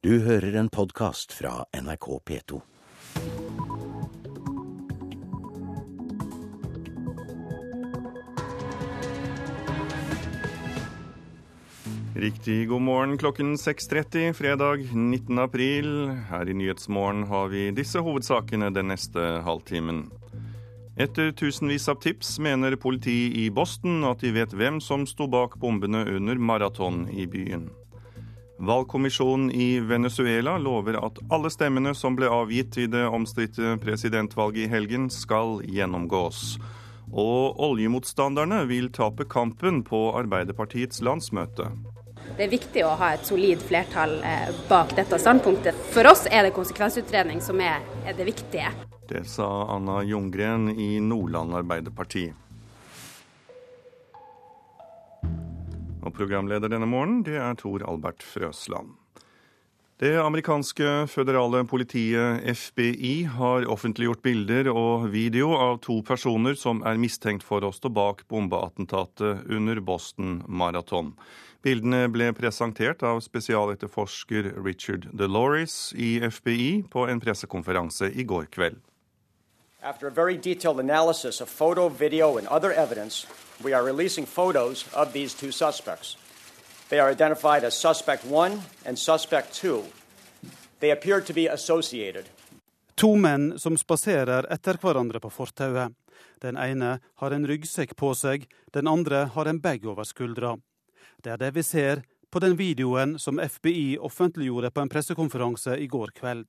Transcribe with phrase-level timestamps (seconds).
[0.00, 2.58] Du hører en podkast fra NRK P2.
[12.16, 15.36] Riktig god morgen klokken 6.30 fredag 19.
[15.38, 15.90] april.
[16.30, 20.06] Her i Nyhetsmorgen har vi disse hovedsakene den neste halvtimen.
[20.96, 25.60] Etter tusenvis av tips mener politiet i Boston at de vet hvem som sto bak
[25.60, 27.68] bombene under maraton i byen.
[28.60, 34.68] Valgkommisjonen i Venezuela lover at alle stemmene som ble avgitt i det omstridte presidentvalget i
[34.68, 36.58] helgen, skal gjennomgås.
[37.08, 41.70] Og oljemotstanderne vil tape kampen på Arbeiderpartiets landsmøte.
[42.36, 45.80] Det er viktig å ha et solid flertall eh, bak dette standpunktet.
[45.94, 48.68] For oss er det konsekvensutredning som er, er det viktige.
[49.08, 52.28] Det sa Anna Ljunggren i Nordland Arbeiderparti.
[56.00, 58.96] Og programleder denne morgenen, det er Tor Albert Frøsland.
[60.00, 66.96] Det amerikanske føderale politiet FBI har offentliggjort bilder og video av to personer som er
[66.96, 71.12] mistenkt for å stå bak bombeattentatet under Boston Marathon.
[71.60, 78.80] Bildene ble presentert av spesialetterforsker Richard DeLoris i FBI på en pressekonferanse i går kveld.
[79.84, 81.50] After a very detailed analysis of
[82.00, 83.26] video, and other evidence,
[83.64, 86.16] we are releasing photos of these two suspects.
[86.88, 89.84] They are identified as Suspect 1 and Suspect 2.
[90.80, 92.24] They appear to be associated.
[92.94, 95.94] To menn som spaserer etter hverandre på fortauet.
[96.40, 100.56] Den ene har en ryggsekk på seg, den andre har en bag over skuldra.
[101.22, 105.86] Det er det vi ser på den videoen som FBI offentliggjorde på en pressekonferanse i
[105.86, 106.46] går kveld.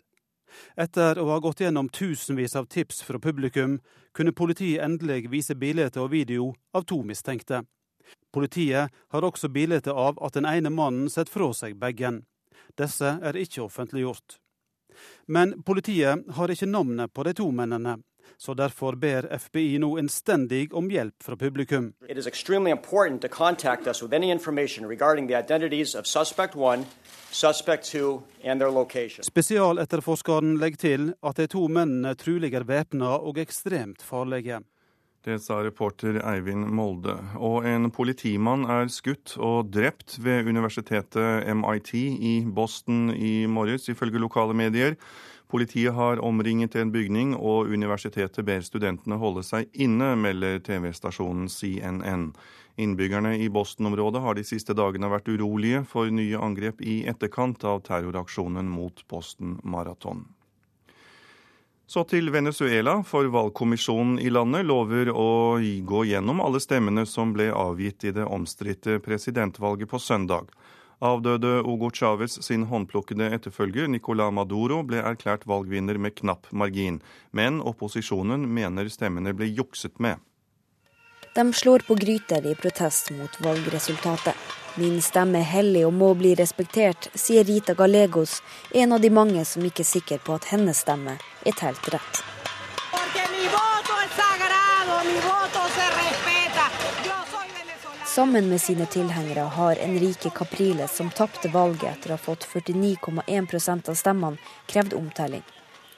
[0.75, 3.79] Etter å ha gått gjennom tusenvis av tips fra publikum,
[4.13, 7.63] kunne politiet endelig vise bilde og video av to mistenkte.
[8.33, 12.23] Politiet har også bilde av at den ene mannen setter fra seg bagen.
[12.77, 14.39] Disse er ikke offentliggjort.
[15.27, 17.97] Men politiet har ikke navnet på de to mennene,
[18.37, 21.93] så derfor ber FBI nå innstendig om hjelp fra publikum.
[22.09, 26.55] It is extremely important to contact us with any information regarding the identities of Suspect
[26.55, 26.85] 1,
[27.31, 29.23] Suspect 2 and their location.
[29.23, 34.61] Spesialetterforskeren legger til at de to mennene trolig er væpna og ekstremt farlige.
[35.21, 37.13] Det sa reporter Eivind Molde.
[37.37, 44.17] Og en politimann er skutt og drept ved universitetet MIT i Boston i morges, ifølge
[44.17, 44.97] lokale medier.
[45.51, 52.29] Politiet har omringet en bygning, og universitetet ber studentene holde seg inne, melder TV-stasjonen CNN.
[52.79, 57.83] Innbyggerne i Boston-området har de siste dagene vært urolige for nye angrep i etterkant av
[57.83, 60.23] terroraksjonen mot Boston Marathon.
[61.91, 67.49] Så til Venezuela, for valgkommisjonen i landet lover å gå gjennom alle stemmene som ble
[67.51, 70.47] avgitt i det omstridte presidentvalget på søndag.
[71.01, 76.99] Avdøde Hugo Chávez sin håndplukkede etterfølger Nicolá Maduro ble erklært valgvinner med knapp margin,
[77.33, 80.21] men opposisjonen mener stemmene ble jukset med.
[81.33, 84.37] De slår på gryter i protest mot valgresultatet.
[84.77, 88.37] Min stemme er hellig og må bli respektert, sier Rita Gallegos,
[88.71, 92.21] en av de mange som ikke er sikker på at hennes stemme er telt rett.
[98.15, 103.87] Sammen med sine tilhengere har Enrique Capriles, som tapte valget etter å ha fått 49,1%
[103.89, 105.45] av stemmene, krevd omtelling.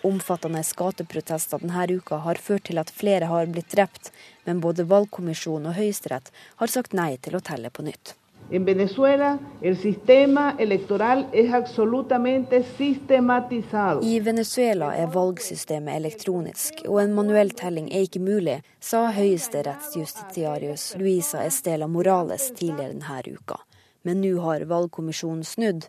[0.06, 4.12] Omfattende gateprotester denne uka har ført til at flere har blitt drept,
[4.46, 6.30] men både valgkommisjonen og Høyesterett
[6.62, 8.14] har sagt nei til å telle på nytt.
[8.52, 14.02] En Venezuela, el sistema electoral es absolutamente sistematizado.
[14.04, 21.46] I Venezuela er valgsystemet elektronisk, og en manuell telling er ikke mulig, sa høyesterettsjustitiarius Luisa
[21.48, 23.58] Estela Morales tidligere denne uka.
[24.04, 25.88] Men nå har valgkommisjonen snudd.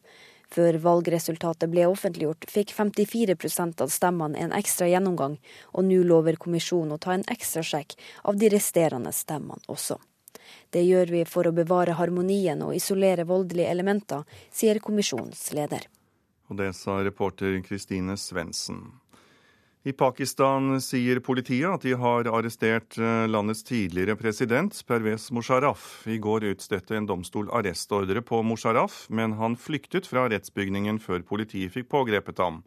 [0.55, 5.41] Før valgresultatet ble offentliggjort, fikk 54% av stemmene en ekstra gjennomgang,
[5.75, 9.99] og nå lover kommisjonen å ta en ekstra sjekk av de resterende stemmene også.
[10.75, 15.87] Det gjør vi for å bevare harmonien og isolere voldelige elementer, sier kommisjonens leder.
[16.51, 18.83] Og det sa reporter Kristine Svendsen.
[19.85, 26.07] I Pakistan sier politiet at de har arrestert eh, landets tidligere president Pervez Musharraf.
[26.09, 31.77] I går utstedte en domstol arrestordre på Musharraf, men han flyktet fra rettsbygningen før politiet
[31.77, 32.63] fikk pågrepet ham.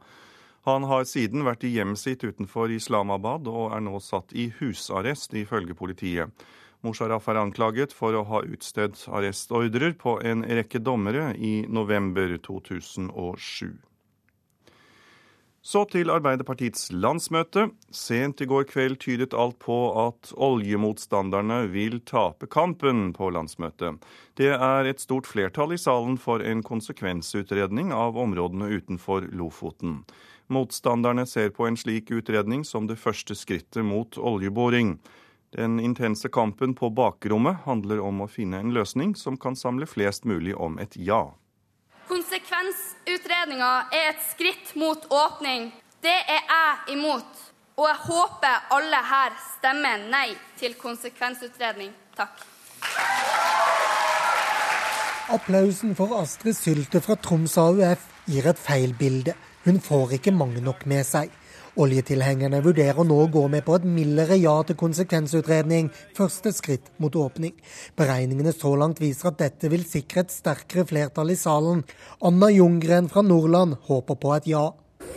[0.69, 5.33] Han har siden vært i hjemmet sitt utenfor Islamabad og er nå satt i husarrest,
[5.33, 6.47] ifølge politiet.
[6.85, 13.77] Musharraf er anklaget for å ha utstedt arrestordrer på en rekke dommere i november 2007.
[15.67, 17.65] Så til Arbeiderpartiets landsmøte.
[17.91, 23.97] Sent i går kveld tydet alt på at oljemotstanderne vil tape kampen på landsmøtet.
[24.39, 30.05] Det er et stort flertall i salen for en konsekvensutredning av områdene utenfor Lofoten.
[30.47, 34.95] Motstanderne ser på en slik utredning som det første skrittet mot oljeboring.
[35.55, 40.25] Den intense kampen på bakrommet handler om å finne en løsning som kan samle flest
[40.27, 41.21] mulig om et ja.
[42.07, 45.69] Konsekvensutredninga er et skritt mot åpning.
[46.03, 47.47] Det er jeg imot.
[47.77, 50.29] Og jeg håper alle her stemmer nei
[50.59, 51.91] til konsekvensutredning.
[52.17, 52.43] Takk.
[55.31, 59.35] Applausen for Astrid Sylte fra Troms AUF gir et feil bilde.
[59.63, 61.31] Hun får ikke mange nok med seg.
[61.77, 67.13] Oljetilhengerne vurderer nå å gå med på et mildere ja til konsekvensutredning, første skritt mot
[67.13, 67.53] åpning.
[67.99, 71.83] Beregningene så langt viser at dette vil sikre et sterkere flertall i salen.
[72.25, 74.63] Anna Ljunggren fra Nordland håper på et ja.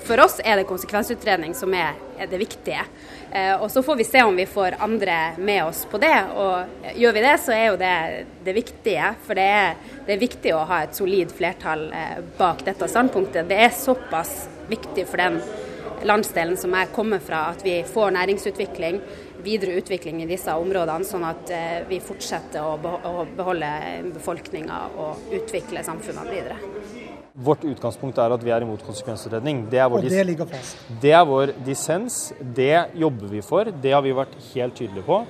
[0.04, 1.96] For oss er det konsekvensutredning som er,
[2.28, 2.84] det viktige.
[3.32, 6.12] Eh, og Så får vi se om vi får andre med oss på det.
[6.36, 7.96] og Gjør vi det, så er jo det
[8.44, 9.14] det viktige.
[9.24, 13.48] For det er, det er viktig å ha et solid flertall eh, bak dette standpunktet.
[13.48, 15.40] Det er såpass viktig for den
[16.06, 19.00] landsdelen som jeg kommer fra, at vi får næringsutvikling,
[19.44, 23.70] videre utvikling i disse områdene, sånn at eh, vi fortsetter å beholde
[24.14, 26.58] befolkninga og utvikle samfunnene videre.
[27.40, 29.62] Vårt utgangspunkt er at vi er imot konsekvensutredning.
[29.70, 30.82] Det og det ligger fast?
[31.00, 32.18] Det er vår dissens.
[32.40, 33.70] Det jobber vi for.
[33.70, 35.22] Det har vi vært helt tydelige på.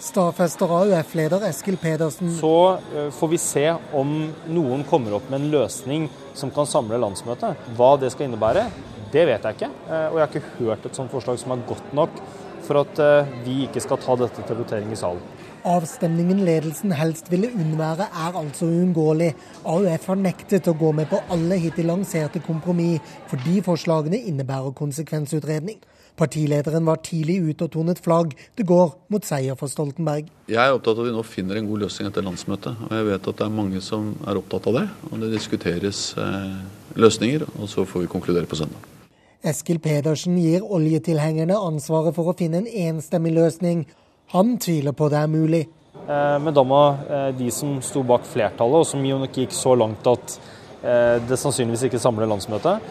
[0.00, 2.30] Stadfester AUF-leder Eskil Pedersen.
[2.38, 4.14] Så uh, får vi se om
[4.48, 6.06] noen kommer opp med en løsning
[6.38, 7.68] som kan samle landsmøtet.
[7.76, 8.64] Hva det skal innebære,
[9.12, 9.72] det vet jeg ikke.
[9.88, 12.22] Uh, og jeg har ikke hørt et sånt forslag som er godt nok
[12.66, 15.22] for at uh, vi ikke skal ta dette til votering i salen.
[15.68, 19.34] Avstemningen ledelsen helst ville unnvære, er altså uunngåelig.
[19.68, 25.82] AUF har nektet å gå med på alle hittil lanserte kompromiss, fordi forslagene innebærer konsekvensutredning.
[26.20, 28.32] Partilederen var tidlig ute og tonet flagg.
[28.56, 30.28] Det går mot seier for Stoltenberg.
[30.50, 32.86] Jeg er opptatt av at vi nå finner en god løsning etter landsmøtet.
[32.88, 34.86] Og jeg vet at det er mange som er opptatt av det.
[35.10, 36.56] Og det diskuteres eh,
[37.00, 38.99] løsninger, og så får vi konkludere på søndag.
[39.40, 43.86] Eskil Pedersen gir oljetilhengerne ansvaret for å finne en enstemmig løsning,
[44.34, 45.62] han tviler på det er mulig.
[45.96, 49.54] Eh, men da må eh, de som sto bak flertallet, og som jo nok gikk
[49.56, 50.36] så langt at
[50.84, 52.90] eh, det sannsynligvis ikke samler landsmøtet,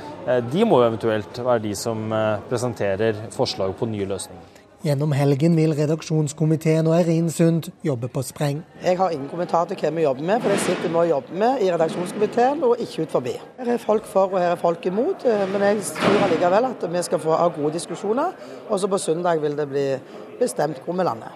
[0.51, 2.11] de må jo eventuelt være de som
[2.49, 4.58] presenterer forslag på nye løsninger.
[4.79, 8.61] Gjennom helgen vil redaksjonskomiteen og Eirin Sund jobbe på spreng.
[8.79, 11.39] Jeg har ingen kommentar til hvem vi jobber med, for det sitter vi og jobber
[11.41, 13.33] med i redaksjonskomiteen og ikke ut forbi.
[13.57, 17.01] Her er folk for og her er folk imot, men jeg tror allikevel at vi
[17.03, 18.37] skal få ha gode diskusjoner.
[18.69, 19.83] Og så på søndag vil det bli
[20.39, 21.33] bestemt hvor vi lander.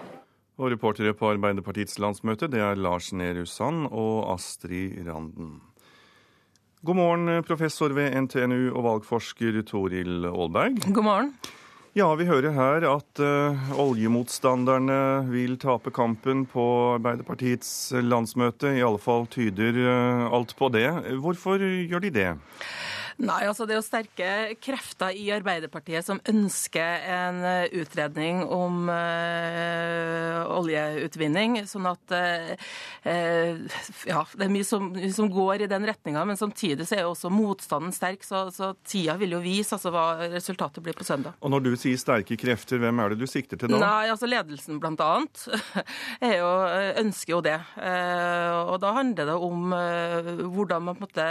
[0.56, 5.58] Og reportere på Arbeiderpartiets landsmøte, det er Lars Nehru Sand og Astrid Randen.
[6.80, 10.80] God morgen, professor ved NTNU og valgforsker Toril Aalberg.
[10.94, 11.30] God morgen.
[11.94, 14.96] Ja, vi hører her at uh, oljemotstanderne
[15.28, 16.64] vil tape kampen på
[16.96, 17.68] Arbeiderpartiets
[18.02, 18.72] landsmøte.
[18.74, 20.88] I alle fall tyder uh, alt på det.
[21.22, 22.26] Hvorfor gjør de det?
[23.22, 24.30] Nei, altså Det er jo sterke
[24.62, 31.60] krefter i Arbeiderpartiet som ønsker en eh, utredning om uh, oljeutvinning.
[31.70, 32.54] Sånn at uh,
[34.08, 36.24] Ja, det er mye som, som går i den retninga.
[36.26, 39.92] Men samtidig så er jo også motstanden sterk, så, så tida vil jo vise altså,
[39.94, 41.38] hva resultatet blir på søndag.
[41.44, 43.80] Og når du sier sterke krefter, hvem er det du sikter til da?
[43.84, 45.46] Nei, altså Ledelsen blant annet
[46.32, 46.50] er jo,
[47.04, 47.58] ønsker jo det.
[47.78, 51.28] Og da handler det om hvordan man på en måte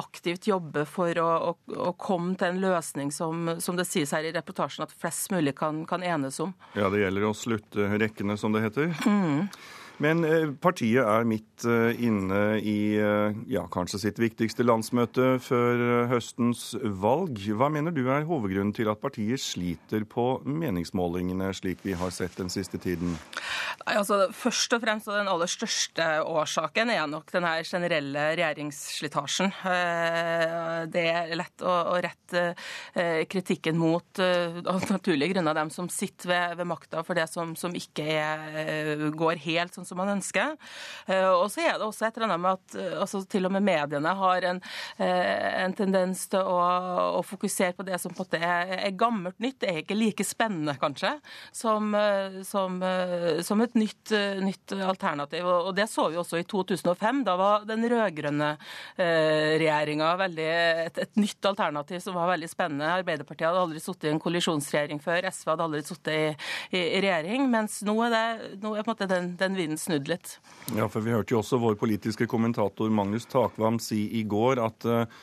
[0.00, 4.12] aktivt jobber for for å, å, å, komme til en løsning som, som, det sies
[4.14, 6.54] her i reportasjen, at flest mulig kan, kan, enes om.
[6.78, 8.94] Ja, det gjelder å slutte rekkene, som det heter.
[9.06, 9.48] Mm.
[10.00, 16.06] Men eh, partiet er midt eh, inne i eh, ja, kanskje sitt viktigste landsmøte før
[16.08, 16.70] høstens
[17.02, 17.36] valg.
[17.36, 22.38] Hva mener du er hovedgrunnen til at partiet sliter på meningsmålingene, slik vi har sett
[22.40, 23.12] den siste tiden?
[23.84, 28.24] Nei, altså, først og fremst og Den aller største årsaken er nok den her generelle
[28.38, 29.52] regjeringsslitasjen.
[30.92, 32.44] Det er lett å, rette
[33.28, 37.74] kritikken mot av naturlige grunner dem som sitter ved, ved makta for det som, som
[37.76, 40.56] ikke er, går helt sånn som man ønsker.
[41.10, 43.54] Eh, og så er det også et eller annet med at eh, altså, til og
[43.54, 44.62] med mediene har en,
[45.02, 46.58] eh, en tendens til å,
[47.18, 49.60] å, fokusere på det som på en måte er, er, gammelt nytt.
[49.62, 51.12] Det er ikke like spennende, kanskje,
[51.54, 51.92] som,
[52.46, 52.78] som,
[53.46, 55.46] som et nytt, nytt, alternativ.
[55.46, 57.22] Og det så vi også i 2005.
[57.26, 58.50] Da var den rød-grønne
[58.98, 62.90] regjeringa et, et, nytt alternativ som var veldig spennende.
[63.00, 65.28] Arbeiderpartiet hadde aldri sittet i en koalisjonsregjering før.
[65.30, 66.22] SV hadde aldri sittet i,
[66.70, 67.46] i, i, regjering.
[67.52, 70.38] Mens nå er, det, nå er på en måte den, den vinden snudd litt.
[70.76, 74.88] Ja, for vi hørte jo også vår politiske kommentator Magnus Takvam si i går at
[74.88, 75.20] uh,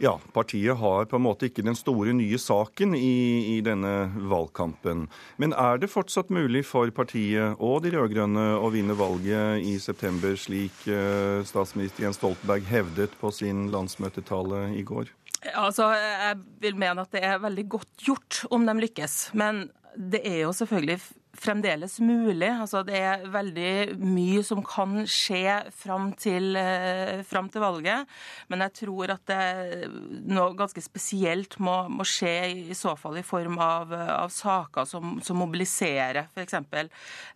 [0.00, 5.02] Ja, partiet har på en måte ikke den store nye saken i, i, denne valgkampen.
[5.36, 10.38] Men er det fortsatt mulig for partiet og de rød-grønne å vinne valget i september,
[10.40, 15.12] slik eh, statsminister Jens Stoltenberg hevdet på sin landsmøtetale i går?
[15.52, 19.20] Altså, Jeg vil mene at det er veldig godt gjort om de lykkes.
[19.36, 19.66] Men
[19.96, 20.96] det er jo selvfølgelig
[21.36, 22.48] fremdeles mulig.
[22.50, 28.08] Altså, det er veldig mye som kan skje fram til, eh, fram til valget.
[28.48, 29.90] Men jeg tror at det
[30.30, 32.34] noe ganske spesielt må, må skje
[32.70, 36.54] i så fall i form av, av saker som, som mobiliserer, f.eks.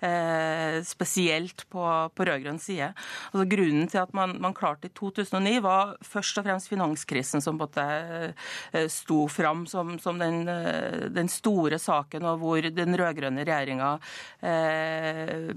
[0.04, 1.84] Eh, spesielt på,
[2.14, 2.90] på rød-grønn side.
[3.32, 7.58] Altså, grunnen til at man, man, klarte i 2009, var først og fremst finanskrisen som
[7.58, 13.46] måte eh, sto fram som, som den, eh, den store saken, og hvor den rød-grønne
[13.46, 13.83] regjeringa
[14.44, 15.52] eh,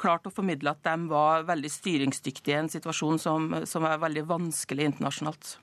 [0.00, 4.26] klart å formidle at de var veldig styringsdyktige i en situasjon som, som er veldig
[4.30, 5.56] vanskelig internasjonalt.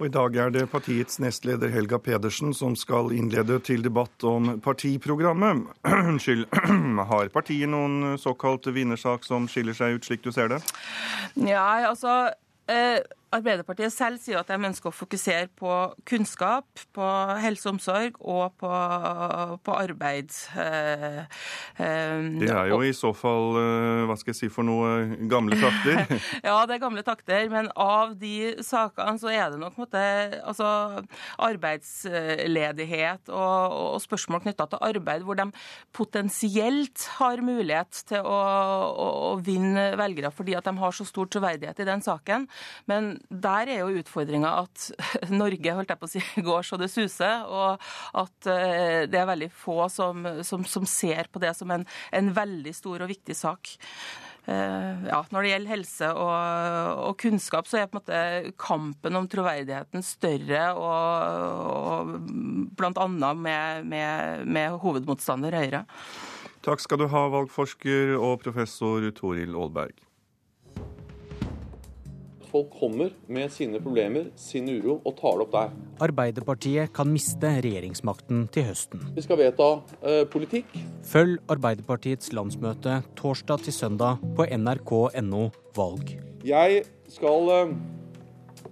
[0.00, 4.56] Og I dag er det partiets nestleder Helga Pedersen som skal innlede til debatt om
[4.64, 5.68] partiprogrammet.
[6.10, 6.48] Unnskyld.
[7.12, 10.64] Har partiet noen såkalt vinnersak som skiller seg ut, slik du ser det?
[11.38, 12.32] Ja, altså...
[12.70, 15.70] Eh Arbeiderpartiet selv sier at de ønsker å fokusere på
[16.06, 17.06] kunnskap, på
[17.42, 18.70] helse og omsorg og på,
[19.66, 20.30] på arbeid.
[20.60, 21.20] Eh,
[21.82, 25.58] eh, det er jo i så fall, eh, hva skal jeg si for noe, gamle
[25.58, 26.04] takter?
[26.46, 30.04] ja, det er gamle takter, men av de sakene så er det nok måte,
[30.44, 30.68] altså,
[31.42, 35.48] arbeidsledighet og, og spørsmål knytta til arbeid, hvor de
[35.96, 41.28] potensielt har mulighet til å, å, å vinne velgere fordi at de har så stor
[41.30, 42.46] troverdighet i den saken.
[42.90, 44.88] Men der er jo utfordringa at
[45.32, 47.80] Norge holdt jeg på å si, går så det suser, og
[48.24, 52.30] at eh, det er veldig få som, som, som ser på det som en, en,
[52.34, 53.74] veldig stor og viktig sak.
[54.44, 59.20] Eh, ja, når det gjelder helse og, og, kunnskap, så er på en måte kampen
[59.20, 62.14] om troverdigheten større, og, og
[62.76, 63.08] bl.a.
[63.08, 65.84] Med, med, med hovedmotstander Høyre.
[66.64, 70.04] Takk skal du ha, valgforsker og professor Toril Aalberg
[72.54, 75.72] folk kommer med sine problemer, sin uro, og tar det opp der.
[76.06, 79.02] Arbeiderpartiet kan miste regjeringsmakten til høsten.
[79.16, 79.70] Vi skal vedta
[80.02, 80.70] eh, politikk.
[81.08, 86.14] Følg Arbeiderpartiets landsmøte torsdag til søndag på nrk.no valg.
[86.46, 87.74] Jeg skal eh,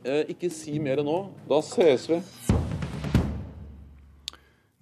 [0.05, 1.19] eh, ikke si mer nå.
[1.51, 2.23] Da ses vi.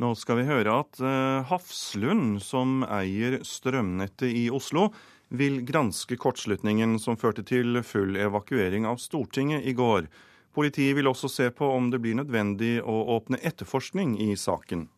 [0.00, 4.90] Nå skal vi høre at eh, Hafslund, som eier strømnettet i Oslo,
[5.30, 10.08] vil granske kortslutningen som førte til full evakuering av Stortinget i går.
[10.54, 14.88] Politiet vil også se på om det blir nødvendig å åpne etterforskning i saken.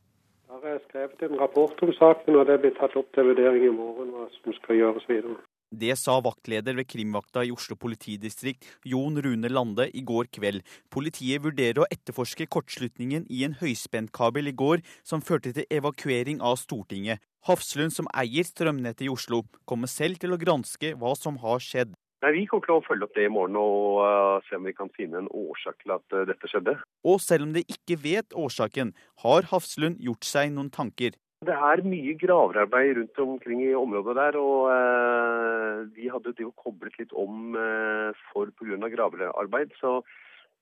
[0.49, 3.75] Jeg har skrevet en rapport om saken, og det blir tatt opp til vurdering i
[3.77, 5.37] morgen hva som skal gjøres videre.
[5.73, 10.61] Det sa vaktleder ved krimvakta i Oslo politidistrikt, Jon Rune Lande, i går kveld.
[10.93, 16.61] Politiet vurderer å etterforske kortslutningen i en høyspentkabel i går, som førte til evakuering av
[16.61, 17.25] Stortinget.
[17.49, 21.97] Hafslund, som eier strømnettet i Oslo, kommer selv til å granske hva som har skjedd.
[22.23, 24.77] Nei, Vi kommer til å følge opp det i morgen og uh, se om vi
[24.77, 26.77] kan finne en årsak til at uh, dette skjedde.
[27.03, 28.93] Og selv om de ikke vet årsaken,
[29.25, 31.17] har Hafslund gjort seg noen tanker.
[31.43, 36.95] Det er mye graverarbeid rundt omkring i området der, og eh, vi hadde jo koblet
[37.01, 38.79] litt om eh, for pga.
[38.93, 39.75] graverarbeid.
[39.81, 40.05] Så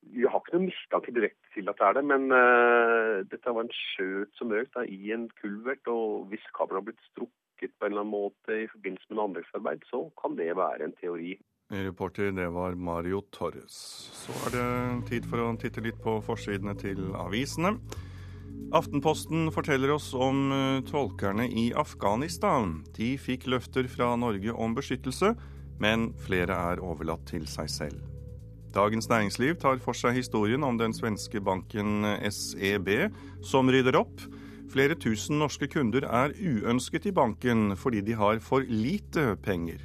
[0.01, 3.69] vi har ikke noen mistanke direkte til at det er det, men eh, dette var
[3.69, 5.85] en skjøt som røk da, i en kulvert.
[5.93, 9.29] Og hvis kabelen har blitt strukket på en eller annen måte i forbindelse med noe
[9.29, 11.35] anleggsarbeid, så kan det være en teori.
[11.71, 13.77] Reporter, det var Mario Torres.
[14.25, 17.77] Så er det tid for å titte litt på forsidene til avisene.
[18.73, 22.79] Aftenposten forteller oss om eh, tolkerne i Afghanistan.
[22.97, 25.33] De fikk løfter fra Norge om beskyttelse,
[25.81, 28.01] men flere er overlatt til seg selv.
[28.71, 33.11] Dagens Næringsliv tar for seg historien om den svenske banken SEB,
[33.43, 34.23] som rydder opp.
[34.71, 39.83] Flere tusen norske kunder er uønsket i banken fordi de har for lite penger.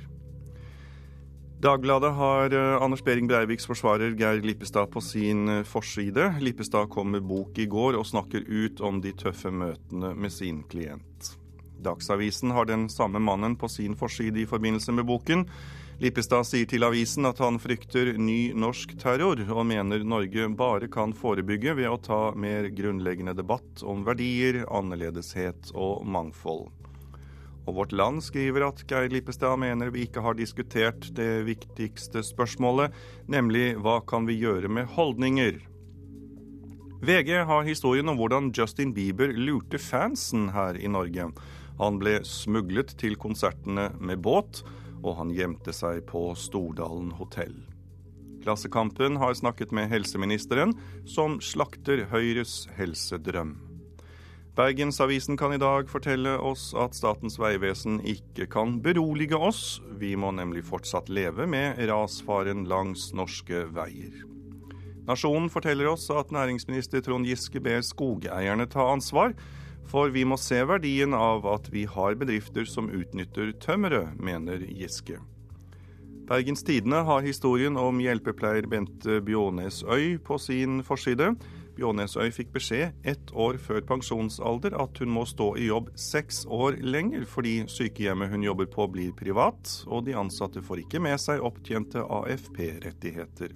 [1.65, 6.27] Dagbladet har uh, Anders Behring Breiviks forsvarer Geir Lippestad på sin uh, forside.
[6.38, 10.60] Lippestad kom med bok i går og snakker ut om de tøffe møtene med sin
[10.69, 11.31] klient.
[11.81, 15.48] Dagsavisen har den samme mannen på sin forside i forbindelse med boken.
[16.05, 21.17] Lippestad sier til avisen at han frykter ny norsk terror, og mener Norge bare kan
[21.17, 26.69] forebygge ved å ta mer grunnleggende debatt om verdier, annerledeshet og mangfold.
[27.65, 32.93] Og Vårt Land skriver at Geir Lippestad mener vi ikke har diskutert det viktigste spørsmålet,
[33.31, 35.57] nemlig hva kan vi gjøre med holdninger?
[37.05, 41.27] VG har historien om hvordan Justin Bieber lurte fansen her i Norge.
[41.81, 44.63] Han ble smuglet til konsertene med båt,
[45.03, 47.57] og han gjemte seg på Stordalen hotell.
[48.45, 50.74] Klassekampen har snakket med helseministeren,
[51.10, 53.57] som slakter Høyres helsedrøm.
[54.56, 59.82] Bergensavisen kan i dag fortelle oss at Statens vegvesen ikke kan berolige oss.
[60.00, 64.16] Vi må nemlig fortsatt leve med rasfaren langs norske veier.
[65.10, 69.36] Nasjonen forteller oss at næringsminister Trond Giske ber skogeierne ta ansvar,
[69.86, 75.20] for vi må se verdien av at vi har bedrifter som utnytter tømmeret, mener Giske.
[76.26, 81.36] Bergens Tidende har historien om hjelpepleier Bente Bjånes Øy på sin forside.
[81.75, 86.46] Bjånes Øy fikk beskjed ett år før pensjonsalder at hun må stå i jobb seks
[86.48, 91.20] år lenger fordi sykehjemmet hun jobber på blir privat, og de ansatte får ikke med
[91.20, 93.55] seg opptjente AFP-rettigheter.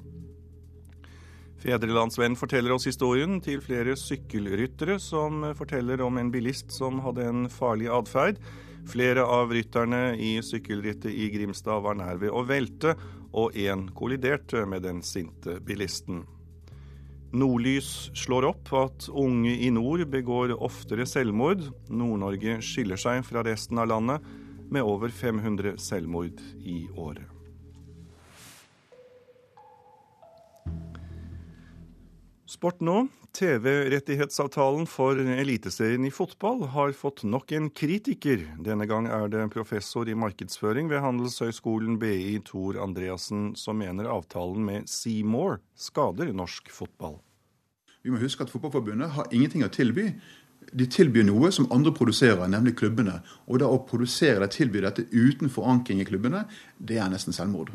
[1.60, 7.48] Fedrelandsvenn forteller oss historien til flere sykkelryttere som forteller om en bilist som hadde en
[7.52, 8.40] farlig atferd.
[8.88, 12.96] Flere av rytterne i sykkelrittet i Grimstad var nær ved å velte,
[13.36, 16.24] og én kolliderte med den sinte bilisten.
[17.30, 21.62] Nordlys slår opp at unge i nord begår oftere selvmord.
[21.94, 24.26] Nord-Norge skiller seg fra resten av landet
[24.74, 27.29] med over 500 selvmord i året.
[32.50, 33.04] Sport nå.
[33.38, 38.42] TV-rettighetsavtalen for Eliteserien i fotball har fått nok en kritiker.
[38.66, 44.66] Denne gang er det professor i markedsføring ved Handelshøyskolen BI Tor Andreassen som mener avtalen
[44.66, 47.20] med Seymour skader norsk fotball.
[48.02, 50.10] Vi må huske at Fotballforbundet har ingenting å tilby.
[50.74, 53.20] De tilbyr noe som andre produserer, nemlig klubbene.
[53.46, 56.48] Og da å produsere eller tilby dette uten forankring i klubbene,
[56.82, 57.70] det er nesten selvmord.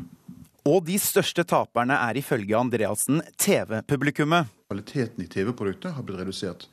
[0.65, 4.49] Og de største taperne er ifølge Andreassen TV-publikummet.
[4.65, 6.65] Kvaliteten i TV-produktet har blitt redusert.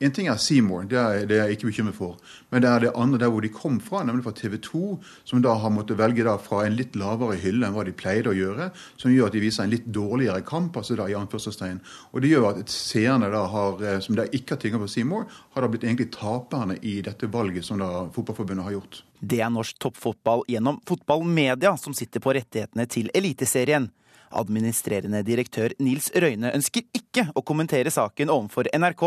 [0.00, 2.14] En ting er Seymour, det er, det er jeg ikke bekymret for.
[2.48, 4.94] Men det er det andre der hvor de kom fra, nemlig fra TV 2,
[5.28, 8.36] som da har måttet velge fra en litt lavere hylle enn hva de pleide å
[8.36, 11.82] gjøre, som gjør at de viser en litt dårligere kamp, altså da i anførselstegn.
[12.14, 15.26] Og det gjør at seerne da har, eh, som da ikke har tilgang på Seymour,
[15.52, 19.02] har da blitt egentlig taperne i dette valget som da Fotballforbundet har gjort.
[19.20, 23.90] Det er norsk toppfotball gjennom fotballmedia som sitter på rettighetene til Eliteserien.
[24.32, 29.04] Administrerende direktør Nils Røyne ønsker ikke å kommentere saken overfor NRK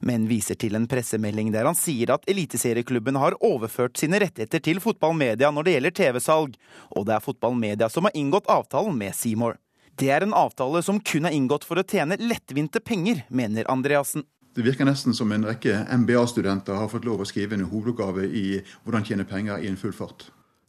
[0.00, 4.80] men viser til en pressemelding der han sier at Eliteserieklubben har overført sine rettigheter til
[4.82, 6.58] fotballmedia når det gjelder TV-salg,
[6.96, 9.58] og det er fotballmedia som har inngått avtalen med Seymour.
[9.94, 14.26] Det er en avtale som kun er inngått for å tjene lettvinte penger, mener Andreassen.
[14.54, 18.46] Det virker nesten som en rekke MBA-studenter har fått lov å skrive en hovedoppgave i
[18.84, 20.28] hvordan tjene penger i en full fart.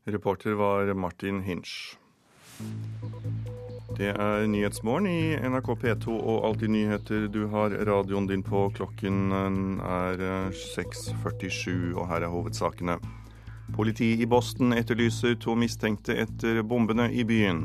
[0.10, 1.98] Reporter var Martin Hinsch.
[3.96, 7.30] Det er Nyhetsmorgen i NRK P2 og Alltid nyheter.
[7.32, 8.66] Du har radioen din på.
[8.76, 10.20] Klokken er
[10.52, 12.98] 6.47, og her er hovedsakene.
[13.78, 17.64] Politiet i Boston etterlyser to mistenkte etter bombene i byen.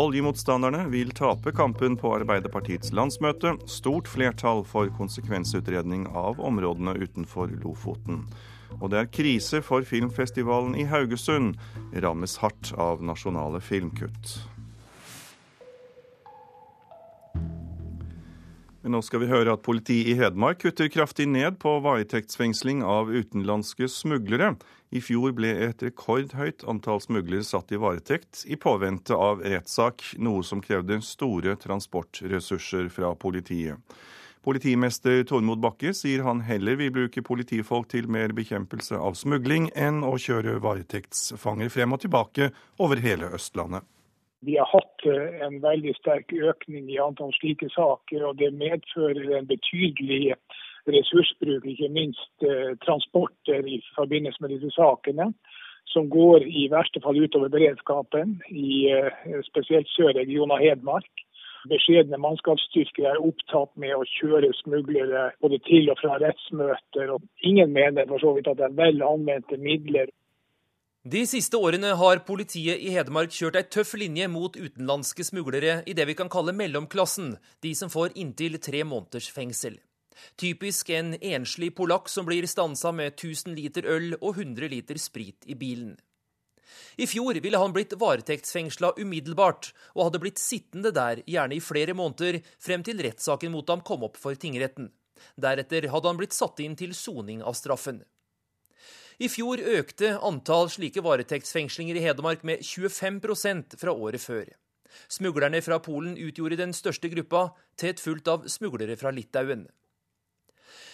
[0.00, 3.58] Oljemotstanderne vil tape kampen på Arbeiderpartiets landsmøte.
[3.68, 8.24] Stort flertall for konsekvensutredning av områdene utenfor Lofoten.
[8.80, 11.58] Og det er krise for filmfestivalen i Haugesund.
[11.92, 14.38] Rammes hardt av nasjonale filmkutt.
[18.92, 23.88] Nå skal vi høre at politiet i Hedmark kutter kraftig ned på varetektsfengsling av utenlandske
[23.92, 24.54] smuglere.
[24.88, 30.44] I fjor ble et rekordhøyt antall smuglere satt i varetekt i påvente av rettssak, noe
[30.46, 33.76] som krevde store transportressurser fra politiet.
[34.48, 40.00] Politimester Tormod Bakke sier han heller vil bruke politifolk til mer bekjempelse av smugling enn
[40.06, 43.84] å kjøre varetektsfanger frem og tilbake over hele Østlandet.
[44.46, 49.38] Vi har hatt eh, en veldig sterk økning i antall slike saker, og det medfører
[49.38, 50.36] en betydelig
[50.88, 55.32] ressursbruk, ikke minst eh, transporter i forbindelse med disse sakene.
[55.88, 61.24] Som går i verste fall utover beredskapen, i eh, spesielt sørregionen av Hedmark.
[61.68, 67.10] Beskjedne mannskapsstyrker er opptatt med å kjøre smuglere både til og fra rettsmøter.
[67.10, 70.12] og Ingen mener for så vidt at det er vel anvendte midler
[71.08, 75.94] de siste årene har politiet i Hedmark kjørt ei tøff linje mot utenlandske smuglere i
[75.96, 77.30] det vi kan kalle mellomklassen,
[77.64, 79.78] de som får inntil tre måneders fengsel.
[80.36, 85.48] Typisk en enslig polakk som blir stansa med 1000 liter øl og 100 liter sprit
[85.48, 85.94] i bilen.
[87.00, 91.96] I fjor ville han blitt varetektsfengsla umiddelbart, og hadde blitt sittende der gjerne i flere
[91.96, 94.92] måneder, frem til rettssaken mot ham kom opp for tingretten.
[95.40, 98.02] Deretter hadde han blitt satt inn til soning av straffen.
[99.18, 104.52] I fjor økte antall slike varetektsfengslinger i Hedmark med 25% fra året før.
[105.10, 109.66] Smuglerne fra Polen utgjorde den største gruppa, tett fulgt av smuglere fra Litauen.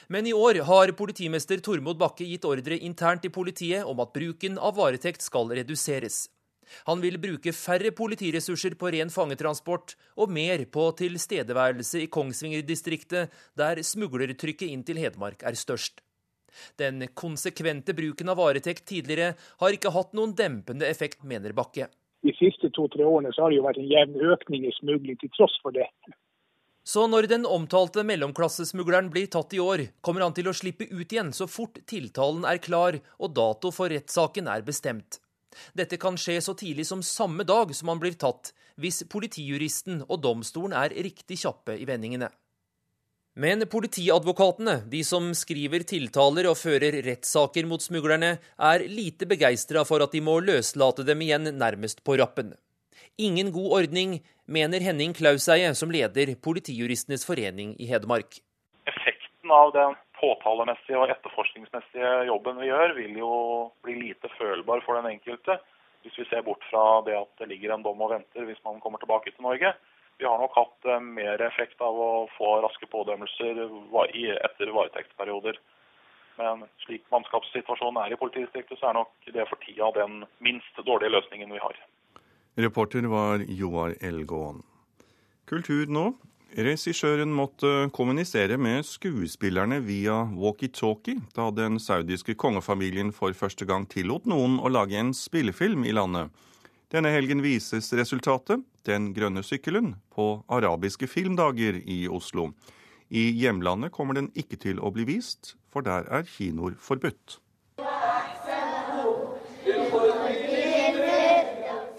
[0.08, 4.56] Men i år har politimester Tormod Bakke gitt ordre internt i politiet om at bruken
[4.56, 6.26] av varetekt skal reduseres.
[6.88, 13.84] Han vil bruke færre politiressurser på ren fangetransport og mer på tilstedeværelse i Kongsvinger-distriktet, der
[13.84, 16.03] smuglertrykket inn til Hedmark er størst.
[16.80, 21.88] Den konsekvente bruken av varetekt tidligere har ikke hatt noen dempende effekt, mener Bakke.
[22.24, 25.32] De siste to-tre årene så har det jo vært en jevn økning i smugling til
[25.36, 25.88] tross for det.
[26.84, 31.12] Så når den omtalte mellomklassesmugleren blir tatt i år, kommer han til å slippe ut
[31.12, 35.20] igjen så fort tiltalen er klar og dato for rettssaken er bestemt.
[35.72, 40.20] Dette kan skje så tidlig som samme dag som han blir tatt, hvis politijuristen og
[40.24, 42.28] domstolen er riktig kjappe i vendingene.
[43.35, 50.05] Men politiadvokatene, de som skriver tiltaler og fører rettssaker mot smuglerne, er lite begeistra for
[50.05, 52.53] at de må løslate dem igjen nærmest på rappen.
[53.18, 58.38] Ingen god ordning, mener Henning Klauseie, som leder Politijuristenes forening i Hedmark.
[58.87, 63.33] Effekten av den påtalemessige og etterforskningsmessige jobben vi gjør, vil jo
[63.83, 65.59] bli lite følbar for den enkelte,
[66.07, 68.79] hvis vi ser bort fra det at det ligger en dom og venter hvis man
[68.79, 69.75] kommer tilbake til Norge.
[70.18, 73.64] Vi har nok hatt eh, mer effekt av å få raske pådømmelser
[74.48, 75.59] etter varetektsperioder.
[76.38, 81.14] Men slik mannskapssituasjonen er i politidistriktet, så er nok det for tida den minst dårlige
[81.14, 81.79] løsningen vi har.
[82.59, 84.62] Reporter var Joar Elgåen.
[85.50, 86.12] Kultur nå.
[86.55, 94.29] Regissøren måtte kommunisere med skuespillerne via walkietalkie da den saudiske kongefamilien for første gang tillot
[94.31, 96.31] noen å lage en spillefilm i landet.
[96.94, 102.51] Denne helgen vises resultatet, Den grønne sykkelen, på arabiske filmdager i Oslo.
[103.09, 107.38] I hjemlandet kommer den ikke til å bli vist, for der er kinoer forbudt.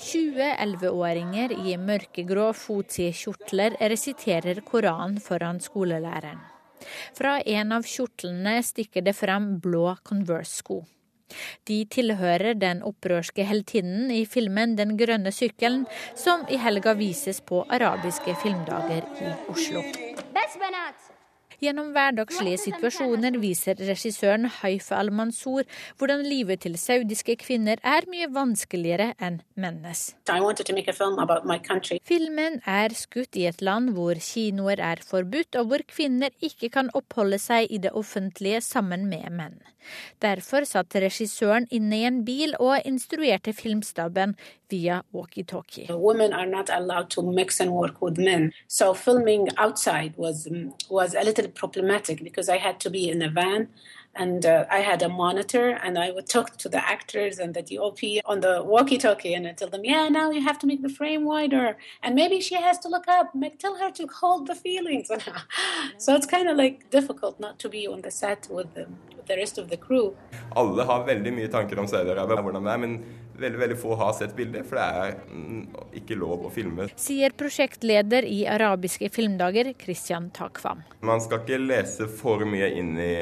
[0.05, 6.43] 20 11-åringer i mørkegrå fotside-kjortler resiterer Koranen foran skolelæreren.
[7.17, 10.83] Fra en av kjortlene stikker det frem blå Converse-sko.
[11.67, 15.85] De tilhører den opprørske heltinnen i filmen 'Den grønne sykkelen',
[16.15, 19.81] som i helga vises på arabiske filmdager i Oslo.
[21.65, 25.63] Gjennom hverdagslige situasjoner viser regissøren Haif al-Mansour
[25.97, 30.11] hvordan livet til saudiske kvinner er mye vanskeligere enn mennes.
[32.11, 36.93] Filmen er skutt i et land hvor kinoer er forbudt, og hvor kvinner ikke kan
[36.93, 39.57] oppholde seg i det offentlige sammen med menn.
[40.21, 44.35] Derfor satt regissøren inne i en bil og instruerte filmstaben
[44.69, 45.87] via walkietalkie.
[45.93, 48.51] Women are not allowed to mix and work with men.
[48.67, 50.47] So filming outside was
[50.89, 53.69] was a little problematic because I had to be in a van
[54.15, 57.61] and uh, I had a monitor and I would talk to the actors and the
[57.61, 60.89] DOP on the walkie-talkie and I tell them, yeah, now you have to make the
[60.89, 63.35] frame wider and maybe she has to look up.
[63.35, 65.09] Make, tell her to hold the feelings.
[65.97, 69.14] so it's kind of like difficult not to be on the set with the, with
[69.27, 70.13] the rest of the crew.
[70.55, 72.97] Alle har veldig mye tanker om Saudi-Arabia, hvordan det er, men
[73.39, 75.63] veldig veldig få har sett bildet, for det er mm,
[76.01, 76.87] ikke lov å filme.
[76.99, 80.85] Sier prosjektleder i arabiske filmdager, Christian Takvam.
[81.05, 83.15] Man skal ikke lese for mye inn i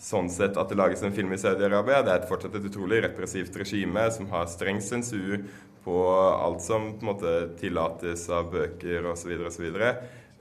[0.00, 2.00] sånn sett at det lages en film i Saudi-Arabia.
[2.06, 5.44] Det er fortsatt et utrolig repressivt regime som har streng sensur
[5.84, 9.36] på alt som på en måte tillates av bøker osv.
[9.48, 9.68] osv.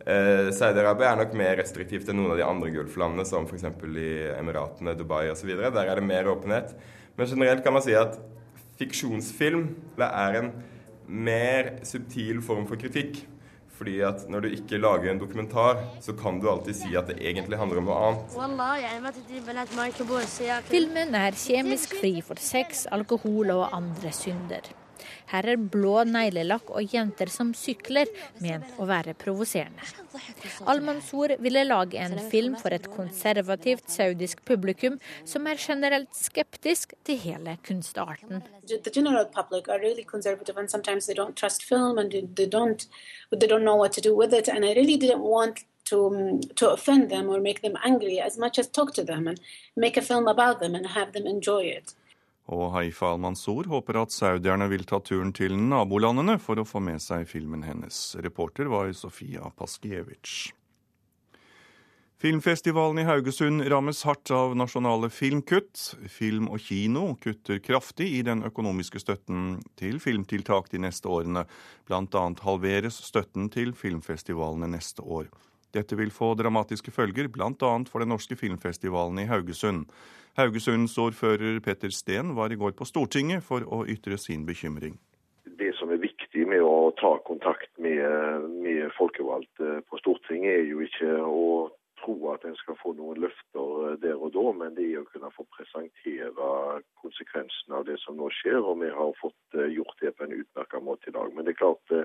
[0.09, 3.67] Eh, Saudi-Arabia er nok mer restriktivt enn noen av de andre gulflandene, som f.eks.
[3.85, 5.51] i Emiratene, Dubai osv.
[5.59, 6.73] Der er det mer åpenhet.
[7.19, 8.17] Men generelt kan man si at
[8.79, 9.67] fiksjonsfilm
[9.99, 10.49] er en
[11.05, 13.21] mer subtil form for kritikk.
[13.79, 17.21] Fordi at når du ikke lager en dokumentar, så kan du alltid si at det
[17.21, 18.25] egentlig handler om noe annet.
[20.67, 24.67] Filmen er kjemisk fri for sex, alkohol og andre synder.
[25.29, 28.09] Her er blå neglelakk og jenter som sykler,
[28.41, 29.85] ment å være provoserende.
[30.69, 34.97] Al-Mansour ville lage en film for et konservativt saudisk publikum
[35.29, 38.41] som er generelt skeptisk til hele kunstarten.
[39.79, 40.03] Really
[41.69, 41.95] film
[42.35, 42.87] they don't,
[43.31, 44.47] they don't know what to do with it.
[44.47, 48.59] And I really didn't want to, to offend them or make them angry as much
[48.59, 49.39] as talk to them and
[49.75, 51.93] make a film about them and have them enjoy it.
[52.49, 57.01] Og Haifa al-Mansour håper at saudierne vil ta turen til nabolandene for å få med
[57.03, 58.15] seg filmen hennes.
[58.25, 60.49] Reporter var Sofia Paskiewicz.
[62.19, 65.93] Filmfestivalen i Haugesund rammes hardt av nasjonale filmkutt.
[66.11, 71.45] Film og kino kutter kraftig i den økonomiske støtten til filmtiltak de neste årene.
[71.87, 75.29] Annet halveres støtten til filmfestivalene neste år.
[75.71, 77.71] Dette vil få dramatiske følger, bl.a.
[77.87, 79.85] for den norske filmfestivalen i Haugesund.
[80.37, 84.97] Haugesundsordfører Petter Steen var i går på Stortinget for å ytre sin bekymring.
[85.59, 90.85] Det som er viktig med å ta kontakt med, med folkevalgte på Stortinget, er jo
[90.85, 91.49] ikke å
[91.99, 95.31] tro at en skal få noen løfter der og da, men det er å kunne
[95.35, 96.49] få presentere
[97.01, 98.61] konsekvensene av det som nå skjer.
[98.63, 101.33] Og vi har fått gjort det på en utmerket måte i dag.
[101.35, 101.95] Men det er klart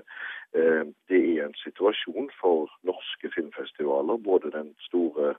[0.51, 5.35] det er en situasjon for norske filmfestivaler, både den store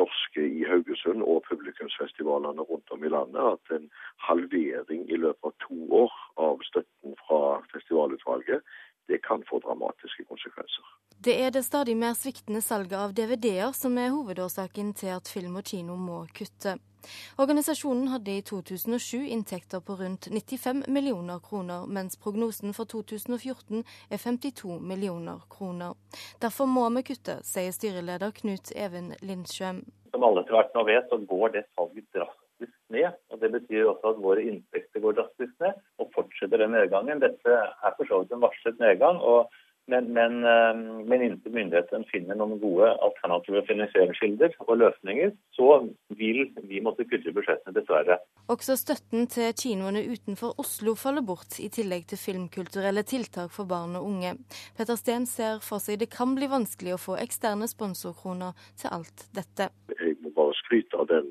[0.00, 3.88] norske i Haugesund og publikumsfestivalene rundt om i landet, at en
[4.28, 7.40] halvering i løpet av to år av støtten fra
[7.72, 8.62] festivalutvalget,
[9.08, 10.84] det kan få dramatiske konsekvenser.
[11.24, 15.56] Det er det stadig mer sviktende salget av DVD-er som er hovedårsaken til at film
[15.56, 16.76] og kino må kutte.
[17.38, 24.18] Organisasjonen hadde i 2007 inntekter på rundt 95 millioner kroner, mens prognosen for 2014 er
[24.18, 25.94] 52 millioner kroner.
[26.42, 29.84] Derfor må vi kutte, sier styreleder Knut Even Lindsjøm.
[30.10, 32.45] Som alle etter hvert nå vet, så går det salget drastisk
[32.94, 33.12] ned.
[33.30, 37.22] og Det betyr også at våre inntekter går drastisk ned, og fortsetter den nedgangen.
[37.22, 39.20] Dette er for så vidt en varslet nedgang.
[39.20, 39.50] og
[39.88, 45.68] men, men, eh, men inntil myndighetene finner noen gode alternative finansieringskilder og løsninger, så
[46.18, 48.18] vil vi måtte kutte budsjettene, dessverre.
[48.50, 53.94] Også støtten til kinoene utenfor Oslo faller bort, i tillegg til filmkulturelle tiltak for barn
[53.98, 54.34] og unge.
[54.78, 59.28] Petter Steen ser for seg det kan bli vanskelig å få eksterne sponsorkroner til alt
[59.38, 59.70] dette.
[59.94, 61.30] Jeg må bare skryte av den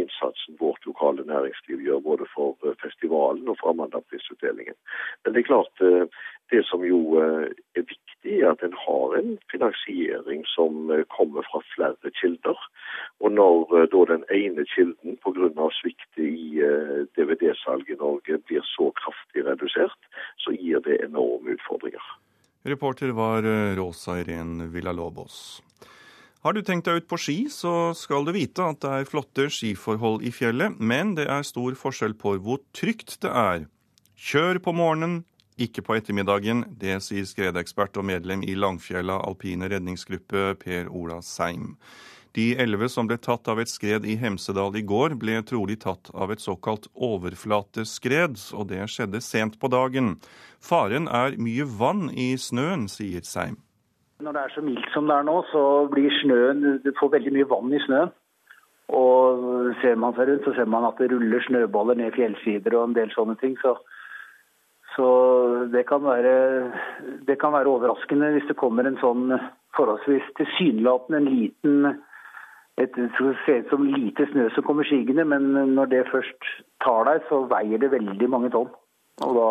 [0.00, 4.78] innsatsen vårt lokale næringsliv gjør, både for eh, festivalen og for Amandaprisutdelingen.
[5.24, 5.86] Men det er klart,
[6.50, 11.44] det som jo eh, er viktig, er at en har en finansiering som eh, kommer
[11.50, 12.56] fra flere kilder.
[13.20, 15.68] Og når eh, da den ene kilden pga.
[15.80, 16.60] svikt i
[17.16, 22.04] DVD-salget i Norge blir så kraftig redusert, så gir det enorme utfordringer.
[22.64, 23.42] Reporter var
[23.76, 25.62] Rosa Irén Villalobos.
[26.46, 29.48] Har du tenkt deg ut på ski, så skal du vite at det er flotte
[29.50, 33.66] skiforhold i fjellet, men det er stor forskjell på hvor trygt det er.
[34.14, 35.24] Kjør på morgenen,
[35.58, 36.62] ikke på ettermiddagen.
[36.78, 41.74] Det sier skredekspert og medlem i Langfjella alpine redningsgruppe Per Ola Seim.
[42.38, 46.12] De elleve som ble tatt av et skred i Hemsedal i går, ble trolig tatt
[46.14, 50.20] av et såkalt overflateskred, og det skjedde sent på dagen.
[50.62, 53.58] Faren er mye vann i snøen, sier Seim.
[54.20, 57.34] Når det er så mildt som det er nå, så blir snøen Du får veldig
[57.36, 58.10] mye vann i snøen.
[58.88, 62.88] Og ser man seg rundt, så ser man at det ruller snøballer ned fjellsider og
[62.88, 63.58] en del sånne ting.
[63.60, 63.76] Så
[64.98, 65.08] så
[65.70, 66.72] det kan, være,
[67.28, 69.28] det kan være overraskende hvis det kommer en sånn
[69.76, 71.76] forholdsvis tilsynelatende en liten
[72.78, 76.50] et, det ser ut som lite snø som kommer sigende, men når det først
[76.84, 78.70] tar deg, så veier det veldig mange tonn.
[79.26, 79.48] Og da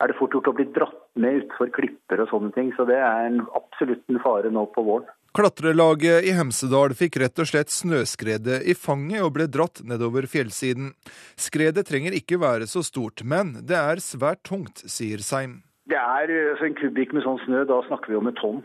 [0.00, 2.70] er det fort gjort å bli dratt med utfor klipper og sånne ting.
[2.76, 5.08] Så det er en, absolutt en fare nå på våren.
[5.36, 10.94] Klatrelaget i Hemsedal fikk rett og slett snøskredet i fanget og ble dratt nedover fjellsiden.
[11.38, 15.60] Skredet trenger ikke være så stort, men det er svært tungt, sier Seim.
[15.90, 18.64] Det er altså En kubikk med sånn snø, da snakker vi om et tonn.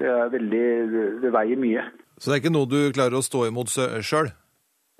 [0.00, 0.64] Det er veldig
[1.22, 1.84] Det veier mye.
[2.18, 4.30] Så det er ikke noe du klarer å stå imot sjøl?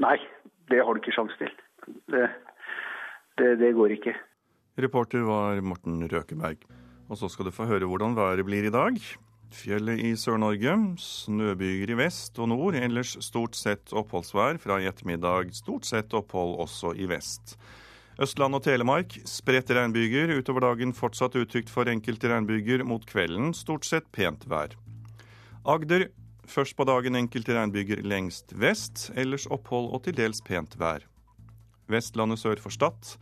[0.03, 0.17] Nei,
[0.71, 1.51] det har du ikke sjanse til.
[2.11, 2.29] Det,
[3.39, 4.15] det, det går ikke.
[4.75, 6.65] Reporter var Morten Røkeberg.
[7.07, 8.97] Og så skal du få høre hvordan været blir i dag.
[9.55, 10.75] Fjellet i Sør-Norge.
[10.99, 12.75] Snøbyger i vest og nord.
[12.75, 14.59] Ellers stort sett oppholdsvær.
[14.59, 17.55] Fra i ettermiddag stort sett opphold også i vest.
[18.19, 20.35] Østland og Telemark spredte regnbyger.
[20.41, 22.83] Utover dagen fortsatt utrygt for enkelte regnbyger.
[22.83, 24.75] Mot kvelden stort sett pent vær.
[25.63, 26.09] Agder
[26.51, 29.07] først på dagen enkelte regnbyger lengst vest.
[29.15, 31.07] Ellers opphold og til dels pent vær.
[31.87, 33.15] Vestlandet sør for Stad.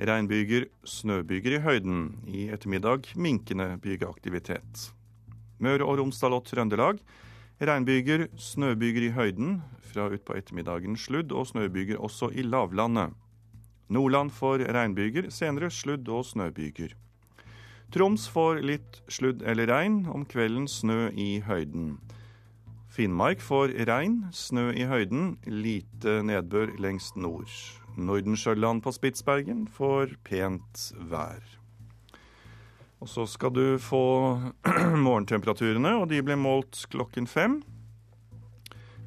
[0.00, 1.98] Regnbyger, snøbyger i høyden.
[2.26, 4.88] I ettermiddag minkende bygeaktivitet.
[5.60, 7.02] Møre og Romsdal og Trøndelag.
[7.60, 9.60] Regnbyger, snøbyger i høyden.
[9.92, 13.12] Fra utpå ettermiddagen sludd og snøbyger også i lavlandet.
[13.92, 16.96] Nordland får regnbyger, senere sludd og snøbyger.
[17.92, 21.98] Troms får litt sludd eller regn, om kvelden snø i høyden.
[22.92, 27.52] Finnmark får regn, snø i høyden, lite nedbør lengst nord.
[27.96, 31.42] Nordensjøland på Spitsbergen får pent vær.
[33.02, 34.02] Og så skal du få
[35.06, 37.60] morgentemperaturene, og de ble målt klokken fem.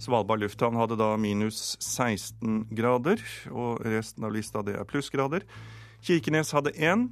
[0.01, 3.21] Svalbard lufthavn hadde da minus 16 grader,
[3.51, 5.45] og resten av lista det er plussgrader.
[6.03, 7.07] Kirkenes hadde én,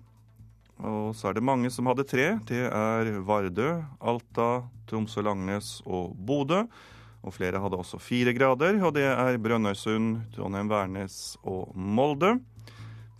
[0.83, 2.27] og så er det mange som hadde tre.
[2.49, 6.65] Det er Vardø, Alta, Tromsø-Langnes og Bodø.
[7.23, 12.35] Og flere hadde også fire grader, og det er Brønnøysund, Trondheim-Værnes og Molde.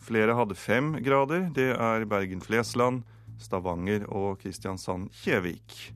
[0.04, 1.48] Flere hadde fem grader.
[1.56, 3.06] Det er Bergen-Flesland,
[3.40, 5.94] Stavanger og Kristiansand-Kjevik.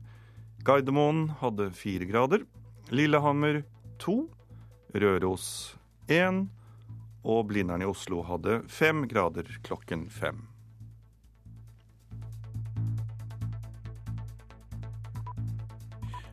[0.64, 2.48] Gardermoen hadde fire grader.
[2.88, 3.62] Lillehammer
[4.00, 4.24] to.
[4.96, 5.76] Røros
[6.08, 6.46] én.
[7.28, 10.47] Og Blindern i Oslo hadde fem grader klokken fem.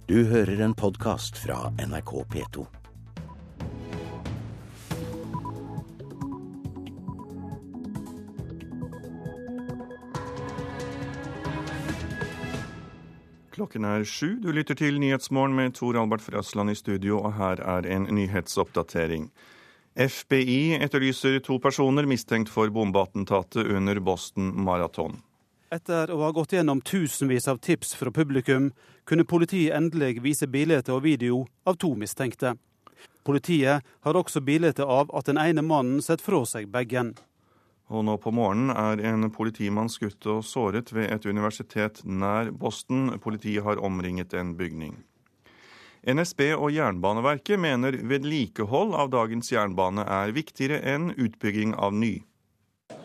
[0.06, 2.62] Du hører en podkast fra NRK P2.
[13.56, 14.36] Klokken er sju.
[14.44, 19.32] Du lytter til Nyhetsmorgen med Tor Albert Frøsland i studio, og her er en nyhetsoppdatering.
[19.98, 25.25] FBI etterlyser to personer mistenkt for bombeattentatet under Boston Marathon.
[25.74, 28.70] Etter å ha gått gjennom tusenvis av tips fra publikum,
[29.06, 32.54] kunne politiet endelig vise bilder og video av to mistenkte.
[33.26, 37.16] Politiet har også bilde av at den ene mannen setter fra seg bagen.
[37.90, 43.12] Og nå på morgenen er en politimann skutt og såret ved et universitet nær Boston.
[43.22, 44.96] Politiet har omringet en bygning.
[46.06, 52.20] NSB og Jernbaneverket mener vedlikehold av dagens jernbane er viktigere enn utbygging av ny.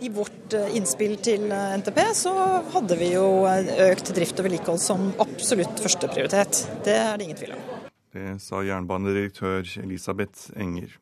[0.01, 2.33] I vårt eh, innspill til eh, NTP så
[2.73, 6.65] hadde vi jo eh, økt drift og vedlikehold som absolutt førsteprioritet.
[6.87, 7.63] Det er det ingen tvil om.
[8.11, 10.97] Det sa jernbanedirektør Elisabeth Enger.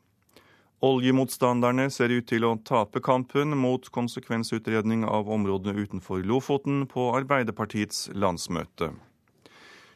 [0.85, 8.09] Oljemotstanderne ser ut til å tape kampen mot konsekvensutredning av områdene utenfor Lofoten på Arbeiderpartiets
[8.15, 8.93] landsmøte.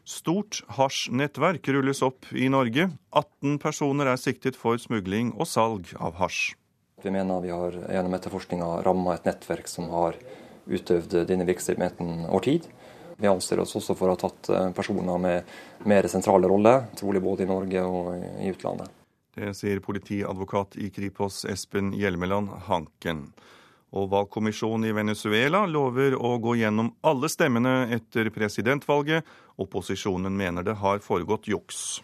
[0.03, 2.89] Stort hasjnettverk rulles opp i Norge.
[3.15, 6.57] 18 personer er siktet for smugling og salg av hasj.
[7.03, 10.19] Vi mener vi har gjennom etterforskninga ramma et nettverk som har
[10.71, 12.69] utøvd denne virksomheten over tid.
[13.23, 15.55] Vi anser oss også for å ha tatt eh, personer med
[15.87, 18.13] mer sentrale roller, trolig både i Norge og
[18.43, 18.91] i utlandet.
[19.33, 23.29] Det sier politiadvokat i Kripos Espen Hjelmeland Hanken.
[23.93, 29.25] Og valgkommisjonen i Venezuela lover å gå gjennom alle stemmene etter presidentvalget.
[29.61, 32.01] Opposisjonen mener det har foregått juks.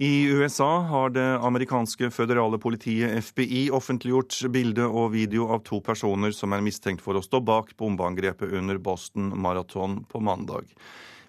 [0.00, 6.30] I USA har det amerikanske føderale politiet FBI offentliggjort bilde og video av to personer
[6.30, 10.70] som er mistenkt for å stå bak bombeangrepet under Boston Marathon på mandag.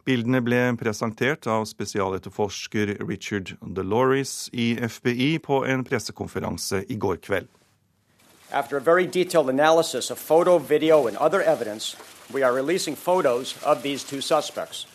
[0.06, 7.50] Bildene ble presentert av spesialetterforsker Richard DeLoris i FBI på en pressekonferanse i går kveld.
[8.54, 11.98] After a very detailed analysis of photo, video, and other evidence,
[12.32, 14.86] we are releasing photos of these two suspects.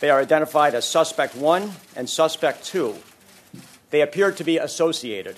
[0.00, 2.94] They are identified as Suspect one and Suspect two.
[3.90, 5.36] They appear to be associated.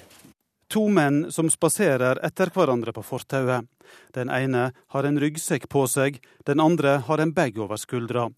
[0.68, 3.66] To menn som spaserer etter hverandre på fortauet.
[4.14, 8.30] Den ene har en ryggsekk på seg, den andre har en bag over skuldra.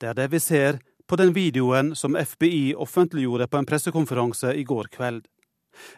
[0.00, 4.64] Det er det vi ser på den videoen som FBI offentliggjorde på en pressekonferanse i
[4.64, 5.26] går kveld.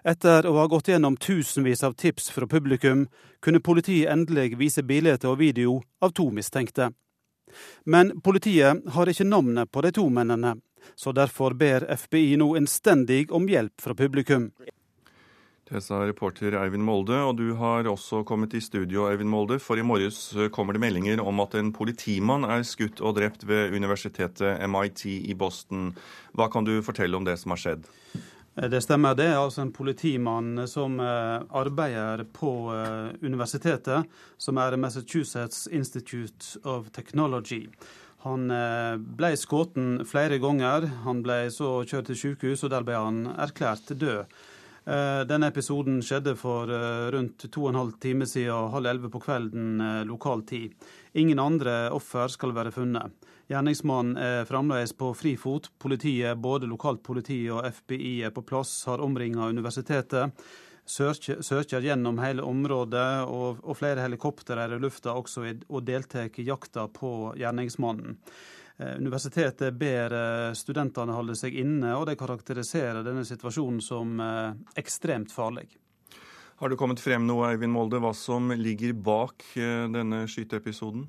[0.02, 3.04] Etter å ha gått gjennom tusenvis av tips fra publikum,
[3.44, 6.88] kunne politiet endelig vise bilder og video av to mistenkte.
[7.84, 10.56] Men politiet har ikke navnet på de to mennene,
[10.94, 14.50] så derfor ber FBI nå innstendig om hjelp fra publikum.
[15.68, 19.76] Det sa reporter Eivind Molde, og du har også kommet i studio, Eivind Molde, for
[19.76, 24.64] i morges kommer det meldinger om at en politimann er skutt og drept ved universitetet
[24.64, 25.90] MIT i Boston.
[26.32, 27.84] Hva kan du fortelle om det som har skjedd?
[28.58, 29.14] Det stemmer.
[29.14, 36.58] Det er altså en politimann som eh, arbeider på eh, universitetet, som er Massachusetts Institute
[36.66, 37.68] of Technology.
[38.26, 39.78] Han eh, ble skutt
[40.10, 40.88] flere ganger.
[41.04, 44.26] Han ble så kjørt til sykehus, og der ble han erklært død.
[44.88, 49.10] Eh, denne episoden skjedde for eh, rundt to og en halv time siden halv elleve
[49.12, 50.74] på kvelden eh, lokal tid.
[51.14, 53.12] Ingen andre offer skal være funnet.
[53.48, 55.70] Gjerningsmannen er fremdeles på frifot.
[55.80, 60.36] Politiet, både lokalt politi og FBI er på plass, har omringa universitetet.
[60.88, 66.44] Søker, gjennom hele området, og, og flere helikoptre er i lufta også og deltar i
[66.44, 68.16] jakta på gjerningsmannen.
[68.78, 74.52] Eh, universitetet ber eh, studentene holde seg inne, og de karakteriserer denne situasjonen som eh,
[74.78, 75.66] ekstremt farlig.
[76.60, 81.04] Har det kommet frem noe, Eivind Molde, hva som ligger bak denne skyteepisoden?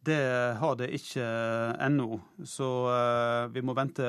[0.00, 1.24] Det har det ikke
[1.82, 4.06] ennå, så uh, vi må vente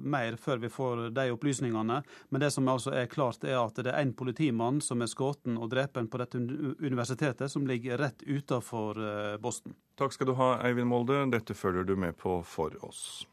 [0.00, 2.00] mer før vi får de opplysningene.
[2.32, 5.44] Men det som altså er klart, er at det er en politimann som er skutt
[5.52, 6.40] og drept på dette
[6.80, 9.76] universitetet, som ligger rett utenfor uh, Boston.
[10.00, 11.20] Takk skal du ha, Eivind Molde.
[11.32, 13.26] Dette følger du med på for oss.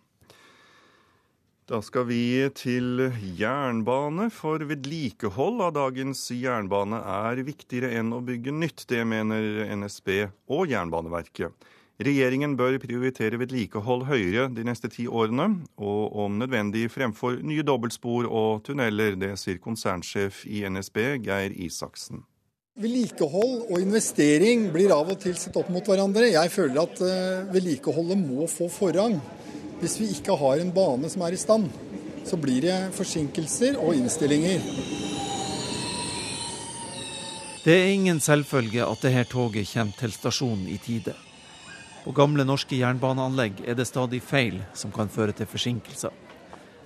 [1.71, 3.05] Da skal vi til
[3.39, 8.83] jernbane, for vedlikehold av dagens jernbane er viktigere enn å bygge nytt.
[8.91, 10.09] Det mener NSB
[10.51, 11.55] og Jernbaneverket.
[12.01, 18.25] Regjeringen bør prioritere vedlikehold høyere de neste ti årene, og om nødvendig fremfor nye dobbeltspor
[18.25, 19.13] og tunneler.
[19.13, 22.23] Det sier konsernsjef i NSB, Geir Isaksen.
[22.81, 26.31] Vedlikehold og investering blir av og til sett opp mot hverandre.
[26.33, 29.19] Jeg føler at eh, vedlikeholdet må få forrang.
[29.77, 31.67] Hvis vi ikke har en bane som er i stand,
[32.25, 34.65] så blir det forsinkelser og innstillinger.
[37.63, 41.13] Det er ingen selvfølge at dette toget kommer til stasjonen i tide.
[42.03, 46.11] På gamle norske jernbaneanlegg er det stadig feil som kan føre til forsinkelser.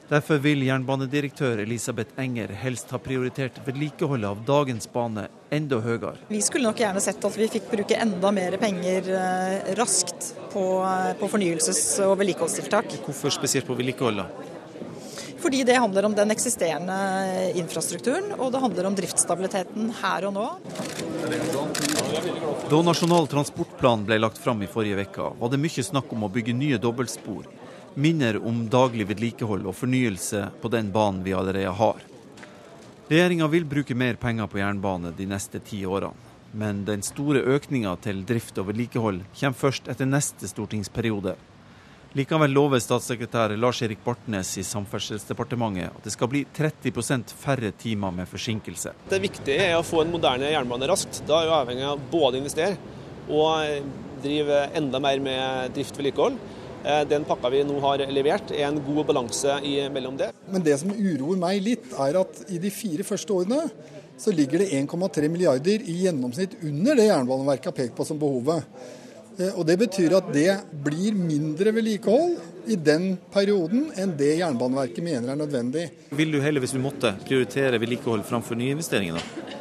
[0.08, 6.14] Derfor vil jernbanedirektør Elisabeth Enger helst ha prioritert vedlikeholdet av dagens bane enda høyere.
[6.30, 10.64] Vi skulle nok gjerne sett at vi fikk bruke enda mer penger eh, raskt på,
[10.86, 13.00] eh, på fornyelses- og vedlikeholdstiltak.
[13.10, 14.54] Hvorfor spesielt på vedlikeholdet?
[15.42, 16.96] Fordi det handler om den eksisterende
[17.60, 20.48] infrastrukturen, og det handler om driftsstabiliteten her og nå.
[22.70, 26.32] Da Nasjonal transportplan ble lagt fram i forrige uke, var det mye snakk om å
[26.34, 27.46] bygge nye dobbeltspor
[27.98, 32.04] minner om daglig vedlikehold og fornyelse på den banen vi allerede har.
[33.10, 36.14] Regjeringa vil bruke mer penger på jernbane de neste ti årene.
[36.58, 41.34] Men den store økninga til drift og vedlikehold kommer først etter neste stortingsperiode.
[42.18, 48.26] Likevel lover statssekretær Lars-Erik Bartnes i Samferdselsdepartementet at det skal bli 30% færre timer med
[48.32, 48.96] forsinkelse.
[49.12, 51.20] Det viktige er å få en moderne jernbane raskt.
[51.30, 52.80] Da er vi avhengig av både å investere
[53.28, 53.94] og
[54.24, 56.42] drive enda mer med drift og vedlikehold.
[56.88, 59.62] Eh, den pakka vi nå har levert, er en god balanse
[59.94, 60.32] mellom det.
[60.50, 63.68] Men det som uroer meg litt, er at i de fire første årene
[64.18, 68.66] så ligger det 1,3 milliarder i gjennomsnitt under det Jernbaneverket har pekt på som behovet.
[69.38, 70.50] Eh, og Det betyr at det
[70.86, 75.88] blir mindre vedlikehold i den perioden enn det Jernbaneverket mener er nødvendig.
[76.10, 79.20] Vil du heller, hvis du måtte, prioritere vedlikehold framfor nyinvesteringer?
[79.20, 79.56] da?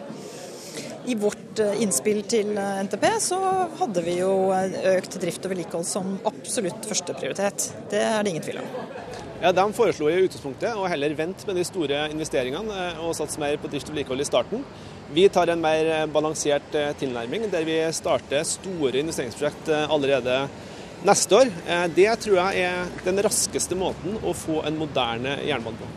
[1.07, 3.41] I vårt eh, innspill til eh, NTP så
[3.83, 4.33] hadde vi jo
[4.97, 7.71] økt drift og vedlikehold som absolutt førsteprioritet.
[7.93, 8.96] Det er det ingen tvil om.
[9.43, 13.59] Ja, De foreslo i utgangspunktet å heller vente med de store investeringene og satse mer
[13.61, 14.63] på drift og vedlikehold i starten.
[15.13, 20.39] Vi tar en mer balansert tilnærming, der vi starter store investeringsprosjekt allerede
[21.05, 21.53] neste år.
[21.95, 25.91] Det tror jeg er den raskeste måten å få en moderne jernbane på.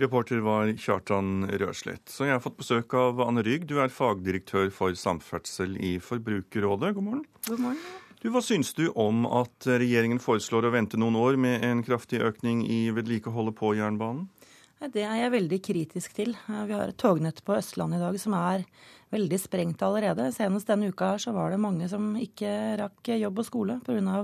[0.00, 2.06] Reporter var Kjartan Røslett.
[2.08, 3.66] Så jeg har fått besøk av Anne Rygg.
[3.68, 6.94] Du er fagdirektør for samferdsel i Forbrukerrådet.
[6.96, 7.26] God morgen.
[7.50, 7.82] God morgen.
[8.20, 12.18] Du, hva syns du om at regjeringen foreslår å vente noen år med en kraftig
[12.20, 14.26] økning i vedlikeholdet på jernbanen?
[14.92, 16.34] Det er jeg veldig kritisk til.
[16.48, 18.66] Vi har et tognett på Østlandet i dag som er
[19.12, 20.28] veldig sprengt allerede.
[20.36, 24.22] Senest denne uka her så var det mange som ikke rakk jobb og skole pga.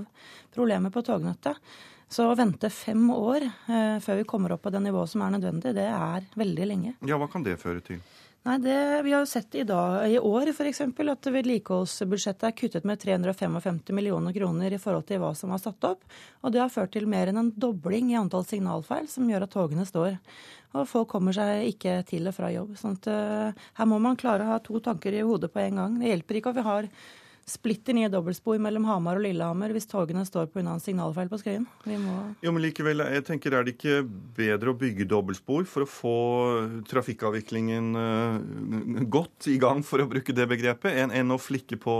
[0.52, 1.56] problemer på tognettet.
[2.08, 5.38] Så å vente fem år eh, før vi kommer opp på det nivået som er
[5.38, 6.94] nødvendig, det er veldig lenge.
[7.08, 8.04] Ja, Hva kan det føre til?
[8.46, 10.80] Nei, det, Vi har jo sett i, dag, i år f.eks.
[10.86, 15.82] at vedlikeholdsbudsjettet er kuttet med 355 millioner kroner i forhold til hva som var satt
[15.88, 16.04] opp.
[16.46, 19.54] Og det har ført til mer enn en dobling i antall signalfeil, som gjør at
[19.56, 20.14] togene står.
[20.78, 22.76] Og folk kommer seg ikke til og fra jobb.
[22.78, 25.82] sånn at uh, Her må man klare å ha to tanker i hodet på en
[25.82, 25.98] gang.
[25.98, 26.90] Det hjelper ikke at vi har
[27.46, 30.64] splitter nye dobbeltspor mellom Hamar og Lillehammer hvis togene står pga.
[30.66, 31.66] en signalfeil på Skøyen.
[32.42, 34.02] Jo, men likevel, jeg tenker Er det ikke
[34.36, 36.16] bedre å bygge dobbeltspor for å få
[36.90, 41.96] trafikkavviklingen uh, godt i gang, for å bruke det begrepet, enn å flikke på,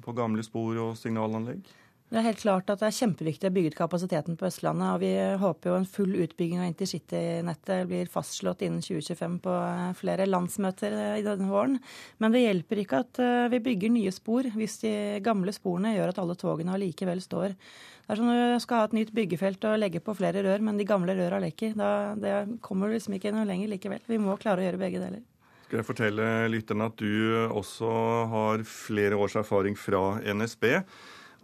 [0.00, 1.60] på gamle spor og signalanlegg?
[2.06, 4.92] Det er helt klart at det er kjempeviktig å bygge ut kapasiteten på Østlandet.
[4.94, 5.10] og Vi
[5.42, 9.54] håper jo en full utbygging av intercitynettet blir fastslått innen 2025 på
[9.98, 11.80] flere landsmøter i denne våren.
[12.22, 14.92] Men det hjelper ikke at eh, vi bygger nye spor hvis de
[15.26, 17.56] gamle sporene gjør at alle togene allikevel står.
[17.58, 20.62] Det er som sånn du skal ha et nytt byggefelt og legge på flere rør,
[20.62, 21.74] men de gamle røra lekker.
[21.74, 24.06] Da, det kommer liksom ikke noe lenger likevel.
[24.06, 25.26] Vi må klare å gjøre begge deler.
[25.66, 27.90] Skal jeg fortelle lytterne at du også
[28.30, 30.68] har flere års erfaring fra NSB.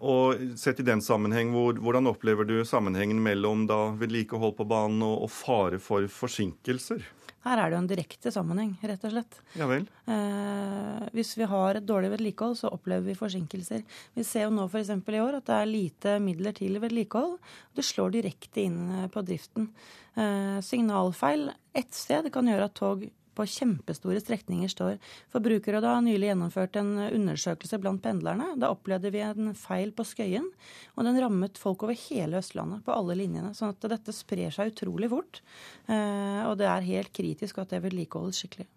[0.02, 5.02] Og sett i den sammenheng, hvor, Hvordan opplever du sammenhengen mellom da vedlikehold på banen
[5.06, 7.04] og, og, fare for forsinkelser?
[7.42, 9.38] Her er det jo en direkte sammenheng, rett og slett.
[9.58, 9.86] Ja vel.
[10.10, 13.82] Eh, hvis vi har et dårlig vedlikehold, så opplever vi forsinkelser.
[14.14, 14.92] Vi ser jo nå f.eks.
[14.94, 17.40] i år at det er lite midler til vedlikehold.
[17.74, 19.72] Det slår direkte inn eh, på driften.
[20.14, 23.02] Eh, signalfeil ett sted kan gjøre at tog
[23.36, 24.98] på kjempestore strekninger står.
[25.32, 28.52] Forbrukerrådet har nylig gjennomført en undersøkelse blant pendlerne.
[28.60, 30.50] Da opplevde vi en feil på Skøyen,
[30.96, 33.54] og den rammet folk over hele Østlandet, på alle linjene.
[33.56, 35.42] sånn at dette sprer seg utrolig fort.
[35.88, 38.68] Eh, og det er helt kritisk at det vedlikeholdes skikkelig.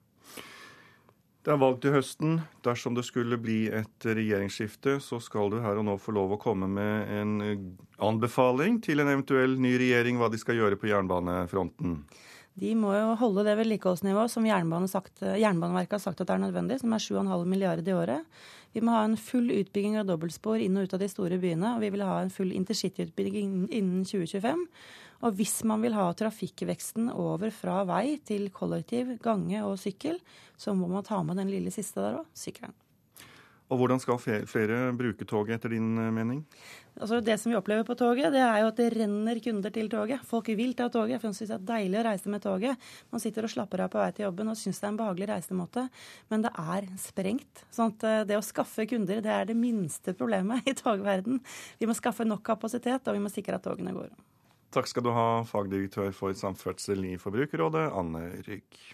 [1.46, 2.40] Det er valg til høsten.
[2.66, 6.40] Dersom det skulle bli et regjeringsskifte, så skal du her og nå få lov å
[6.42, 7.36] komme med en
[8.02, 12.00] anbefaling til en eventuell ny regjering hva de skal gjøre på jernbanefronten.
[12.56, 14.46] De må jo holde det vedlikeholdsnivået som
[14.88, 18.38] sagt, Jernbaneverket har sagt at er nødvendig, som er 7,5 milliarder i året.
[18.72, 21.76] Vi må ha en full utbygging av dobbeltspor inn og ut av de store byene.
[21.76, 24.66] Og vi vil ha en full intercityutbygging innen 2025.
[25.24, 30.20] Og hvis man vil ha trafikkveksten over fra vei til kollektiv, gange og sykkel,
[30.60, 32.76] så må man ta med den lille siste der òg, sykkelen.
[33.74, 36.44] Og hvordan skal flere bruke toget, etter din eh, mening?
[36.96, 39.90] Altså Det som vi opplever på toget, det er jo at det renner kunder til
[39.92, 40.22] toget.
[40.24, 41.20] Folk vil ta toget.
[41.20, 42.86] For de syns det er deilig å reise med toget.
[43.12, 45.30] Man sitter og slapper av på vei til jobben og syns det er en behagelig
[45.32, 45.88] reisemåte.
[46.30, 47.66] Men det er sprengt.
[47.74, 51.42] Sånn at eh, det å skaffe kunder, det er det minste problemet i togverden.
[51.82, 54.14] Vi må skaffe nok kapasitet, og vi må sikre at togene går.
[54.76, 58.86] Takk skal du ha, fagdirektør for samferdsel i Forbrukerrådet, Anne Rygg.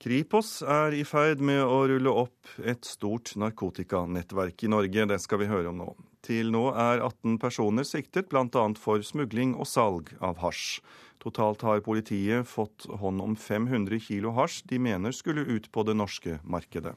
[0.00, 5.04] Kripos er i ferd med å rulle opp et stort narkotikanettverk i Norge.
[5.10, 5.88] Det skal vi høre om nå.
[6.24, 8.62] Til nå er 18 personer siktet, bl.a.
[8.80, 10.80] for smugling og salg av hasj.
[11.20, 15.98] Totalt har politiet fått hånd om 500 kilo hasj de mener skulle ut på det
[16.00, 16.96] norske markedet.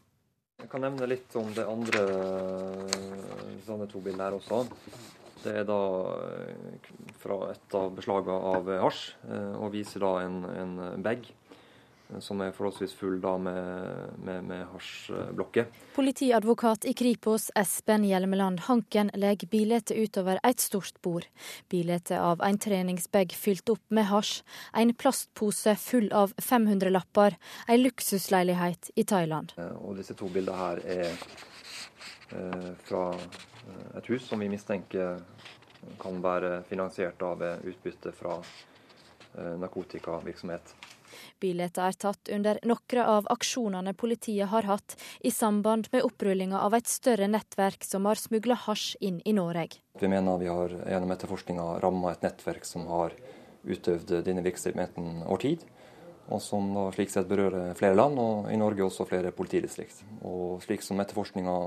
[0.63, 2.07] Jeg kan nevne litt om det andre
[3.67, 4.63] sånne to bildet her også.
[5.43, 5.81] Det er da
[6.23, 11.27] eh, fra et av beslagene av hasj, eh, og viser da en, en bag
[12.21, 15.69] som er forholdsvis full da med, med, med hasjblokker.
[15.95, 21.27] Politiadvokat i Kripos Espen Hjelmeland Hanken legger bildet utover et stort bord.
[21.71, 24.41] Bildet av en treningsbag fylt opp med hasj,
[24.77, 27.37] en plastpose full av 500-lapper,
[27.67, 29.55] ei luksusleilighet i Thailand.
[29.57, 35.23] Eh, og disse to bildene her er eh, fra eh, et hus som vi mistenker
[35.99, 38.37] kan være finansiert av utbytte fra
[39.59, 40.69] narkotikavirksomhet.
[41.43, 46.77] Bildet er tatt under noen av aksjonene politiet har hatt i samband med opprullinga av
[46.77, 49.81] et større nettverk som har smugla hasj inn i Norge.
[49.99, 53.15] Vi mener vi har gjennom etterforskninga ramma et nettverk som har
[53.63, 55.65] utøvd denne virksomheten over tid.
[56.31, 59.99] Og som da slik sett berører flere land, og i Norge også flere politidistrikt.
[60.23, 61.57] Og slik som etterforskninga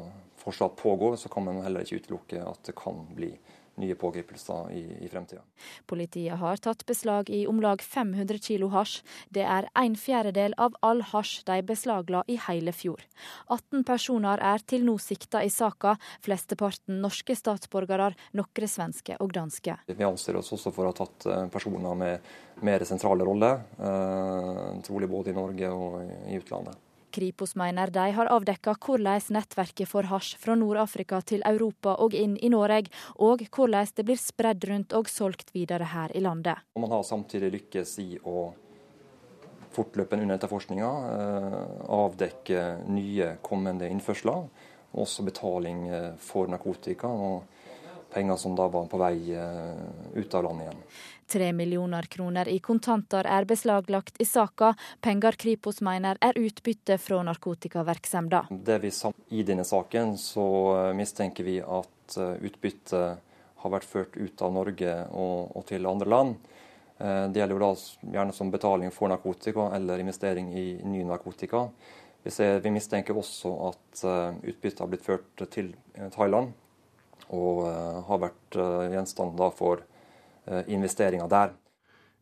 [0.41, 3.35] fortsatt pågår, så kan man heller ikke utelukke at det kan bli
[3.81, 5.43] nye pågripelser i, i fremtida.
[5.87, 9.03] Politiet har tatt beslag i om lag 500 kilo hasj.
[9.29, 13.03] Det er en fjerdedel av all hasj de beslagla i hele fjor.
[13.49, 19.77] 18 personer er til nå sikta i saka, flesteparten norske statsborgere, noen svenske og danske.
[19.87, 22.35] Vi anser oss også for å ha tatt eh, personer med
[22.67, 26.86] mer sentrale roller, eh, trolig både i Norge og i utlandet.
[27.11, 32.37] Kripos mener de har avdekka hvordan nettverket for hasj fra Nord-Afrika til Europa og inn
[32.37, 36.63] i Norge, og hvordan det blir spredd rundt og solgt videre her i landet.
[36.77, 38.53] Man har samtidig lykkes i å
[39.77, 41.59] fortløpende under etterforskninga eh,
[41.97, 44.47] avdekke nye kommende innførsler,
[44.97, 47.09] også betaling eh, for narkotika.
[47.09, 47.56] og
[48.17, 49.77] penger som da var på vei eh,
[50.15, 50.81] ut av landet igjen.
[51.27, 54.73] Tre millioner kroner i kontanter er beslaglagt i saka.
[55.05, 58.63] Penger Kripos mener er utbytte fra narkotikavirksomheten.
[58.65, 58.93] Det vi
[59.37, 60.49] I denne saken så
[60.79, 63.23] eh, mistenker vi at utbytte utbyttet
[63.57, 66.37] har vært ført ut av Norge og, og til andre land.
[66.99, 67.73] Eh, det gjelder jo da
[68.17, 71.67] gjerne som betaling for narkotika eller investering i ny narkotika.
[72.23, 74.07] Vi, ser, vi mistenker også at
[74.43, 75.75] utbyttet har blitt ført til
[76.15, 76.55] Thailand
[77.35, 77.65] og
[78.07, 78.59] har vært
[78.93, 79.83] gjenstand for
[80.47, 81.51] Eh, investeringer der.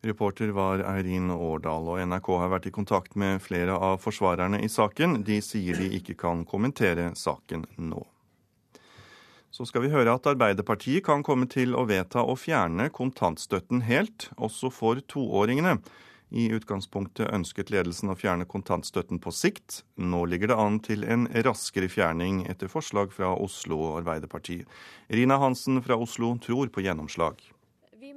[0.01, 4.69] Reporter var Eirin Årdal, og NRK har vært i kontakt med flere av forsvarerne i
[4.69, 5.19] saken.
[5.25, 8.01] De sier de ikke kan kommentere saken nå.
[9.53, 14.29] Så skal vi høre at Arbeiderpartiet kan komme til å vedta å fjerne kontantstøtten helt,
[14.37, 15.77] også for toåringene.
[16.33, 19.83] I utgangspunktet ønsket ledelsen å fjerne kontantstøtten på sikt.
[20.01, 24.63] Nå ligger det an til en raskere fjerning, etter forslag fra Oslo Arbeiderparti.
[25.13, 27.37] Rina Hansen fra Oslo tror på gjennomslag.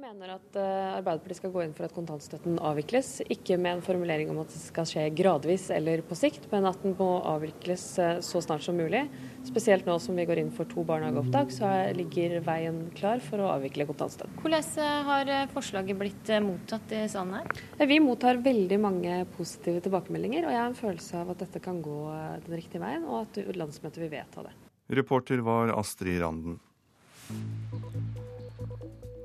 [0.09, 3.19] Mener at uh, Arbeiderpartiet skal gå inn for at kontantstøtten avvikles.
[3.29, 6.79] Ikke med en formulering om at det skal skje gradvis eller på sikt, men at
[6.81, 9.03] den må avvikles uh, så snart som mulig.
[9.45, 13.51] Spesielt nå som vi går inn for to barnehageopptak, så ligger veien klar for å
[13.53, 14.39] avvikle kontantstøtten.
[14.41, 17.61] Hvordan eh, har forslaget blitt mottatt i salen her?
[17.91, 21.83] Vi mottar veldig mange positive tilbakemeldinger, og jeg har en følelse av at dette kan
[21.85, 21.99] gå
[22.47, 24.55] den riktige veien, og at landsmøtet vil vedta det.
[24.99, 26.57] Reporter var Astrid Randen.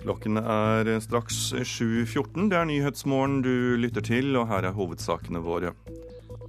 [0.05, 2.51] Klokken er straks 7.14.
[2.51, 5.71] Det er Nyhetsmorgen du lytter til, og her er hovedsakene våre.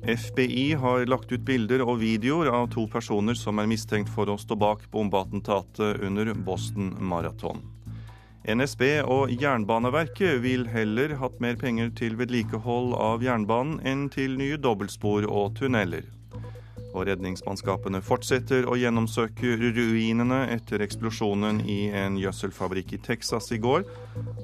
[0.03, 4.35] FBI har lagt ut bilder og videoer av to personer som er mistenkt for å
[4.37, 7.63] stå bak bombeattentatet under Boston Marathon.
[8.45, 14.59] NSB og Jernbaneverket vil heller hatt mer penger til vedlikehold av jernbanen enn til nye
[14.61, 16.11] dobbeltspor og tunneler.
[16.95, 23.83] Og redningsmannskapene fortsetter å gjennomsøke ruinene etter eksplosjonen i en gjødselfabrikk i Texas i går.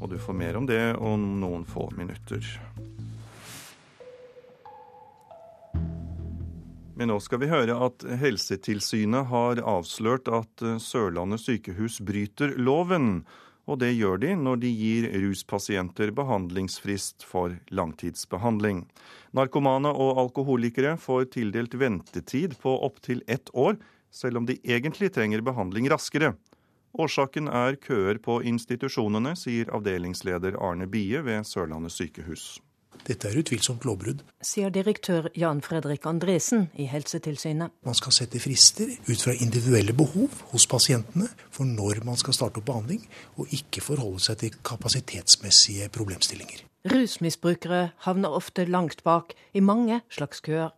[0.02, 2.43] Og du får mer om det om noen få minutter.
[6.99, 13.24] Men nå skal vi høre at Helsetilsynet har avslørt at Sørlandet sykehus bryter loven
[13.72, 18.84] Og det gjør de når de gir ruspasienter behandlingsfrist for langtidsbehandling.
[19.32, 23.78] Narkomane og alkoholikere får tildelt ventetid på opptil ett år,
[24.12, 26.34] selv om de egentlig trenger behandling raskere.
[27.00, 32.58] Årsaken er køer på institusjonene, sier avdelingsleder Arne Bie ved Sørlandet sykehus.
[33.08, 34.22] Dette er utvilsomt lovbrudd.
[34.45, 37.74] Sier direktør Jan Fredrik Andresen i Helsetilsynet.
[37.86, 42.62] Man skal sette frister ut fra individuelle behov hos pasientene for når man skal starte
[42.62, 43.02] opp behandling,
[43.38, 46.66] og ikke forholde seg til kapasitetsmessige problemstillinger.
[46.91, 50.72] Rusmisbrukere havner ofte langt bak i mange slags køer.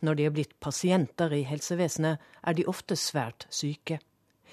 [0.00, 3.98] Når de er blitt pasienter i helsevesenet, er de ofte svært syke.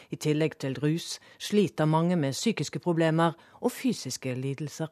[0.10, 4.90] I tillegg til rus sliter mange med psykiske problemer og fysiske lidelser.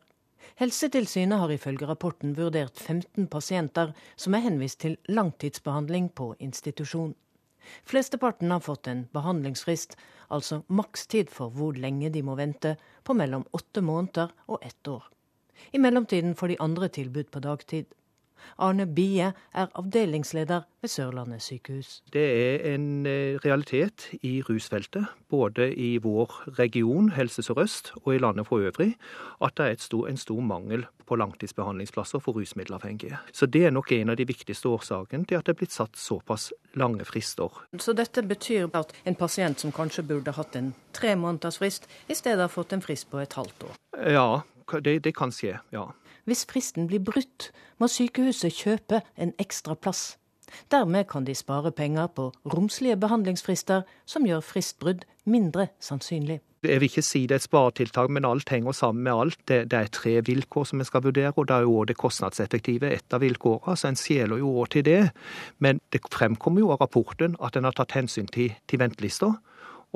[0.56, 7.16] Helsetilsynet har ifølge rapporten vurdert 15 pasienter som er henvist til langtidsbehandling på institusjon.
[7.84, 9.98] Flesteparten har fått en behandlingsfrist,
[10.32, 15.04] altså makstid for hvor lenge de må vente, på mellom åtte måneder og ett år.
[15.74, 17.86] I mellomtiden får de andre tilbud på dagtid.
[18.58, 22.02] Arne Bie er avdelingsleder ved Sørlandet sykehus.
[22.14, 28.18] Det er en eh, realitet i rusfeltet, både i vår region, Helse Sør-Øst, og i
[28.18, 28.96] landet for øvrig,
[29.42, 33.18] at det er stor, en stor mangel på langtidsbehandlingsplasser for rusmiddelavhengige.
[33.34, 35.98] Så det er nok en av de viktigste årsakene til at det er blitt satt
[35.98, 37.64] såpass lange frister.
[37.80, 42.16] Så dette betyr at en pasient som kanskje burde hatt en tre måneders frist, i
[42.16, 43.80] stedet har fått en frist på et halvt år?
[44.12, 44.42] Ja,
[44.84, 45.88] det, det kan skje, ja.
[46.28, 50.18] Hvis fristen blir brutt, må sykehuset kjøpe en ekstra plass.
[50.72, 56.42] Dermed kan de spare penger på romslige behandlingsfrister, som gjør fristbrudd mindre sannsynlig.
[56.64, 59.40] Jeg vil ikke si det er et sparetiltak, men alt henger sammen med alt.
[59.48, 61.98] Det, det er tre vilkår som vi skal vurdere, og det er jo òg det
[62.02, 63.78] kostnadseffektive et av vilkårene.
[63.78, 65.02] Så en skjeler jo òg til det.
[65.64, 69.38] Men det fremkommer jo av rapporten at en har tatt hensyn til, til ventelister.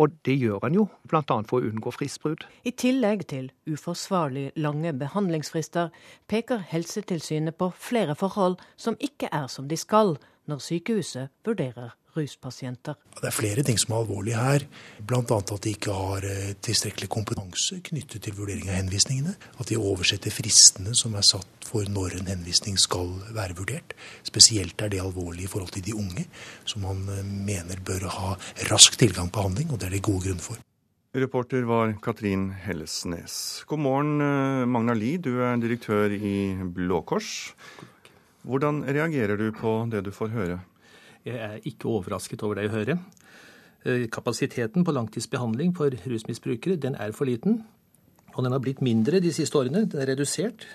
[0.02, 1.22] Og det gjør en jo, bl.a.
[1.46, 2.48] for å unngå fristbrudd.
[2.66, 5.92] I tillegg til uforsvarlig lange behandlingsfrister,
[6.32, 10.18] peker Helsetilsynet på flere forhold som ikke er som de skal,
[10.50, 12.98] når sykehuset vurderer ruspasienter.
[13.20, 14.66] Det er flere ting som er alvorlige her.
[15.08, 15.22] Bl.a.
[15.22, 19.36] at de ikke har eh, tilstrekkelig kompetanse knyttet til vurdering av henvisningene.
[19.58, 23.96] At de oversetter fristene som er satt for når en henvisning skal være vurdert.
[24.28, 26.26] Spesielt er det alvorlig i forhold til de unge,
[26.66, 28.36] som man eh, mener bør ha
[28.72, 30.60] rask tilgang på handling, og det er det gode grunn for.
[31.12, 33.66] Reporter var Katrin Hellesnes.
[33.68, 37.52] God morgen, eh, Magna Li, du er direktør i Blå Kors.
[38.48, 40.60] Hvordan reagerer du på det du får høre?
[41.26, 43.02] Jeg er ikke overrasket over det jeg hører.
[43.86, 47.64] Eh, kapasiteten på langtidsbehandling for rusmisbrukere den er for liten.
[48.34, 49.86] Og den har blitt mindre de siste årene.
[49.86, 50.66] Den er redusert.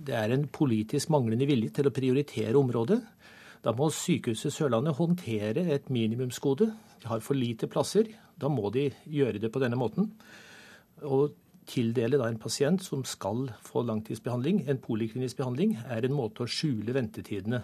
[0.00, 3.00] Det er en politisk manglende vilje til å prioritere området.
[3.60, 6.70] Da må Sykehuset Sørlandet håndtere et minimumsgode.
[7.02, 8.08] De har for lite plasser.
[8.40, 10.12] Da må de gjøre det på denne måten.
[11.04, 11.34] Og
[11.68, 16.48] tildele da en pasient som skal få langtidsbehandling, en poliklinisk behandling, er en måte å
[16.48, 17.60] skjule ventetidene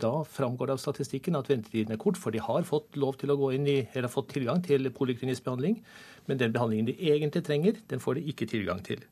[0.00, 3.32] da framgår det av statistikken at ventetiden er kort, for de har fått lov til
[3.32, 5.82] i, eller fått tilgang til poliklinisk behandling.
[6.26, 9.02] Men den behandlingen de egentlig trenger, den får de ikke tilgang til.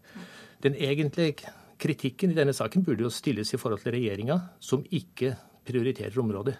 [0.62, 5.34] Den egentlige kritikken i denne saken burde jo stilles i forhold til regjeringa, som ikke
[5.66, 6.56] prioriterer området.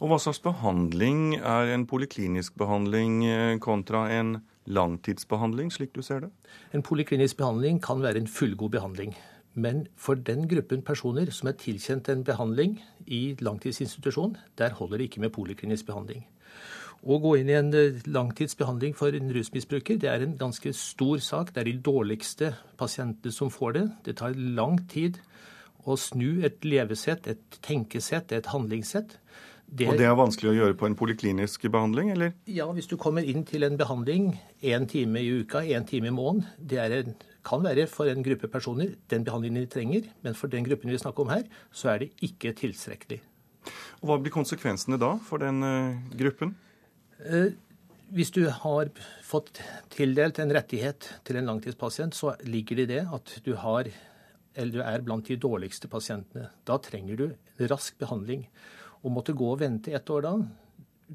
[0.00, 6.24] Og Hva slags behandling er en poliklinisk behandling eh, kontra en langtidsbehandling, slik du ser
[6.24, 6.30] det?
[6.72, 9.12] En poliklinisk behandling kan være en fullgod behandling.
[9.54, 15.10] Men for den gruppen personer som er tilkjent en behandling i langtidsinstitusjon, der holder det
[15.10, 16.24] ikke med poliklinisk behandling.
[17.04, 21.20] Å gå inn i en eh, langtidsbehandling for en rusmisbruker, det er en ganske stor
[21.20, 21.52] sak.
[21.52, 23.84] Det er de dårligste pasientene som får det.
[24.08, 25.20] Det tar lang tid
[25.84, 29.18] å snu et levesett, et tenkesett, et handlingssett.
[29.64, 32.34] Det, og det er vanskelig å gjøre på en poliklinisk behandling, eller?
[32.48, 34.32] Ja, hvis du kommer inn til en behandling
[34.62, 37.14] én time i uka, én time i måneden, det er en,
[37.44, 41.00] kan være for en gruppe personer den behandlingen de trenger, men for den gruppen vi
[41.00, 43.20] snakker om her, så er det ikke tilstrekkelig.
[44.02, 46.54] Og Hva blir konsekvensene da for den uh, gruppen?
[47.20, 47.52] Uh,
[48.14, 48.90] hvis du har
[49.24, 49.60] fått
[49.94, 53.88] tildelt en rettighet til en langtidspasient, så ligger det i det at du, har,
[54.54, 56.50] du er blant de dårligste pasientene.
[56.68, 58.44] Da trenger du rask behandling.
[59.04, 60.36] Å måtte gå og vente et år da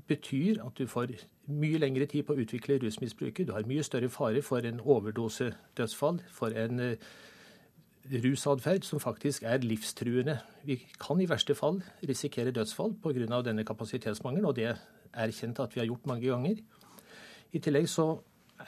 [0.10, 1.16] betyr at du får
[1.50, 3.48] mye lengre tid på å utvikle rusmisbruket.
[3.48, 7.10] Du har mye større fare for en overdosedødsfall, for en uh,
[8.24, 10.40] rusatferd som faktisk er livstruende.
[10.66, 13.42] Vi kan i verste fall risikere dødsfall pga.
[13.42, 14.76] denne kapasitetsmangelen, og det
[15.14, 16.56] er kjent at vi har gjort mange ganger.
[17.52, 18.20] I tillegg så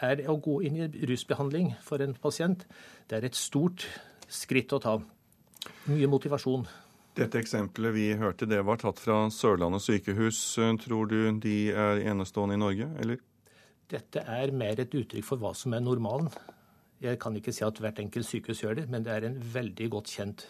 [0.01, 2.65] er det å gå inn i rusbehandling for en pasient,
[3.09, 3.87] det er et stort
[4.27, 4.99] skritt å ta.
[5.85, 6.65] Mye motivasjon.
[7.11, 10.37] Dette eksempelet vi hørte, det var tatt fra Sørlandet sykehus.
[10.85, 13.19] Tror du de er enestående i Norge, eller?
[13.91, 16.29] Dette er mer et uttrykk for hva som er normalen
[17.03, 19.89] Jeg kan ikke si at hvert enkelt sykehus gjør det, men det er en veldig
[19.91, 20.45] godt kjent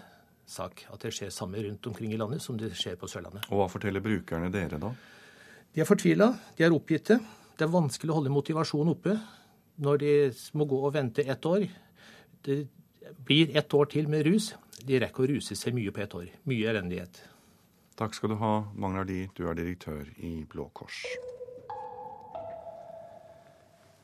[0.45, 3.47] sak at det skjer samme rundt omkring i landet som det skjer på Sørlandet.
[3.49, 4.91] Og hva forteller brukerne dere, da?
[5.72, 7.18] De er fortvila, de er oppgitte.
[7.55, 9.16] Det er vanskelig å holde motivasjonen oppe
[9.82, 10.14] når de
[10.59, 11.66] må gå og vente ett år.
[12.45, 12.66] Det
[13.26, 14.51] blir ett år til med rus.
[14.88, 16.32] De rekker å ruse seg mye på ett år.
[16.49, 17.21] Mye elendighet.
[17.99, 21.03] Takk skal du ha, Magnar Lie, du er direktør i Blå Kors.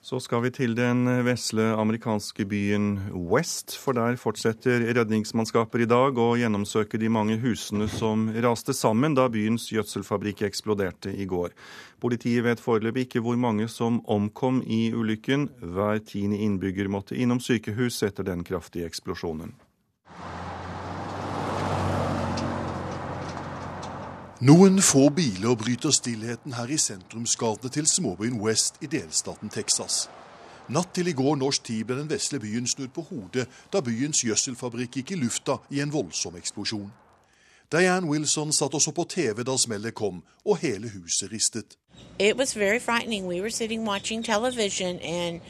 [0.08, 2.86] Så skal vi til den vesle amerikanske byen
[3.28, 9.18] West, for der fortsetter redningsmannskaper i dag å gjennomsøke de mange husene som raste sammen
[9.18, 11.52] da byens gjødselfabrikk eksploderte i går.
[12.00, 15.50] Politiet vet foreløpig ikke hvor mange som omkom i ulykken.
[15.60, 19.58] Hver tiende innbygger måtte innom sykehus etter den kraftige eksplosjonen.
[24.38, 30.04] Noen få biler bryter stillheten her i sentrumsgatene til småbyen West i delstaten Texas.
[30.70, 34.22] Natt til i går norsk tid ble den vesle byen snudd på hodet da byens
[34.22, 36.92] gjødselfabrikk gikk i lufta i en voldsom eksplosjon.
[37.74, 41.74] Diane Wilson satt også på TV da smellet kom, og hele huset ristet.
[42.20, 43.26] It was very frightening.
[43.26, 45.42] We were sitting watching television and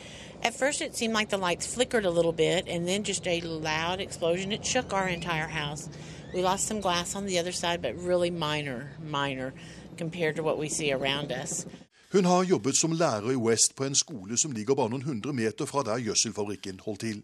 [0.42, 3.42] at first it seemed like the lights flickered a little bit and then just a
[3.42, 4.54] loud explosion.
[4.54, 5.90] It shook our entire house.
[6.34, 9.54] We lost some glass on the other side, but really minor, minor
[9.98, 11.66] compared to what we see around us.
[12.12, 15.34] Hun har jobbet som lærer i West på en skole som ligger bare noen hundre
[15.34, 17.24] meter fra der gjødselfabrikken holdt til.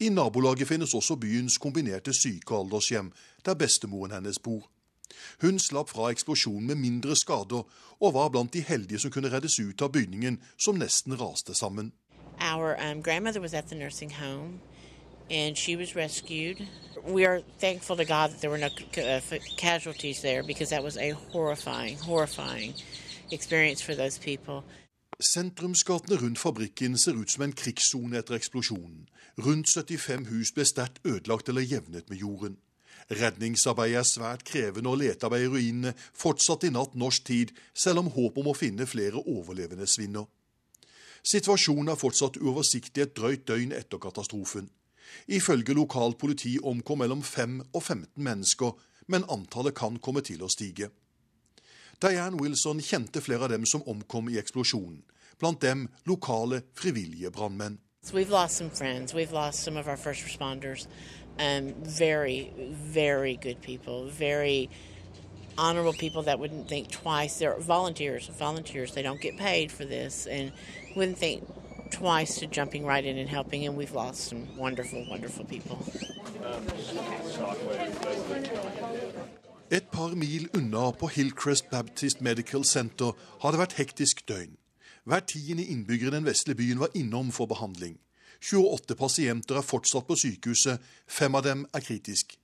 [0.00, 3.12] I nabolaget finnes også byens kombinerte syke- og aldershjem,
[3.44, 4.68] der bestemoren hennes bor.
[5.40, 7.62] Hun slapp fra eksplosjonen med mindre skader,
[8.00, 11.92] og var blant de heldige som kunne reddes ut av bygningen, som nesten raste sammen.
[12.40, 13.02] Our um,
[15.30, 16.66] and she was rescued.
[17.04, 19.20] We are thankful to God that there were no uh,
[19.56, 22.74] casualties there because that was a horrifying, horrifying
[23.30, 24.64] experience for those people.
[25.20, 29.06] Sentrumsgatene rundt fabrikken ser ut som en krigssone etter eksplosjonen.
[29.38, 32.58] Rundt 75 hus ble sterkt ødelagt eller jevnet med jorden.
[33.10, 38.10] Redningsarbeidet er svært krevende, og letearbeidet i ruinene fortsatte i natt norsk tid, selv om
[38.12, 40.26] håp om å finne flere overlevende svinner.
[41.26, 44.68] Situasjonen er fortsatt uoversiktlig et drøyt døgn etter katastrofen.
[45.26, 48.72] Ifølge lokalt politi omkom mellom 5 og 15 mennesker,
[49.06, 50.90] men antallet kan komme til å stige.
[52.02, 55.00] Diane Wilson kjente flere av dem som omkom i eksplosjonen,
[55.40, 57.78] blant dem lokale frivillige brannmenn.
[58.12, 59.14] We've lost some friends.
[59.14, 60.86] We've lost some of our first responders.
[61.40, 64.06] Um, very, very good people.
[64.06, 64.70] Very
[65.58, 67.38] honorable people that wouldn't think twice.
[67.38, 68.28] They're volunteers.
[68.28, 68.94] Volunteers.
[68.94, 70.52] They don't get paid for this, and
[70.94, 71.42] wouldn't think
[71.90, 73.66] twice to jumping right in and helping.
[73.66, 75.78] And we've lost some wonderful, wonderful people.
[79.70, 84.56] Et par mil unna, på Hillcrest Baptist Medical Center, har det vært hektisk døgn.
[85.04, 87.98] Hver tiende innbygger i den vesle byen var innom for behandling.
[88.42, 92.38] 28 pasienter er fortsatt på sykehuset, fem av dem er kritisk.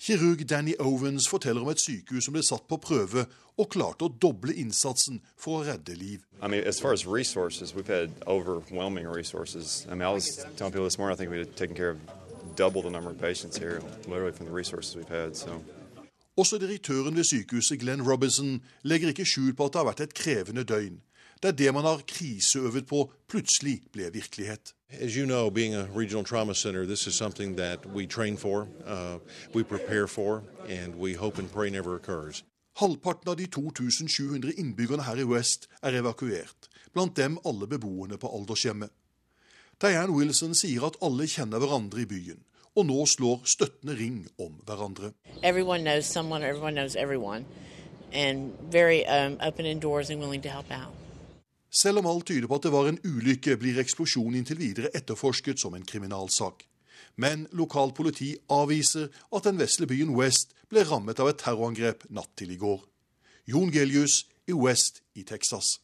[0.00, 3.26] Kirurg Danny Owens forteller om et sykehus som ble satt på prøve
[3.60, 6.22] og klarte å doble innsatsen for å redde liv.
[6.40, 9.84] I mean, as far as resources, we've had overwhelming resources.
[9.90, 11.98] I mean, I was telling people this morning, I think we had taken care of
[12.56, 15.36] double the number of patients here, literally from the resources we've had.
[15.36, 15.60] So.
[16.36, 20.14] Også direktøren ved sykehuset, Glenn Robinson, legger ikke skjul på at det har vært et
[20.14, 21.02] krevende døgn.
[21.42, 24.72] Der det man har kriseøvet på, plutselig ble virkelighet.
[24.98, 28.66] As you know, being a regional trauma center, this is something that we train for,
[28.84, 29.18] uh,
[29.54, 32.42] we prepare for, and we hope and pray never occurs.
[32.78, 38.28] Halvparten av de 2700 innbyggerne her i West er evakuert, blant dem alle beboerne på
[38.28, 38.90] aldershjemmet.
[39.78, 42.42] Dianne Wilson sier at alle kjenner hverandre i byen,
[42.74, 45.12] og nå slår støttende ring om hverandre.
[45.42, 47.44] Everyone knows someone, everyone knows everyone,
[48.12, 50.94] and very um, open indoors and willing to help out.
[51.70, 55.62] Selv om alt tyder på at det var en ulykke, blir eksplosjonen inntil videre etterforsket
[55.62, 56.64] som en kriminalsak.
[57.14, 62.32] Men lokalt politi avviser at den vesle byen West ble rammet av et terrorangrep natt
[62.38, 62.82] til i går.
[63.46, 65.78] Jon Gelius i West i Texas.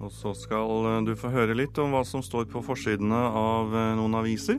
[0.00, 4.16] Og så skal du få høre litt om hva som står på forsidene av noen
[4.16, 4.58] aviser.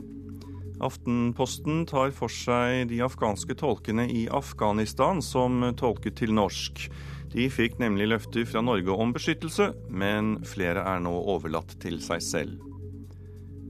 [0.82, 6.88] Aftenposten tar for seg de afghanske tolkene i Afghanistan som tolket til norsk.
[7.32, 12.20] De fikk nemlig løfter fra Norge om beskyttelse, men flere er nå overlatt til seg
[12.24, 12.68] selv.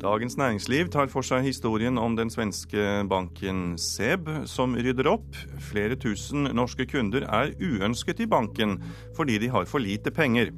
[0.03, 5.39] Dagens Næringsliv tar for seg historien om den svenske banken Seb, som rydder opp.
[5.63, 8.81] Flere tusen norske kunder er uønsket i banken
[9.15, 10.51] fordi de har for lite penger.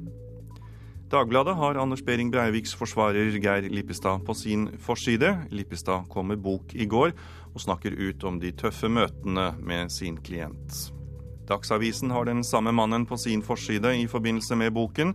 [1.13, 5.35] Dagbladet har Anders Behring Breiviks forsvarer Geir Lippestad på sin forside.
[5.53, 7.13] Lippestad kom med bok i går
[7.53, 10.87] og snakker ut om de tøffe møtene med sin klient.
[11.47, 15.13] Dagsavisen har den samme mannen på sin forside i forbindelse med boken.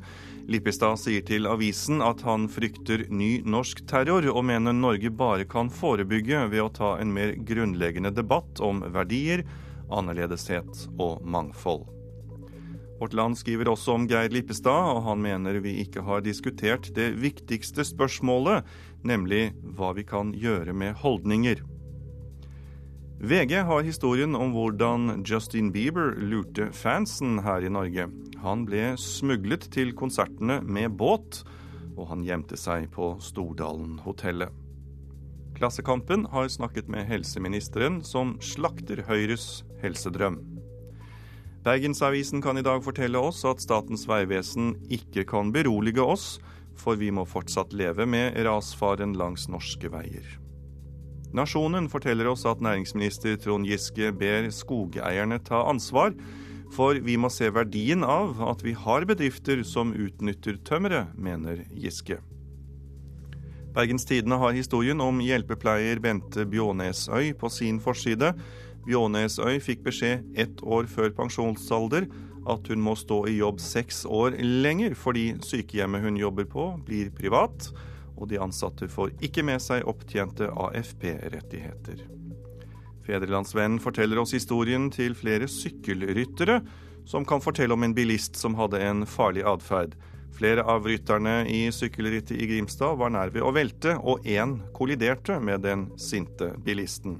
[0.51, 5.70] Lippestad sier til avisen at han frykter ny norsk terror, og mener Norge bare kan
[5.70, 9.43] forebygge ved å ta en mer grunnleggende debatt om verdier,
[9.91, 11.89] annerledeshet og mangfold.
[13.01, 17.14] Vårt Land skriver også om Geir Lippestad, og han mener vi ikke har diskutert det
[17.16, 18.66] viktigste spørsmålet,
[19.03, 21.64] nemlig hva vi kan gjøre med holdninger.
[23.20, 28.06] VG har historien om hvordan Justin Bieber lurte fansen her i Norge.
[28.40, 31.42] Han ble smuglet til konsertene med båt,
[32.00, 34.48] og han gjemte seg på Stordalen-hotellet.
[35.58, 40.40] Klassekampen har snakket med helseministeren, som slakter Høyres helsedrøm.
[41.60, 46.38] Bergensavisen kan i dag fortelle oss at Statens vegvesen ikke kan berolige oss,
[46.72, 50.39] for vi må fortsatt leve med rasfaren langs norske veier.
[51.37, 56.14] Nasjonen forteller oss at næringsminister Trond Giske ber skogeierne ta ansvar,
[56.74, 62.18] for vi må se verdien av at vi har bedrifter som utnytter tømmeret, mener Giske.
[63.74, 68.33] Bergens Tidende har historien om hjelpepleier Bente Bjånesøy på sin forside.
[68.87, 72.09] Bjånesøy fikk beskjed ett år før pensjonsalder
[72.51, 77.12] at hun må stå i jobb seks år lenger fordi sykehjemmet hun jobber på, blir
[77.14, 77.70] privat
[78.20, 82.04] og de ansatte får ikke med seg opptjente AFP-rettigheter.
[83.06, 86.60] Fedrelandsvennen forteller oss historien til flere sykkelryttere,
[87.08, 89.96] som kan fortelle om en bilist som hadde en farlig atferd.
[90.36, 95.40] Flere av rytterne i sykkelrittet i Grimstad var nær ved å velte, og én kolliderte
[95.42, 97.18] med den sinte bilisten.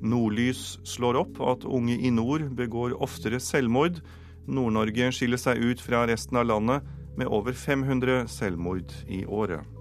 [0.00, 4.00] Nordlys slår opp at unge i nord begår oftere selvmord.
[4.48, 6.88] Nord-Norge skiller seg ut fra resten av landet
[7.20, 9.79] med over 500 selvmord i året.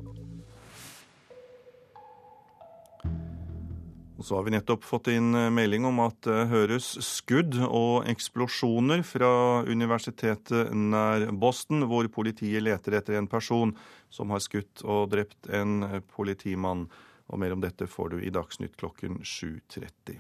[4.20, 8.07] Og så har vi nettopp fått inn eh, melding om at det høres skudd og
[8.11, 9.32] eksplosjoner fra
[9.63, 13.72] universitetet nær Boston, hvor politiet leter etter en person
[14.11, 16.89] som har skutt og drept en politimann.
[17.30, 20.20] Og mer om dette får du i Dagsnytt klokken 7.30.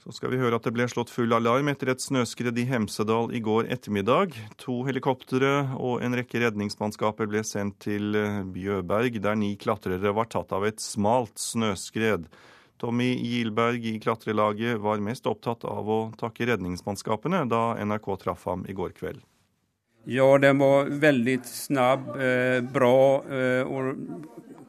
[0.00, 3.34] Så skal vi høre at det ble slått full alarm etter et snøskred i Hemsedal
[3.36, 4.32] i går ettermiddag.
[4.62, 10.30] To helikoptre og en rekke redningsmannskaper ble sendt til eh, Bjøberg, der ni klatrere var
[10.32, 12.30] tatt av et smalt snøskred.
[12.80, 18.64] Tommy Gilberg i klatrelaget var mest opptatt av å takke redningsmannskapene da NRK traff ham
[18.64, 19.20] i går kveld.
[20.08, 23.92] Ja, den var veldig snabb, eh, bra eh, og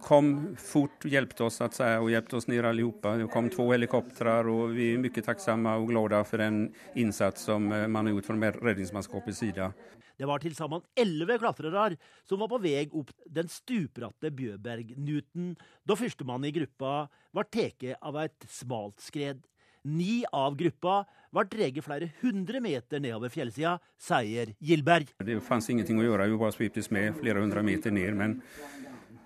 [0.01, 3.15] kom fort, hjelpte oss att säga, och hjälpte oss ner allihopa.
[3.15, 7.71] Det kom två helikoptrar och vi är mycket tacksamma och glada för den insats som
[7.71, 9.73] eh, man har gjort från Räddningsmanskapets sida.
[10.17, 11.95] Det var til sammen elleve klatrere
[12.29, 15.55] som var på vei opp den stupbratte Bjøbergnuten
[15.87, 19.41] da førstemann i gruppa var tatt av et smalt skred.
[19.81, 25.09] Ni av gruppa var dreget flere hundre meter nedover fjellsida, sier Gilberg.
[25.25, 28.13] Det fantes ingenting å gjøre, vi var sviptes med flere hundre meter ned.
[28.13, 28.41] men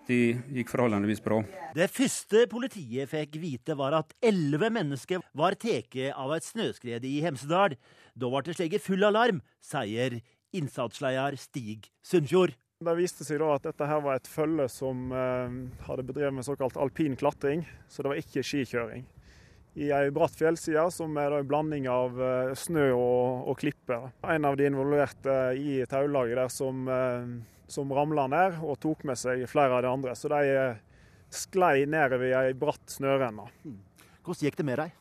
[0.08, 0.20] det
[0.54, 1.42] gikk forholdsvis bra.
[1.76, 7.18] Det første politiet fikk vite, var at elleve mennesker var tatt av et snøskred i
[7.26, 7.78] Hemsedal.
[8.16, 10.20] Da ble det sleget full alarm, sier
[10.56, 12.56] innsatsleder Stig Sunnfjord.
[12.86, 15.54] Det viste seg da at dette her var et følge som eh,
[15.88, 19.06] hadde bedrevet med såkalt alpin klatring, så det var ikke skikjøring.
[19.76, 24.10] I ei bratt fjellside som er en blanding av eh, snø og, og klipper.
[24.28, 27.34] En av de involverte i taulaget der som eh,
[27.68, 30.14] som ramla ned og tok med seg flere av de andre.
[30.18, 30.84] Så de eh,
[31.34, 33.48] sklei ned ved ei bratt snørenne.
[33.64, 33.82] Hmm.
[34.26, 34.94] Hvordan gikk det med dem?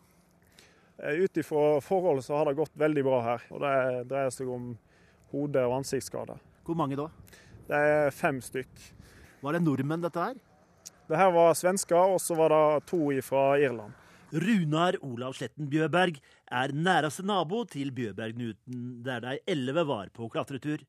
[0.98, 3.46] Eh, ut ifra forholdet så har det gått veldig bra her.
[3.52, 3.74] Og det
[4.10, 4.72] dreier seg om
[5.34, 6.40] hode- og ansiktsskader.
[6.64, 7.08] Hvor mange da?
[7.68, 8.72] Det er fem stykk.
[9.44, 10.40] Var det nordmenn, dette her?
[11.08, 13.92] Det her var svensker, og så var det to fra Irland.
[14.34, 16.16] Runar Olav Sletten Bjøberg
[16.50, 20.80] er næreste nabo til Bjøbergnuten, der de elleve var på klatretur.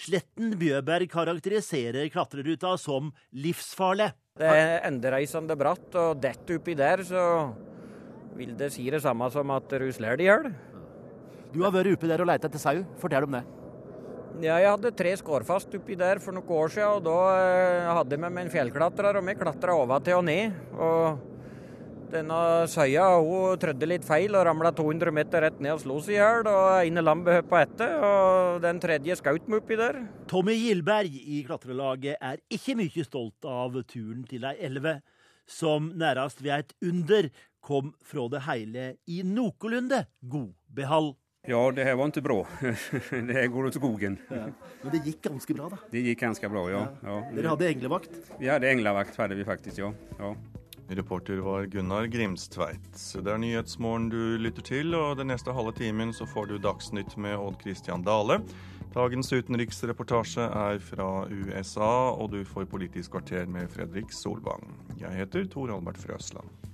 [0.00, 4.08] Sletten Bjøberg karakteriserer klatreruta som livsfarlig.
[4.40, 7.22] Det er endereisende bratt, og detter oppi der, så
[8.38, 10.50] vil det si det samme som at du slår det i hjel.
[11.52, 12.78] Du har vært oppi der og leita etter sau.
[13.02, 13.42] Fortell om det.
[14.40, 18.16] Ja, jeg hadde tre skårfast oppi der for noen år siden, og da eh, hadde
[18.16, 20.56] vi med en fjellklatrer, og vi klatra oventil og ned.
[20.78, 21.29] og
[22.10, 22.38] denne
[22.70, 26.18] søya hun trødde litt feil og ramla 200 meter rett ned og slo seg i
[26.18, 26.48] hjel.
[26.50, 30.00] Og ene lammet hoppa etter, og den tredje skjøt meg oppi der.
[30.30, 34.98] Tommy Gilberg i klatrelaget er ikke mye stolt av turen til ei elve,
[35.50, 37.30] som nærmest ved et under
[37.60, 41.12] kom fra det hele i noenlunde god behall.
[41.48, 42.38] Ja, det her var ikke bra.
[43.28, 44.18] det her går ut skogen.
[44.28, 44.50] Ja.
[44.82, 45.78] Men det gikk ganske bra, da?
[45.92, 46.82] Det gikk ganske bra, ja.
[47.00, 47.20] ja.
[47.32, 48.18] Dere hadde englevakt?
[48.36, 49.88] Vi hadde englevakt, hadde vi faktisk, ja.
[50.20, 50.34] ja.
[50.90, 53.14] Reporter var Gunnar Grimstveit.
[53.14, 57.14] Det er Nyhetsmorgen du lytter til, og den neste halve timen så får du Dagsnytt
[57.14, 58.40] med Odd Christian Dale.
[58.90, 64.66] Dagens utenriksreportasje er fra USA, og du får Politisk kvarter med Fredrik Solvang.
[64.98, 66.69] Jeg heter Tor Albert Frøsland.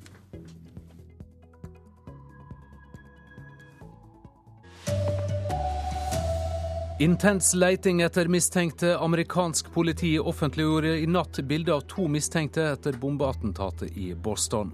[6.98, 8.94] Intens leiting etter mistenkte.
[8.98, 14.70] Amerikansk politi offentliggjorde i natt bilde av to mistenkte etter bombeattentatet i Boston.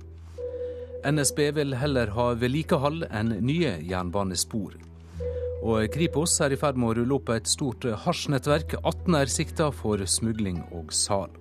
[1.03, 4.77] NSB vil heller ha vedlikehold enn nye jernbanespor.
[5.66, 8.77] Og Kripos er i ferd med å rulle opp et stort hasjnettverk.
[8.85, 11.35] 18 er sikta for smugling og sal.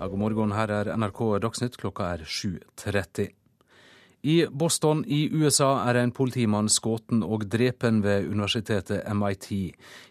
[0.00, 1.76] God morgen, her er NRK Dagsnytt.
[1.76, 3.34] Klokka er 7.30.
[4.22, 9.48] I Boston i USA er en politimann skutt og drepen ved universitetet MIT.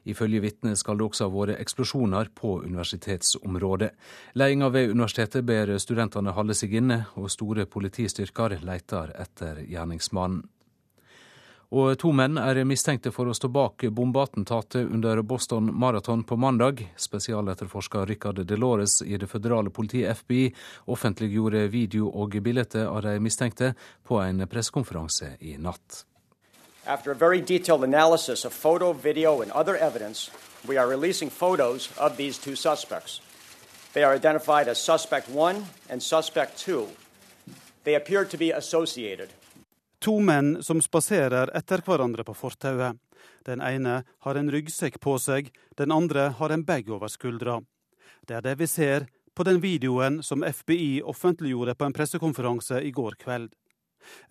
[0.10, 3.92] Ifølge vitner skal det også ha vært eksplosjoner på universitetsområdet.
[4.34, 10.42] Ledelsen ved universitetet ber studentene holde seg inne, og store politistyrker leter etter gjerningsmannen.
[11.70, 16.82] Og to menn er mistenkte for å stå bak bombeattentatet under Boston Marathon på mandag.
[16.98, 20.48] Spesialetterforsker Richard Delores i det føderale politiet FBI
[20.90, 26.06] offentliggjorde video og bilde av de mistenkte på en pressekonferanse i natt.
[26.88, 30.32] After a very detailed analysis of photo, video, and other evidence,
[30.68, 33.22] we are releasing photos of these two suspects.
[33.94, 36.88] They are identified as suspect one and suspect two.
[37.84, 39.30] They appear to be associated.
[40.00, 42.96] To menn som spaserer etter hverandre på fortauet.
[43.44, 47.60] Den ene har en ryggsekk på seg, den andre har en bag over skuldra.
[48.28, 52.92] Det er det vi ser på den videoen som FBI offentliggjorde på en pressekonferanse i
[52.96, 53.52] går kveld.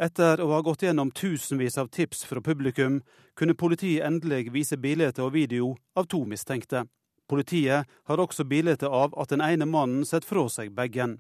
[0.01, 3.03] Etter å ha gått gjennom tusenvis av tips fra publikum,
[3.37, 6.87] kunne politiet endelig vise bilde og video av to mistenkte.
[7.29, 11.19] Politiet har også bilde av at den ene mannen setter fra seg bagen.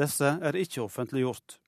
[0.00, 1.58] Disse er ikke offentliggjort.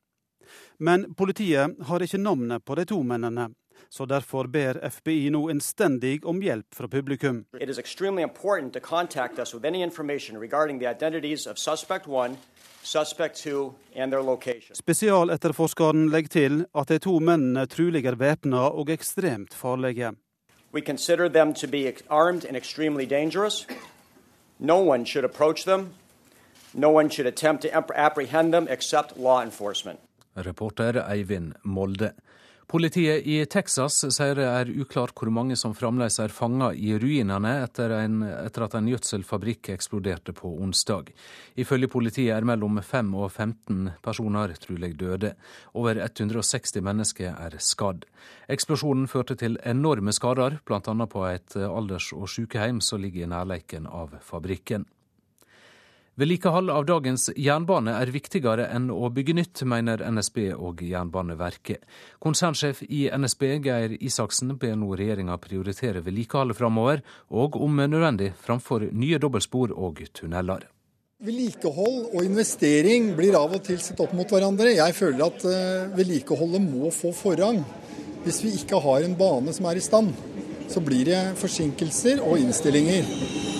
[0.79, 3.51] Men politiet har ikke navnet på de to mennene.
[3.89, 7.45] Så derfor ber FBI nå innstendig om hjelp fra publikum.
[14.75, 20.13] Spesialetterforskeren legger til at de to mennene trolig er væpna og ekstremt farlige.
[20.75, 23.67] We consider them to be armed and extremely dangerous.
[24.59, 25.95] No one should approach them.
[26.73, 30.01] No one should attempt to apprehend them except law enforcement.
[30.35, 32.13] Reporter Eivind Molde.
[32.67, 37.53] Politiet i Texas sier det er uklart hvor mange som fremdeles er fanga i ruinene
[37.67, 41.13] etter, en, etter, at en gjødselfabrikk eksploderte på onsdag.
[41.61, 45.35] Ifølge politiet er mellom 5 og 15 personer trolig døde.
[45.77, 48.09] Over 160 mennesker er skadd.
[48.49, 50.81] Eksplosjonen førte til enorme skader, bl.a.
[50.81, 54.89] på et alders- og sykehjem som ligger i nærleiken av fabrikken.
[56.15, 61.81] Vedlikehold av dagens jernbane er viktigere enn å bygge nytt, mener NSB og Jernbaneverket.
[62.23, 67.03] Konsernsjef i NSB Geir Isaksen ber nå regjeringa prioritere vedlikeholdet framover,
[67.35, 70.69] og om nødvendig framfor nye dobbeltspor og tunneler.
[71.25, 74.71] Vedlikehold og investering blir av og til sett opp mot hverandre.
[74.77, 77.59] Jeg føler at eh, vedlikeholdet må få forrang.
[78.23, 80.15] Hvis vi ikke har en bane som er i stand,
[80.71, 83.54] så blir det forsinkelser og innstillinger.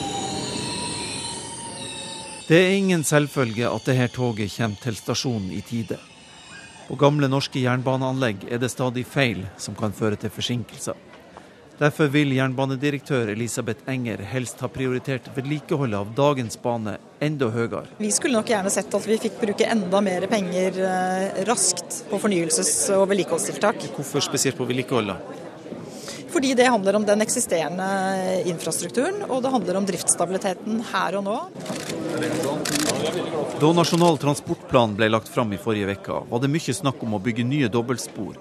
[2.45, 5.97] Det er ingen selvfølge at dette toget kommer til stasjonen i tide.
[6.85, 10.99] På gamle norske jernbaneanlegg er det stadig feil som kan føre til forsinkelser.
[11.79, 17.89] Derfor vil jernbanedirektør Elisabeth Enger helst ha prioritert vedlikeholdet av dagens bane enda høyere.
[17.97, 22.21] Vi skulle nok gjerne sett at vi fikk bruke enda mer penger eh, raskt på
[22.21, 23.89] fornyelses- og vedlikeholdstiltak.
[23.97, 25.44] Hvorfor spesielt på vedlikeholdet?
[26.35, 27.87] Fordi det handler om den eksisterende
[28.51, 31.37] infrastrukturen, og det handler om driftsstabiliteten her og nå.
[33.61, 37.23] Da Nasjonal transportplan ble lagt fram i forrige uke, var det mye snakk om å
[37.23, 38.35] bygge nye dobbeltspor.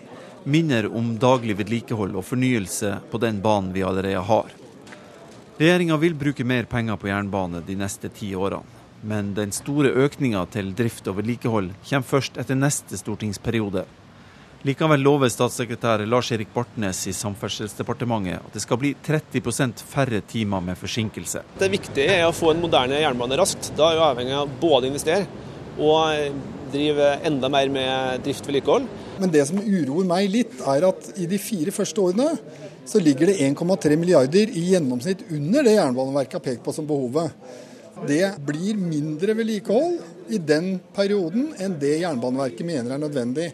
[0.50, 4.50] Minner om daglig vedlikehold og fornyelse på den banen vi allerede har.
[5.62, 8.66] Regjeringa vil bruke mer penger på jernbane de neste ti årene.
[9.06, 13.86] Men den store økninga til drift og vedlikehold kommer først etter neste stortingsperiode.
[14.64, 20.78] Likevel lover statssekretær Lars-Erik Bartnes i Samferdselsdepartementet at det skal bli 30% færre timer med
[20.80, 21.42] forsinkelse.
[21.60, 23.74] Det viktige er å få en moderne jernbane raskt.
[23.76, 25.26] Da er vi avhengig av både å investere
[25.84, 26.38] og
[26.72, 28.86] drive enda mer med drift og vedlikehold.
[29.20, 32.30] Men det som uroer meg litt, er at i de fire første årene
[32.88, 37.36] så ligger det 1,3 milliarder i gjennomsnitt under det Jernbaneverket har pekt på som behovet.
[38.08, 43.50] Det blir mindre vedlikehold i den perioden enn det Jernbaneverket mener er nødvendig.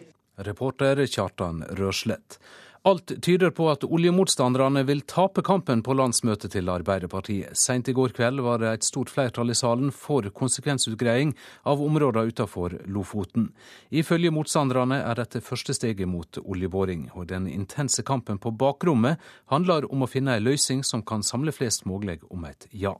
[0.46, 2.38] Reporter Kjartan Røslett.
[2.82, 7.52] Alt tyder på at oljemotstanderne vil tape kampen på landsmøtet til Arbeiderpartiet.
[7.52, 11.34] Seint i går kveld var det et stort flertall i salen for konsekvensutgreiing
[11.68, 13.50] av områdene utenfor Lofoten.
[13.92, 19.20] Ifølge motstanderne er dette første steget mot oljeboring, og den intense kampen på bakrommet
[19.52, 22.96] handler om å finne en løsning som kan samle flest mulig om et ja.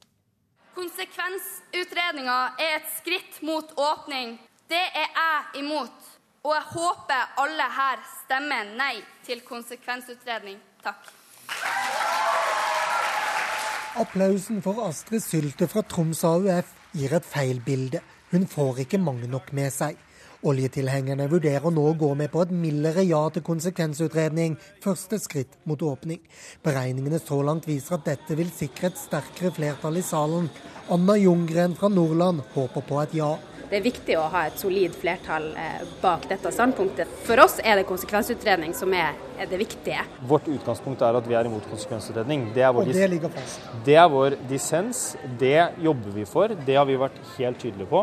[0.76, 4.36] Konsekvensutredninga er et skritt mot åpning.
[4.68, 6.20] Det er jeg imot.
[6.41, 8.95] Og jeg håper alle her stemmer nei
[9.26, 10.57] til konsekvensutredning.
[10.80, 11.11] Takk.
[14.01, 18.01] Applausen for Astrid Sylte fra Troms AUF gir et feil bilde.
[18.30, 19.99] Hun får ikke mange nok med seg.
[20.41, 25.82] Oljetilhengerne vurderer nå å gå med på et mildere ja til konsekvensutredning, første skritt mot
[25.84, 26.22] åpning.
[26.64, 30.49] Beregningene så langt viser at dette vil sikre et sterkere flertall i salen.
[30.88, 33.34] Anna Ljunggren fra Nordland håper på et ja.
[33.71, 37.11] Det er viktig å ha et solid flertall eh, bak dette standpunktet.
[37.23, 39.14] For oss er det konsekvensutredning som er,
[39.47, 40.03] det viktige.
[40.27, 42.49] Vårt utgangspunkt er at vi er imot konsekvensutredning.
[42.57, 43.68] Det er vår, Og det ligger fast?
[43.87, 45.05] Det er vår dissens.
[45.39, 46.51] Det jobber vi for.
[46.66, 48.03] Det har vi vært helt tydelige på.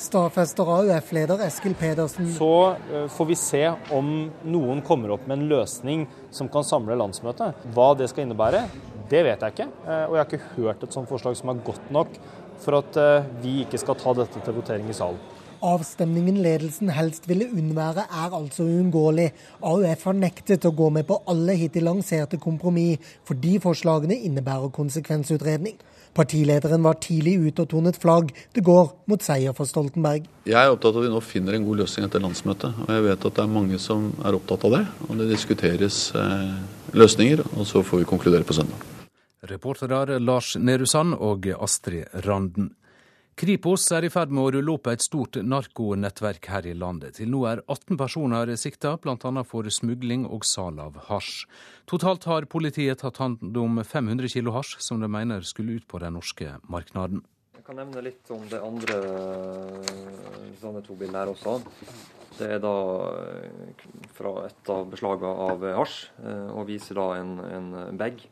[0.00, 2.32] Stadfester AUF-leder Eskil Pedersen.
[2.38, 3.62] Så eh, får vi se
[3.94, 4.08] om
[4.56, 7.60] noen kommer opp med en løsning som kan samle landsmøtet.
[7.76, 8.64] Hva det skal innebære,
[9.12, 9.68] det vet jeg ikke.
[9.84, 12.16] Eh, og jeg har ikke hørt et sånt forslag som er godt nok
[12.62, 15.22] for at eh, vi ikke skal ta dette til votering i salen.
[15.64, 19.30] Avstemningen ledelsen helst ville unnvære, er altså uunngåelig.
[19.64, 25.78] AUF har nektet å gå med på alle hittil lanserte kompromiss, fordi forslagene innebærer konsekvensutredning.
[26.14, 28.30] Partilederen var tidlig ute og tonet flagg.
[28.54, 30.28] Det går mot seier for Stoltenberg.
[30.46, 32.84] Jeg er opptatt av at vi nå finner en god løsning etter landsmøtet.
[32.84, 34.84] Og jeg vet at det er mange som er opptatt av det.
[35.08, 36.50] Og det diskuteres eh,
[36.94, 38.93] løsninger, og så får vi konkludere på søndag.
[39.44, 42.70] Reportere Lars Nehru Sand og Astrid Randen.
[43.34, 47.16] Kripos er i ferd med å rulle opp et stort narkonettverk her i landet.
[47.18, 49.42] Til nå er 18 personer sikta, bl.a.
[49.42, 51.48] for smugling og sal av hasj.
[51.90, 55.98] Totalt har politiet tatt hånd om 500 kilo hasj, som de mener skulle ut på
[56.00, 57.24] den norske markedet.
[57.58, 59.00] Jeg kan nevne litt om det andre
[60.62, 61.58] sånne to bildene her også.
[62.38, 62.76] Det er da
[64.14, 68.22] fra et av beslagene av hasj, eh, og viser da en, en bag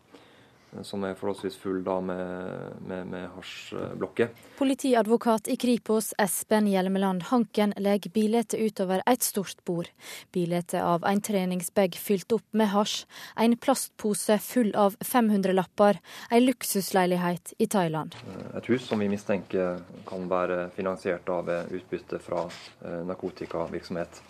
[0.81, 4.31] som er forholdsvis full da med, med, med hasjblokker.
[4.59, 9.91] Politiadvokat i Kripos Espen Hjelmeland Hanken legger bildet utover et stort bord.
[10.33, 13.05] Bildet av en treningsbag fylt opp med hasj,
[13.37, 16.01] en plastpose full av 500-lapper,
[16.31, 18.17] en luksusleilighet i Thailand.
[18.57, 24.23] Et hus som vi mistenker kan være finansiert av utbytte fra eh, narkotikavirksomhet.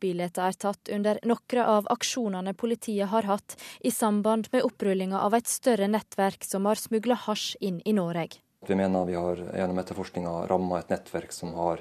[0.00, 5.36] Bildet er tatt under noen av aksjonene politiet har hatt i samband med opprullinga av
[5.36, 8.40] et større nettverk som har smugla hasj inn i Norge.
[8.66, 11.80] Vi mener vi har gjennom etterforskninga ramma et nettverk som har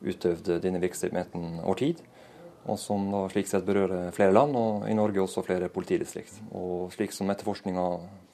[0.00, 2.02] utøvd denne virksomheten over tid.
[2.68, 6.42] Og som da slik sett berører flere land, og i Norge også flere politidistrikt.
[6.52, 7.86] Og slik som etterforskninga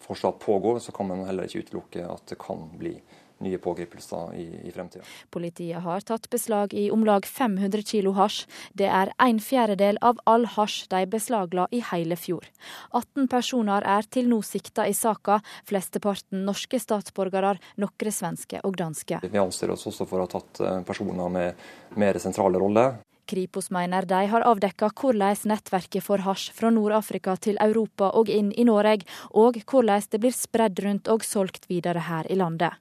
[0.02, 2.96] fortsatt pågår, så kan man heller ikke utelukke at det kan bli
[3.44, 5.04] nye pågripelser i, i fremtida.
[5.30, 8.46] Politiet har tatt beslag i om lag 500 kilo hasj.
[8.72, 12.46] Det er en fjerdedel av all hasj de beslagla i hele fjor.
[12.92, 19.20] 18 personer er til nå sikta i saka, flesteparten norske statsborgere, noen svenske og danske.
[19.26, 21.68] Vi anser oss også for å ha tatt eh, personer med
[22.00, 22.96] mer sentrale roller.
[23.26, 28.52] Kripos mener de har avdekka hvordan nettverket for hasj fra Nord-Afrika til Europa og inn
[28.54, 29.02] i Norge,
[29.34, 32.78] og hvordan det blir spredd rundt og solgt videre her i landet.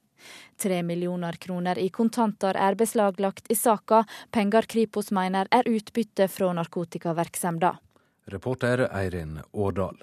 [0.57, 6.53] Tre millioner kroner i kontanter er beslaglagt i saka, penger Kripos mener er utbytte fra
[6.53, 7.81] narkotikavirksomheten.
[8.25, 10.01] Reporter Eirin Årdal.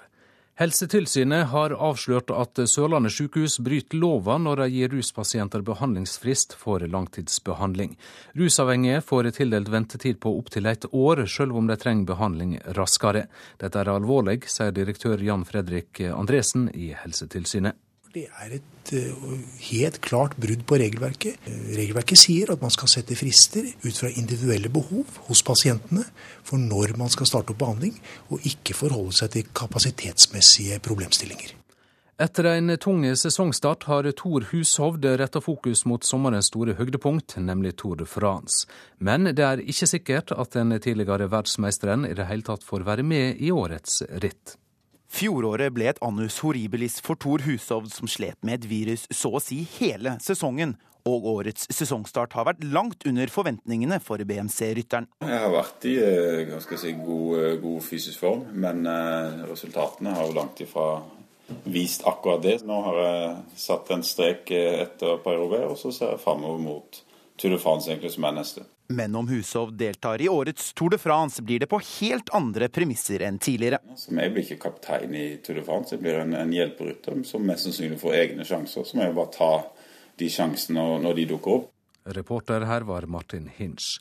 [0.53, 7.95] Helsetilsynet har avslørt at Sørlandet sykehus bryter lova når de gir ruspasienter behandlingsfrist for langtidsbehandling.
[8.37, 13.25] Rusavhengige får tildelt ventetid på opptil et år, selv om de trenger behandling raskere.
[13.57, 17.82] Dette er alvorlig, sier direktør Jan Fredrik Andresen i Helsetilsynet.
[18.13, 19.29] Det er et eh,
[19.71, 21.47] helt klart brudd på regelverket.
[21.49, 26.05] Eh, regelverket sier at man skal sette frister ut fra individuelle behov hos pasientene
[26.45, 27.97] for når man skal starte opp behandling,
[28.29, 31.57] og ikke forholde seg til kapasitetsmessige problemstillinger.
[32.21, 37.97] Etter en tung sesongstart har Tor Hushovd retta fokus mot sommerens store høydepunkt, nemlig Tour
[37.97, 38.67] de France.
[39.01, 43.09] Men det er ikke sikkert at den tidligere verdensmesteren i det hele tatt får være
[43.09, 44.59] med i årets ritt.
[45.13, 49.41] Fjoråret ble et annus horribilis for Tor Hushovd, som slet med et virus så å
[49.43, 50.73] si hele sesongen.
[51.05, 55.05] Og årets sesongstart har vært langt under forventningene for BMC-rytteren.
[55.21, 55.93] Jeg har vært i
[56.49, 60.87] ganske si, god, eh, god, fysisk form, men eh, resultatene har jo langt ifra
[61.69, 62.57] vist akkurat det.
[62.65, 63.33] Nå har jeg
[63.67, 67.03] satt en strek etter Paris og så ser jeg framover mot
[67.43, 68.61] Tour de France egentlig som er neste.
[68.95, 73.19] Men om Hushov deltar i årets Tour de France, blir det på helt andre premisser
[73.27, 73.81] enn tidligere.
[73.99, 77.43] Så jeg blir ikke kaptein i Tour de France, jeg blir en, en hjelperytter som
[77.43, 78.87] mest sannsynlig får egne sjanser.
[78.87, 79.49] Så må jeg bare ta
[80.23, 81.65] de sjansene når de dukker opp.
[82.15, 83.97] Reporter her var Martin Hinsch.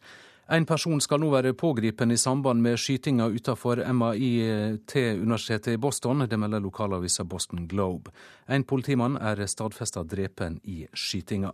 [0.52, 6.27] En person skal nå være pågripen i samband med skytinga utenfor MIT-universitetet i Boston.
[6.31, 8.14] Det melder lokalavisa Boston Globe.
[8.47, 11.51] En politimann er stadfesta drepen i skytinga.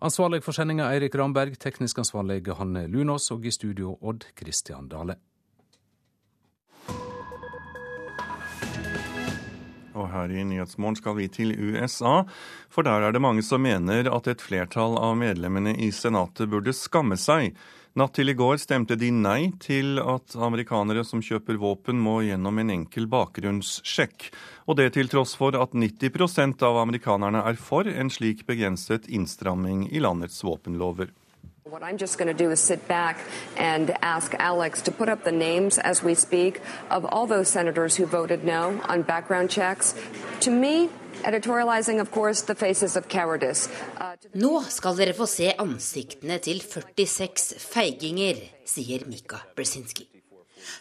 [0.00, 5.18] Ansvarlig for sendinga Eirik Ramberg, teknisk ansvarlig Hanne Lunås, og i studio Odd Christian Dale.
[9.92, 12.22] Og her i Nyhetsmorgen skal vi til USA,
[12.72, 16.72] for der er det mange som mener at et flertall av medlemmene i Senatet burde
[16.72, 17.52] skamme seg.
[17.98, 22.60] Natt til i går stemte de nei til at amerikanere som kjøper våpen må gjennom
[22.62, 24.28] en enkel bakgrunnssjekk.
[24.70, 29.88] Og det til tross for at 90% av amerikanerne er for en slik begrenset innstramming
[29.90, 31.10] i landets våpenlover.
[31.70, 33.16] What I'm just going to do is sit back
[33.56, 36.60] and ask Alex to put up the names as we speak
[36.90, 39.94] of all those senators who voted no on background checks.
[40.40, 40.88] To me,
[41.22, 43.68] editorializing, of course, the faces of cowardice.
[44.00, 50.08] Uh, Nå skal dere få se ansiktene til 46 feiginger, sier Mika Brzezinski.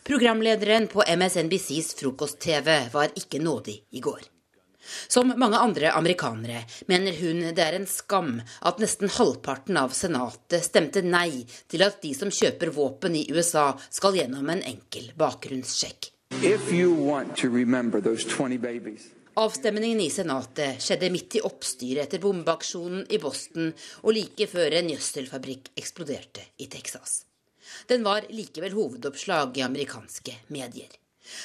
[0.10, 4.39] Programlederen på MSNBCs frokost-TV var ikke nådig i går.
[5.08, 8.36] Som mange andre amerikanere mener hun det er en skam
[8.66, 13.72] at nesten halvparten av Senatet stemte nei til at de som kjøper våpen i USA,
[13.90, 16.12] skal gjennom en enkel bakgrunnssjekk.
[19.40, 23.72] Avstemningen i Senatet skjedde midt i oppstyret etter bombeaksjonen i Boston
[24.04, 27.22] og like før en gjødselfabrikk eksploderte i Texas.
[27.88, 30.99] Den var likevel hovedoppslag i amerikanske medier.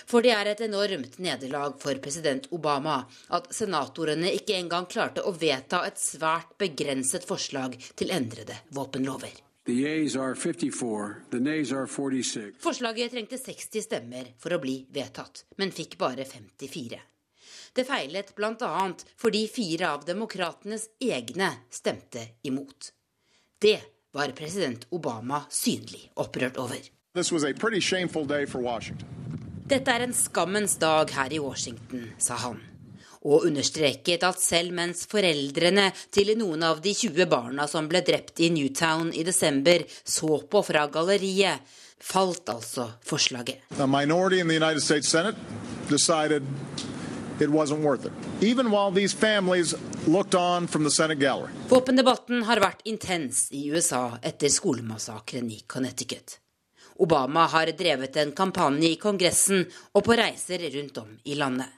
[0.06, 3.00] For det er et enormt nederlag for president Obama
[3.36, 9.34] at senatorene ikke engang klarte å vedta et svært begrenset forslag til endrede våpenlover.
[12.60, 17.00] Forslaget trengte 60 stemmer for å bli vedtatt, men fikk bare 54.
[17.74, 18.92] Det feilet bl.a.
[19.18, 22.92] fordi fire av demokratenes egne stemte imot.
[23.58, 23.80] Det
[24.14, 26.84] var president Obama synlig opprørt over.
[29.64, 32.58] Dette er en skammens dag her i Washington, sa han.
[33.24, 38.42] Og understreket at selv mens foreldrene til noen av de 20 barna som ble drept
[38.44, 41.64] i Newtown i desember, så på fra galleriet,
[41.96, 43.64] falt altså forslaget.
[51.72, 56.43] Våpendebatten har vært intens i USA etter skolemassakren i Connecticut.
[57.02, 61.70] Obama har drevet en kampanje i Kongressen og på reiser rundt om i landet.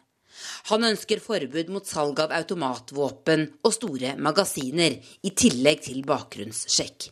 [0.68, 7.08] Han ønsker forbud mot salg av automatvåpen og store magasiner, i tillegg til bakgrunnssjekk.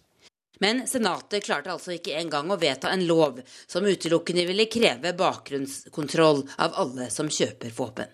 [0.60, 6.44] Men Senatet klarte altså ikke engang å vedta en lov som utelukkende ville kreve bakgrunnskontroll
[6.62, 8.12] av alle som kjøper våpen.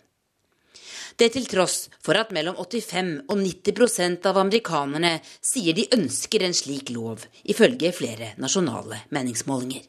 [1.20, 5.10] Det til tross for at mellom 85 og 90% av amerikanerne
[5.44, 9.84] sier de ønsker en slik lov, ifølge flere nasjonale meningsmålinger.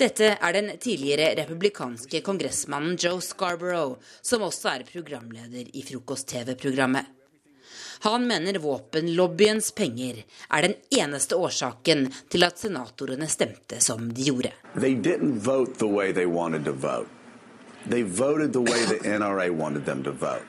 [0.00, 7.12] Dette er den tidligere republikanske kongressmannen Joe Scarborough, som også er programleder i frokost-TV-programmet.
[8.06, 14.52] Han mener våpenlobbyens penger er den eneste årsaken til at senatorene stemte som de gjorde.
[17.86, 20.42] They voted the way the NRA wanted them to vote.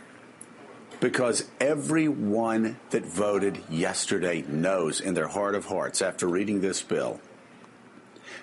[0.99, 7.19] Because everyone that voted yesterday knows in their heart of hearts, after reading this bill,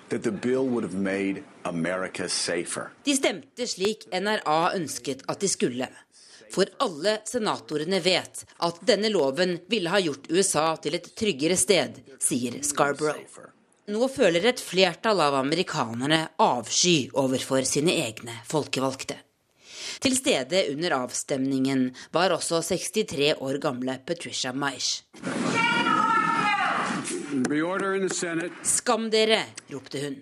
[0.09, 2.91] that the bill would have made America safer.
[3.03, 5.89] De stemte slik NRA ønsket at de skulle.
[6.51, 11.99] For alle senatorene vet at denne loven ville ha gjort USA til et tryggere sted,
[12.21, 13.54] sier Scarborough.
[13.85, 19.19] Nå føler et flertall av amerikanerne avsky overfor sine egne folkevalgte.
[20.01, 21.83] Til stede under avstemningen
[22.15, 25.03] var også 63 år gamle Patricia Maish.
[28.65, 30.17] Skam dere, ropte hun.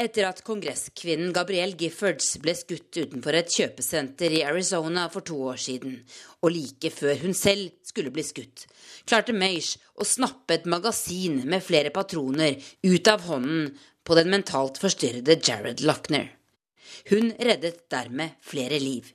[0.00, 5.60] Etter at kongresskvinnen Gabrielle Giffords ble skutt utenfor et kjøpesenter i Arizona for to år
[5.60, 6.00] siden,
[6.40, 8.64] og like før hun selv skulle bli skutt,
[9.08, 13.74] klarte Meish å snappe et magasin med flere patroner ut av hånden
[14.04, 16.30] på den mentalt forstyrrede Jared Lochner.
[17.10, 19.10] Hun reddet dermed flere liv.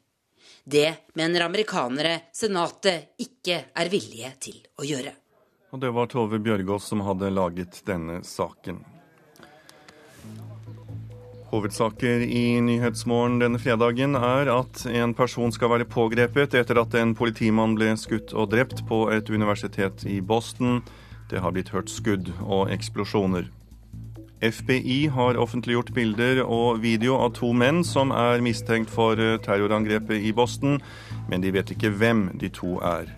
[0.64, 5.14] Det mener amerikanere Senatet ikke er villige til å gjøre.
[5.74, 8.82] Og det var Tove Bjørgaas som hadde laget denne saken.
[11.50, 17.16] Hovedsaker i Nyhetsmorgen denne fredagen er at en person skal være pågrepet etter at en
[17.18, 20.84] politimann ble skutt og drept på et universitet i Boston.
[21.32, 23.50] Det har blitt hørt skudd og eksplosjoner.
[24.46, 30.32] FBI har offentliggjort bilder og video av to menn som er mistenkt for terrorangrepet i
[30.32, 30.78] Boston,
[31.34, 33.10] men de vet ikke hvem de to er.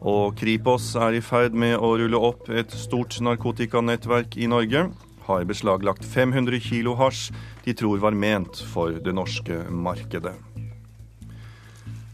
[0.00, 4.86] Og Kripos er i ferd med å rulle opp et stort narkotikanettverk i Norge.
[5.30, 7.28] Har beslaglagt 500 kilo hasj
[7.62, 10.34] de tror var ment for det norske markedet.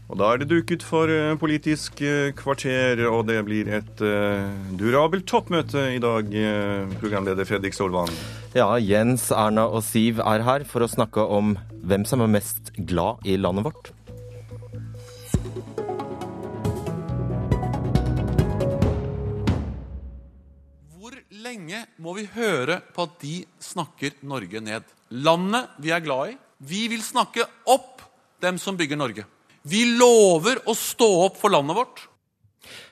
[0.07, 4.45] Og Da er det duket for eh, Politisk eh, kvarter, og det blir et uh,
[4.79, 6.31] durabelt toppmøte i dag,
[7.01, 8.13] programleder Fredrik Solvang.
[8.55, 12.71] Ja, Jens, Erna og Siv er her for å snakke om hvem som er mest
[12.77, 13.96] glad i landet vårt.
[21.67, 24.83] Lenge må vi høre på at de snakker Norge ned?
[25.11, 26.37] Landet vi er glad i.
[26.59, 28.01] Vi vil snakke opp
[28.41, 29.25] dem som bygger Norge.
[29.67, 32.05] Vi lover å stå opp for landet vårt.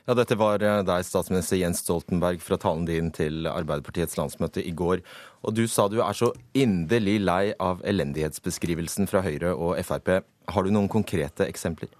[0.05, 4.71] Ja, Dette var eh, deg, statsminister Jens Stoltenberg, fra talen din til Arbeiderpartiets landsmøte i
[4.75, 5.01] går.
[5.47, 10.19] Og du sa du er så inderlig lei av elendighetsbeskrivelsen fra Høyre og Frp.
[10.51, 11.91] Har du noen konkrete eksempler?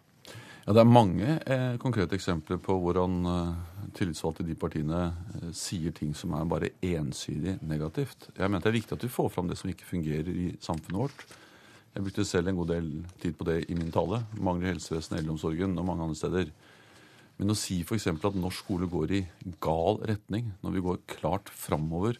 [0.65, 5.01] Ja, Det er mange eh, konkrete eksempler på hvordan eh, tillitsvalgte i de partiene
[5.37, 8.31] eh, sier ting som er bare ensidig negativt.
[8.33, 10.97] Jeg mener Det er viktig at vi får fram det som ikke fungerer i samfunnet
[10.97, 11.21] vårt.
[11.93, 12.89] Jeg brukte selv en god del
[13.21, 14.23] tid på det i min tale.
[14.41, 16.49] Mangler helsevesen, eldreomsorgen og mange andre steder.
[17.37, 18.09] Men å si f.eks.
[18.09, 19.21] at norsk skole går i
[19.61, 22.17] gal retning, når vi går klart framover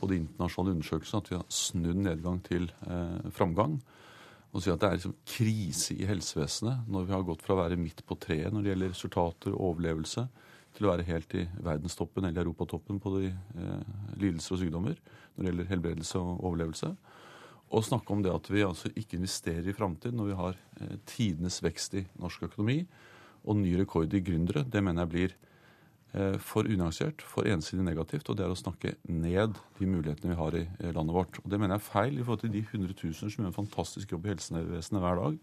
[0.00, 3.78] på de internasjonale undersøkelsene, at vi har snudd nedgang til eh, framgang,
[4.54, 7.62] og si at det er liksom krise i helsevesenet når vi har gått fra å
[7.64, 10.28] være midt på treet når det gjelder resultater og overlevelse,
[10.74, 15.40] til å være helt i verdenstoppen eller europatoppen på de eh, lidelser og sykdommer når
[15.40, 16.90] det gjelder helbredelse og overlevelse.
[17.74, 20.96] Å snakke om det at vi altså ikke investerer i framtiden når vi har eh,
[21.10, 22.80] tidenes vekst i norsk økonomi
[23.44, 25.36] og ny rekord i gründere, det mener jeg blir
[26.38, 28.28] for unyansert, for ensidig negativt.
[28.30, 31.40] Og det er å snakke ned de mulighetene vi har i eh, landet vårt.
[31.42, 34.14] Og det mener jeg er feil i forhold til de hundretusener som gjør en fantastisk
[34.14, 35.40] jobb i helsevesenet hver dag.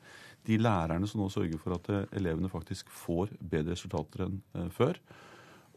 [0.47, 4.71] De lærerne som nå sørger for at eh, elevene faktisk får bedre resultater enn eh,
[4.73, 4.99] før.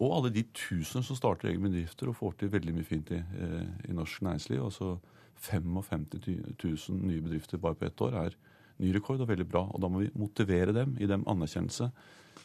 [0.03, 3.21] Og alle de tusener som starter egne bedrifter og får til veldig mye fint i,
[3.21, 3.61] eh,
[3.91, 4.63] i norsk næringsliv.
[4.65, 4.97] altså
[5.45, 6.07] 55
[6.63, 8.37] 000 nye bedrifter bare på ett år er
[8.79, 9.65] ny rekord og veldig bra.
[9.75, 11.91] Og da må vi motivere dem, i dem anerkjennelse.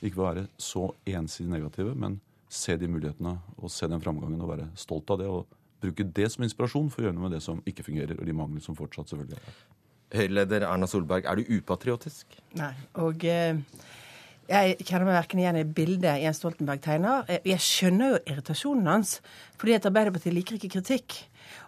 [0.01, 2.19] Ikke være så ensidig negative, men
[2.49, 5.29] se de mulighetene og se den framgangen og være stolt av det.
[5.29, 8.27] Og bruke det som inspirasjon for å gjøre noe med det som ikke fungerer, og
[8.27, 9.61] de manglene som fortsatt selvfølgelig er
[10.09, 12.33] Høyre-leder Erna Solberg, er du upatriotisk?
[12.57, 12.71] Nei.
[12.97, 13.59] Og eh,
[14.49, 17.27] jeg kjenner meg verken igjen i bildet Jens Stoltenberg tegner.
[17.45, 19.19] Jeg skjønner jo irritasjonen hans,
[19.61, 21.19] fordi at Arbeiderpartiet liker ikke kritikk.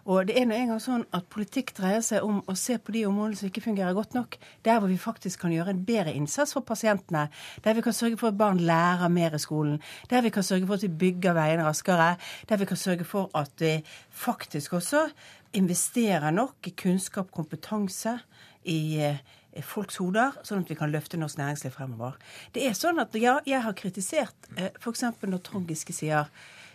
[0.04, 3.04] Og det er nå engang sånn at politikk dreier seg om å se på de
[3.08, 4.38] områdene som ikke fungerer godt nok.
[4.66, 7.28] Der hvor vi faktisk kan gjøre en bedre innsats for pasientene.
[7.64, 9.80] Der vi kan sørge for at barn lærer mer i skolen.
[10.10, 12.16] Der vi kan sørge for at vi bygger veiene raskere.
[12.48, 13.78] Der vi kan sørge for at vi
[14.10, 15.06] faktisk også
[15.52, 18.18] investerer nok i kunnskap, kompetanse,
[18.64, 19.18] i eh,
[19.66, 22.18] folks hoder, sånn at vi kan løfte norsk næringsliv fremover.
[22.54, 25.04] Det er sånn at ja, jeg har kritisert eh, f.eks.
[25.26, 26.30] når Trond Giske sier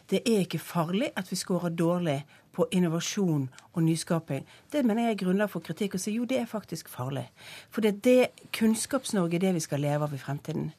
[0.08, 2.22] det er ikke farlig at vi scorer dårlig
[2.58, 4.46] på innovasjon og nyskaping.
[4.74, 5.98] Det mener jeg er grunnlag for kritikk.
[5.98, 7.28] Og si jo, det er faktisk farlig.
[7.74, 10.72] For det er det Kunnskaps-Norge det vi skal leve av i fremtiden.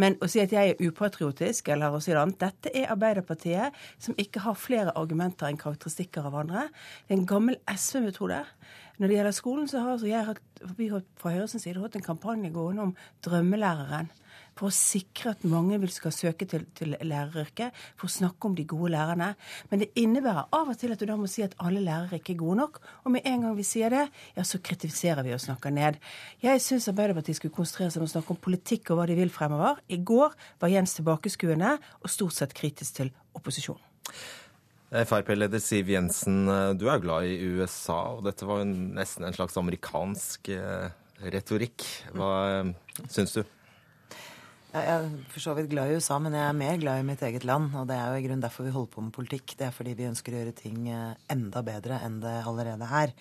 [0.00, 3.76] Men å si at jeg er upatriotisk, eller å si det annet, dette er Arbeiderpartiet
[3.98, 6.66] som ikke har flere argumenter enn karakteristikker av andre.
[7.04, 8.42] Det er en gammel SV-metode.
[8.96, 12.88] Når det gjelder skolen, så har altså vi fra Høyres side hatt en kampanje gående
[12.88, 12.94] om
[13.26, 14.08] drømmelæreren
[14.56, 18.56] for å sikre at mange vil skal søke til, til læreryrket, for å snakke om
[18.56, 19.32] de gode lærerne.
[19.70, 22.34] Men det innebærer av og til at du da må si at alle lærere ikke
[22.34, 22.80] er gode nok.
[23.04, 24.06] Og med en gang vi sier det,
[24.38, 26.00] ja, så kritiserer vi og snakker ned.
[26.44, 29.32] Jeg syns Arbeiderpartiet skulle konsentrere seg om å snakke om politikk og hva de vil
[29.34, 29.82] fremover.
[29.92, 33.84] I går var Jens tilbakeskuende og stort sett kritisk til opposisjonen.
[34.86, 36.46] Frp-leder Siv Jensen,
[36.78, 40.94] du er glad i USA, og dette var jo nesten en slags amerikansk eh,
[41.34, 41.84] retorikk.
[42.14, 42.70] Hva eh,
[43.10, 43.42] syns du?
[44.76, 47.22] Jeg er for så vidt glad i USA, men jeg er mer glad i mitt
[47.24, 47.70] eget land.
[47.80, 49.54] Og det er jo i grunnen derfor vi holder på med politikk.
[49.56, 53.14] Det er fordi vi ønsker å gjøre ting eh, enda bedre enn det allerede er.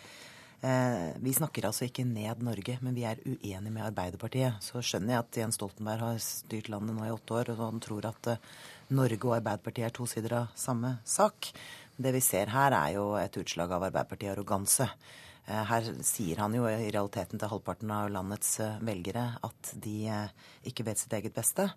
[0.68, 4.60] Eh, vi snakker altså ikke ned Norge, men vi er uenige med Arbeiderpartiet.
[4.68, 7.84] Så skjønner jeg at Jens Stoltenberg har styrt landet nå i åtte år, og han
[7.88, 8.54] tror at eh,
[9.00, 11.54] Norge og Arbeiderpartiet er to sider av samme sak.
[11.96, 14.90] Det vi ser her, er jo et utslag av Arbeiderpartiet-arroganse.
[15.46, 19.96] Eh, her sier han jo i realiteten til halvparten av landets eh, velgere at de
[20.10, 20.34] eh,
[20.72, 21.70] ikke vet sitt eget beste.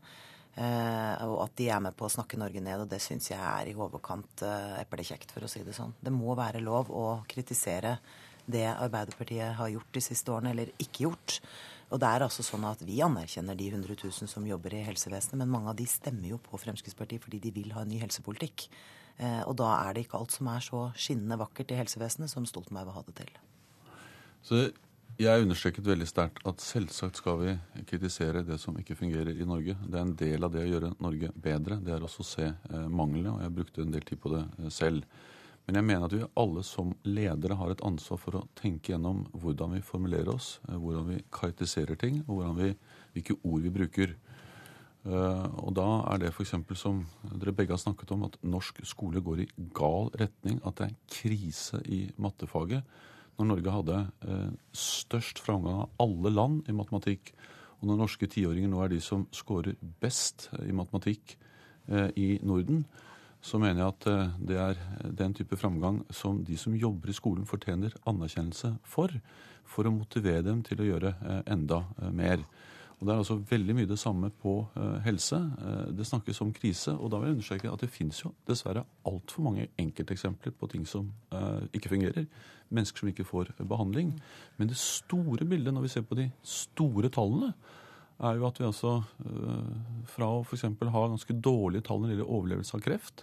[0.59, 3.69] Og at de er med på å snakke Norge ned, og det syns jeg er
[3.71, 4.41] i overkant
[4.81, 5.93] eplekjekt, for å si det sånn.
[6.03, 7.93] Det må være lov å kritisere
[8.43, 11.37] det Arbeiderpartiet har gjort de siste årene, eller ikke gjort.
[11.93, 15.39] Og det er altså sånn at Vi anerkjenner de 100 000 som jobber i helsevesenet,
[15.39, 18.67] men mange av de stemmer jo på Fremskrittspartiet fordi de vil ha en ny helsepolitikk.
[19.47, 22.91] Og da er det ikke alt som er så skinnende vakkert i helsevesenet som Stoltenberg
[22.91, 23.39] vil ha det til.
[24.49, 24.63] Så
[25.19, 27.53] jeg understreket veldig sterkt at selvsagt skal vi
[27.91, 29.75] kritisere det som ikke fungerer i Norge.
[29.83, 31.77] Det er en del av det å gjøre Norge bedre.
[31.85, 34.45] Det er også å se eh, manglene, og jeg brukte en del tid på det
[34.47, 35.19] eh, selv.
[35.67, 39.27] Men jeg mener at vi alle som ledere har et ansvar for å tenke gjennom
[39.35, 42.71] hvordan vi formulerer oss, eh, hvordan vi karakteriserer ting, og vi,
[43.19, 44.17] hvilke ord vi bruker.
[45.09, 46.51] Og da er det f.eks.
[46.77, 46.99] som
[47.31, 49.47] dere begge har snakket om, at norsk skole går i
[49.77, 50.59] gal retning.
[50.69, 52.83] At det er krise i mattefaget
[53.39, 57.31] når Norge hadde eh, størst framgang av alle land i matematikk,
[57.79, 61.37] og når norske tiåringer nå er de som scorer best i matematikk
[61.87, 62.83] eh, i Norden,
[63.39, 64.81] så mener jeg at eh, det er
[65.21, 69.15] den type framgang som de som jobber i skolen, fortjener anerkjennelse for,
[69.63, 71.15] for å motivere dem til å gjøre
[71.47, 72.43] enda mer.
[72.99, 75.39] Og Det er altså veldig mye det samme på uh, helse.
[75.39, 76.97] Uh, det snakkes om krise.
[76.99, 80.87] Og da vil jeg understreke at det finnes jo dessverre altfor mange enkelteksempler på ting
[80.87, 82.27] som uh, ikke fungerer.
[82.75, 84.17] Mennesker som ikke får behandling.
[84.59, 87.53] Men det store bildet, når vi ser på de store tallene,
[88.19, 88.97] er jo at vi altså
[90.11, 90.65] fra å f.eks.
[90.67, 93.23] ha ganske dårlige tall når det gjelder overlevelse av kreft,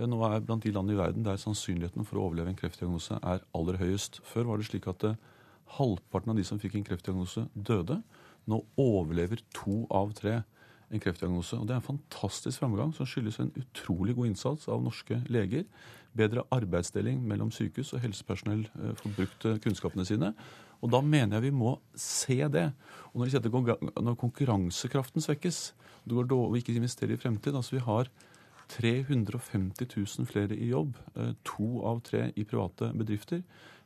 [0.00, 3.44] nå er blant de land i verden der sannsynligheten for å overleve en kreftdiagnose er
[3.52, 4.22] aller høyest.
[4.24, 5.04] Før var det slik at
[5.76, 8.00] halvparten av de som fikk en kreftdiagnose, døde.
[8.50, 10.40] Nå overlever to av tre
[10.92, 11.56] en kreftdiagnose.
[11.56, 15.64] Og Det er en fantastisk framgang som skyldes en utrolig god innsats av norske leger.
[16.12, 20.34] Bedre arbeidsdeling mellom sykehus og helsepersonell eh, får brukt eh, kunnskapene sine.
[20.82, 22.72] Og Da mener jeg vi må se det.
[23.14, 25.72] Og Når, når konkurransekraften svekkes,
[26.04, 28.10] det dårlig å ikke investerer i fremtid altså Vi har
[28.72, 33.42] 350 000 flere i jobb, eh, to av tre i private bedrifter.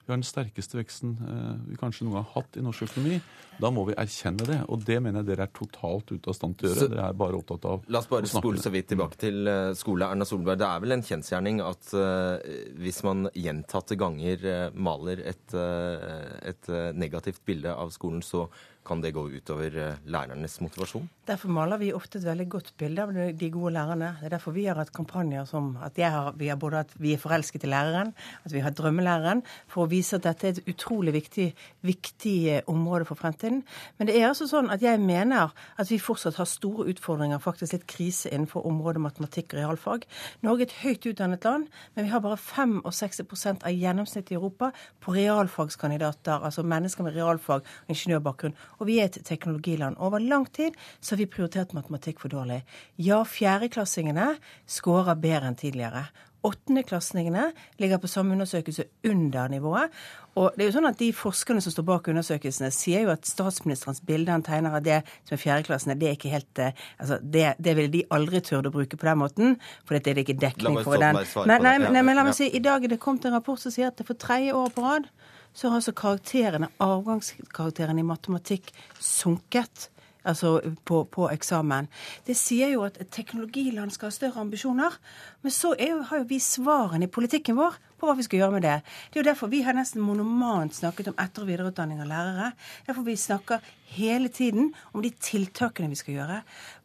[0.07, 3.17] Vi har den sterkeste veksten eh, vi kanskje noen gang har hatt i norsk økonomi.
[3.59, 4.59] Da må vi erkjenne det.
[4.71, 6.85] Og det mener jeg dere er totalt ute av stand til å gjøre.
[6.85, 9.73] Så, dere er bare opptatt av La oss bare spole så vidt tilbake til eh,
[9.79, 10.07] skole.
[10.07, 12.39] Erna Solberg, det er vel en kjensgjerning at uh,
[12.79, 14.47] hvis man gjentatte ganger
[14.79, 18.47] maler et, et negativt bilde av skolen, så
[18.87, 21.09] kan det gå utover lærernes motivasjon?
[21.27, 24.13] Derfor maler vi ofte et veldig godt bilde av de gode lærerne.
[24.21, 27.15] Det er derfor vi har hatt kampanjer som at har, vi har både at vi
[27.17, 28.13] er forelsket i læreren,
[28.45, 31.49] at vi har drømmelæreren, for å vise at dette er et utrolig viktig,
[31.83, 32.37] viktig
[32.71, 33.65] område for fremtiden.
[33.99, 37.75] Men det er altså sånn at jeg mener at vi fortsatt har store utfordringer, faktisk
[37.75, 40.07] litt krise innenfor området matematikk og realfag.
[40.47, 44.71] Norge er et høyt utdannet land, men vi har bare 65% av gjennomsnittet i Europa
[45.03, 48.57] på realfagskandidater, altså mennesker med realfag og ingeniørbakgrunn.
[48.77, 49.99] Og vi er et teknologiland.
[50.03, 52.63] Over lang tid så har vi prioritert matematikk for dårlig.
[53.01, 54.35] Ja, fjerdeklassingene
[54.71, 56.07] skårer bedre enn tidligere.
[56.47, 57.49] Åttendeklassingene
[57.81, 59.91] ligger på samme undersøkelse under nivået.
[60.37, 63.27] Og det er jo sånn at De forskerne som står bak undersøkelsene, sier jo at
[63.27, 67.19] statsministerens bilde han tegner av det som er fjerdeklassene, det er ikke helt eh, altså
[67.23, 69.57] det, det ville de aldri turde å bruke på den måten,
[69.89, 71.19] for det er det ikke dekning for den.
[71.49, 73.75] Nei, nei, nei, men la meg si, I dag er det kommet en rapport som
[73.75, 75.09] sier at det for tredje år på rad
[75.57, 79.89] så har altså karakterene, avgangskarakterene i matematikk sunket
[80.27, 81.89] altså på, på, eksamen.
[82.27, 84.97] Det sier jo at et teknologiland skal ha større ambisjoner.
[85.45, 88.57] Men så jo, har jo vi svarene i politikken vår på hva vi skal gjøre
[88.59, 88.75] med det.
[89.09, 92.51] Det er jo derfor vi har nesten monomant snakket om etter- og videreutdanning av lærere.
[92.89, 93.65] Derfor vi snakker
[93.97, 96.41] hele tiden om de tiltakene vi skal gjøre.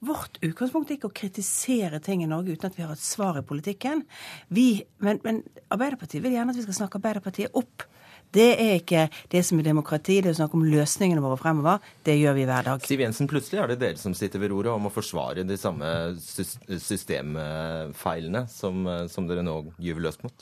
[0.07, 3.41] Vårt utgangspunkt er ikke å kritisere ting i Norge uten at vi har et svar
[3.41, 4.05] i politikken.
[4.53, 7.89] Vi, men, men Arbeiderpartiet vil gjerne at vi skal snakke Arbeiderpartiet opp.
[8.31, 10.21] Det er ikke det som er demokrati.
[10.21, 11.75] Det er å snakke om løsningene våre fremover.
[12.05, 12.77] Det gjør vi hver dag.
[12.87, 15.87] Siv Jensen, plutselig er det dere som sitter ved roret om å forsvare de samme
[16.19, 18.75] systemfeilene som,
[19.11, 20.37] som dere nå gyver løs mot.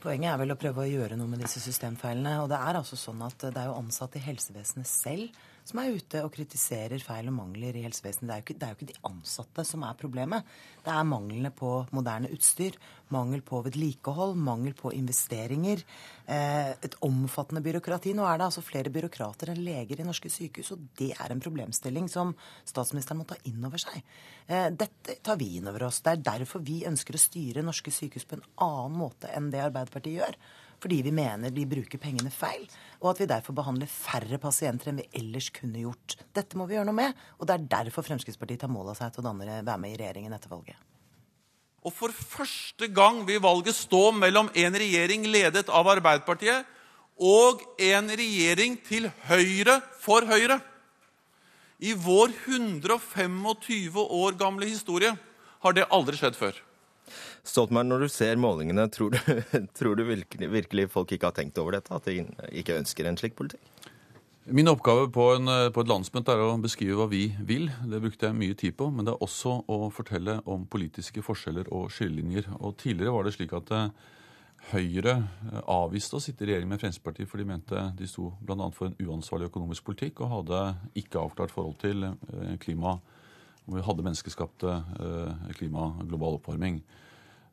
[0.00, 2.40] Poenget er vel å prøve å gjøre noe med disse systemfeilene.
[2.42, 5.28] Og det er altså sånn at det er jo ansatte i helsevesenet selv
[5.68, 8.28] som er ute og kritiserer feil og mangler i helsevesenet.
[8.28, 10.54] Det er, ikke, det er jo ikke de ansatte som er problemet.
[10.84, 12.78] Det er manglene på moderne utstyr,
[13.14, 15.84] mangel på vedlikehold, mangel på investeringer.
[16.30, 18.14] Eh, et omfattende byråkrati.
[18.16, 21.42] Nå er det altså flere byråkrater enn leger i norske sykehus, og det er en
[21.42, 22.32] problemstilling som
[22.68, 24.00] statsministeren må ta inn over seg.
[24.46, 26.00] Eh, dette tar vi inn over oss.
[26.04, 29.62] Det er derfor vi ønsker å styre norske sykehus på en annen måte enn det
[29.66, 30.40] Arbeiderpartiet gjør
[30.80, 32.64] fordi vi mener de bruker pengene feil,
[33.00, 36.16] og at vi derfor behandler færre pasienter enn vi ellers kunne gjort.
[36.36, 39.12] Dette må vi gjøre noe med, og det er derfor Fremskrittspartiet tar mål av seg
[39.12, 40.80] til å danne, være med i regjeringen etter valget.
[41.80, 46.68] Og for første gang vil valget stå mellom en regjering ledet av Arbeiderpartiet
[47.20, 50.60] og en regjering til høyre for Høyre.
[51.80, 55.14] I vår 125 år gamle historie
[55.60, 56.56] har det aldri skjedd før.
[57.46, 59.20] Stoltenberg, når du ser målingene, tror du,
[59.78, 61.94] tror du virkelig, virkelig, folk ikke har tenkt over dette?
[61.94, 62.24] At de
[62.60, 63.80] ikke ønsker en slik politikk?
[64.50, 67.68] Min oppgave på, en, på, et landsmøte er å beskrive hva vi vil.
[67.86, 68.88] Det brukte jeg mye tid på.
[68.90, 72.48] Men det er også å fortelle om politiske forskjeller og skillelinjer.
[72.58, 73.92] Og Tidligere var det slik at eh,
[74.72, 78.66] Høyre eh, avviste å sitte i regjering med Fremskrittspartiet, for de mente de sto bl.a.
[78.74, 80.64] for en uansvarlig økonomisk politikk og hadde
[81.04, 82.96] ikke avklart forhold til eh, klima.
[83.68, 84.72] Og vi hadde menneskeskapte
[85.54, 86.80] klima, global oppvarming.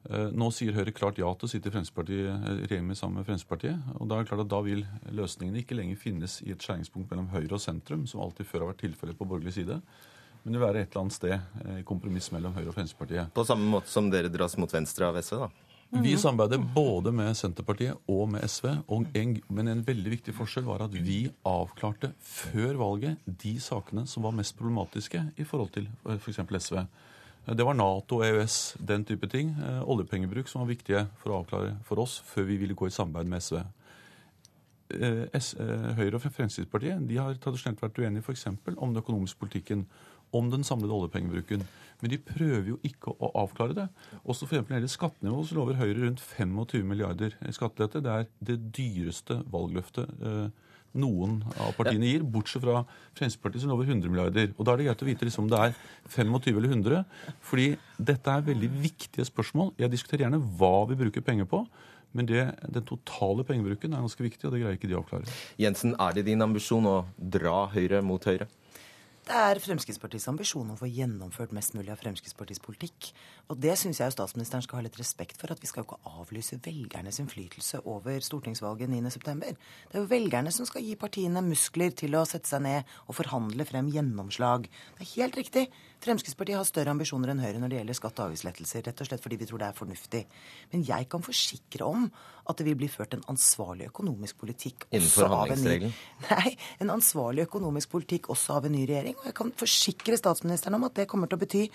[0.07, 3.89] Eh, nå sier Høyre klart ja til å sitte i eh, regjering sammen med Fremskrittspartiet.
[3.97, 7.11] og Da er det klart at da vil løsningene ikke lenger finnes i et skjæringspunkt
[7.11, 9.81] mellom Høyre og sentrum, som alltid før har vært tilfellet på borgerlig side,
[10.43, 13.33] men det vil være et eller annet sted i eh, kompromiss mellom Høyre og Fremskrittspartiet.
[13.35, 15.51] På samme måte som dere dras mot venstre av SV, da?
[16.03, 18.65] Vi samarbeider både med Senterpartiet og med SV.
[18.91, 24.03] Og en, men en veldig viktig forskjell var at vi avklarte før valget de sakene
[24.07, 26.41] som var mest problematiske i forhold til f.eks.
[26.43, 26.81] SV.
[27.47, 29.53] Det var Nato, EØS, den type ting.
[29.63, 32.91] Eh, oljepengebruk som var viktige for å avklare for oss før vi ville gå i
[32.91, 33.61] samarbeid med SV.
[34.91, 38.49] Eh, eh, Høyre og Fremskrittspartiet de har tradisjonelt vært uenige f.eks.
[38.51, 39.85] om den økonomiske politikken,
[40.35, 41.63] om den samlede oljepengebruken.
[42.01, 43.87] Men de prøver jo ikke å avklare det.
[44.25, 48.03] Også for Når det gjelder skattenivå, så lover Høyre rundt 25 milliarder i skattelette.
[48.03, 50.19] Det er det dyreste valgløftet
[50.97, 52.83] noen av partiene gir, bortsett fra
[53.17, 54.53] Fremskrittspartiet som lover 100 milliarder.
[54.57, 55.75] Og Da er det greit å vite liksom, om det er
[56.13, 57.05] 25 eller 100.
[57.41, 59.73] fordi dette er veldig viktige spørsmål.
[59.77, 61.65] Jeg diskuterer gjerne hva vi bruker penger på.
[62.15, 65.27] Men det, den totale pengebruken er ganske viktig, og det greier ikke de å avklare.
[65.59, 68.47] Jensen, er det din ambisjon å dra Høyre mot Høyre?
[69.27, 73.09] Det er Fremskrittspartiets ambisjon å få gjennomført mest mulig av Fremskrittspartiets politikk.
[73.51, 76.13] Og det syns jeg statsministeren skal ha litt respekt for, at vi skal jo ikke
[76.21, 79.51] avlyse velgernes innflytelse over stortingsvalget 9.9.
[79.51, 83.17] Det er jo velgerne som skal gi partiene muskler til å sette seg ned og
[83.19, 84.71] forhandle frem gjennomslag.
[84.95, 85.65] Det er helt riktig.
[86.03, 89.23] Fremskrittspartiet har større ambisjoner enn Høyre når det gjelder skatte- og avgiftslettelser, rett og slett
[89.23, 90.23] fordi vi tror det er fornuftig.
[90.73, 92.05] Men jeg kan forsikre om
[92.47, 95.95] at det vil bli ført en ansvarlig økonomisk politikk Innenfor handlingsregelen?
[96.29, 96.53] Nei,
[96.83, 99.17] en ansvarlig økonomisk politikk også av en ny regjering.
[99.19, 101.65] Og jeg kan forsikre statsministeren om at det kommer til å bety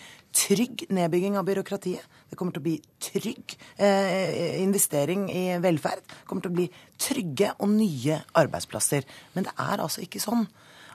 [0.44, 2.18] trygg nedbygging av byråkratiet.
[2.30, 6.06] Det kommer til å bli trygg eh, investering i velferd.
[6.06, 6.68] Det kommer til å bli
[7.02, 9.08] trygge og nye arbeidsplasser.
[9.34, 10.46] Men det er altså ikke sånn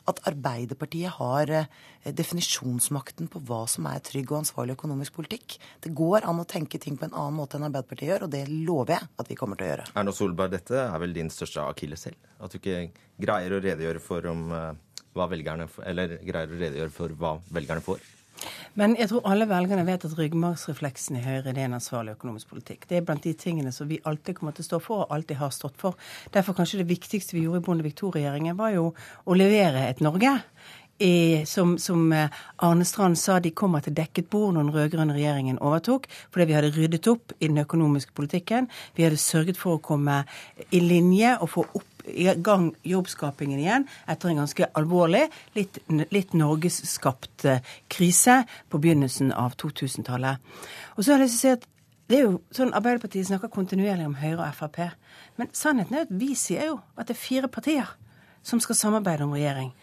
[0.07, 1.67] at Arbeiderpartiet har eh,
[2.15, 5.57] definisjonsmakten på hva som er trygg og ansvarlig økonomisk politikk.
[5.83, 8.43] Det går an å tenke ting på en annen måte enn Arbeiderpartiet gjør, og det
[8.51, 9.87] lover jeg at vi kommer til å gjøre.
[9.99, 12.17] Erna Solberg, dette er vel din største akilleshæl?
[12.39, 12.87] At du ikke
[13.19, 14.69] greier å redegjøre for om eh,
[15.17, 18.16] hva velgerne Eller greier å redegjøre for hva velgerne får?
[18.77, 22.87] Men jeg tror alle velgerne vet at ryggmargsrefleksen i Høyre er en ansvarlig økonomisk politikk.
[22.89, 25.41] Det er blant de tingene som vi alltid kommer til å stå for, og alltid
[25.41, 25.97] har stått for.
[26.33, 28.91] Derfor kanskje det viktigste vi gjorde i Bondevik II-regjeringen, var jo
[29.25, 30.37] å levere et Norge
[30.97, 35.17] i, som, som, eh, Arne Strand sa, de kommer til dekket bord når den rød-grønne
[35.17, 38.69] regjeringen overtok, fordi vi hadde ryddet opp i den økonomiske politikken.
[38.97, 40.23] Vi hadde sørget for å komme
[40.71, 45.25] i linje og få opp i gang jobbskapingen igjen etter en ganske alvorlig,
[45.57, 45.79] litt,
[46.13, 50.39] litt norgesskapt eh, krise på begynnelsen av 2000-tallet.
[50.95, 51.67] Og så har jeg lyst til å si at
[52.07, 54.77] det er jo sånn Arbeiderpartiet snakker kontinuerlig om Høyre og Frp.
[55.35, 57.89] Men sannheten er at vi sier jo at det er fire partier
[58.47, 59.73] som skal samarbeide om regjering.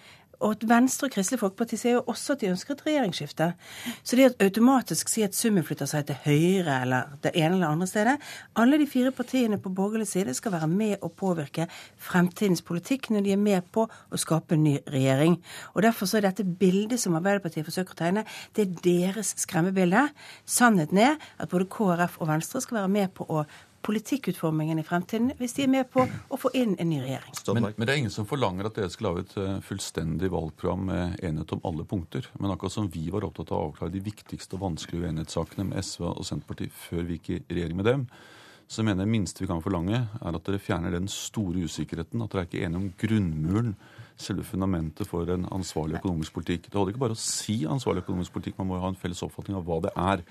[0.45, 3.47] Og at Venstre og Kristelig Folkeparti sier jo også at de ønsker et regjeringsskifte.
[4.05, 7.73] Så det å automatisk si at summen flytter seg til Høyre eller det ene eller
[7.73, 8.15] andre stedet
[8.61, 11.67] Alle de fire partiene på borgerlig side skal være med å påvirke
[11.97, 15.39] fremtidens politikk når de er med på å skape en ny regjering.
[15.75, 18.25] Og Derfor så er dette bildet som Arbeiderpartiet forsøker å tegne,
[18.57, 20.09] det er deres skremmebilde.
[20.45, 23.45] Sannheten er at både KrF og Venstre skal være med på å
[23.85, 27.35] politikkutformingen i fremtiden hvis de er med på å få inn en ny regjering.
[27.55, 30.87] Men, men, det er ingen som forlanger at dere skal lage et eh, fullstendig valgprogram
[30.89, 32.29] med enighet om alle punkter.
[32.39, 35.85] Men akkurat som vi var opptatt av å avklare de viktigste og vanskelige uenighetssakene med
[35.85, 38.07] SV og Senterpartiet før vi gikk i regjering med dem,
[38.71, 42.23] så mener jeg minste vi kan forlange, er at dere fjerner den store usikkerheten.
[42.25, 43.75] At dere er ikke enige om grunnmuren,
[44.17, 46.69] selve fundamentet for en ansvarlig økonomisk politikk.
[46.71, 49.23] Det holder ikke bare å si ansvarlig økonomisk politikk, man må jo ha en felles
[49.27, 50.23] oppfatning av hva det er.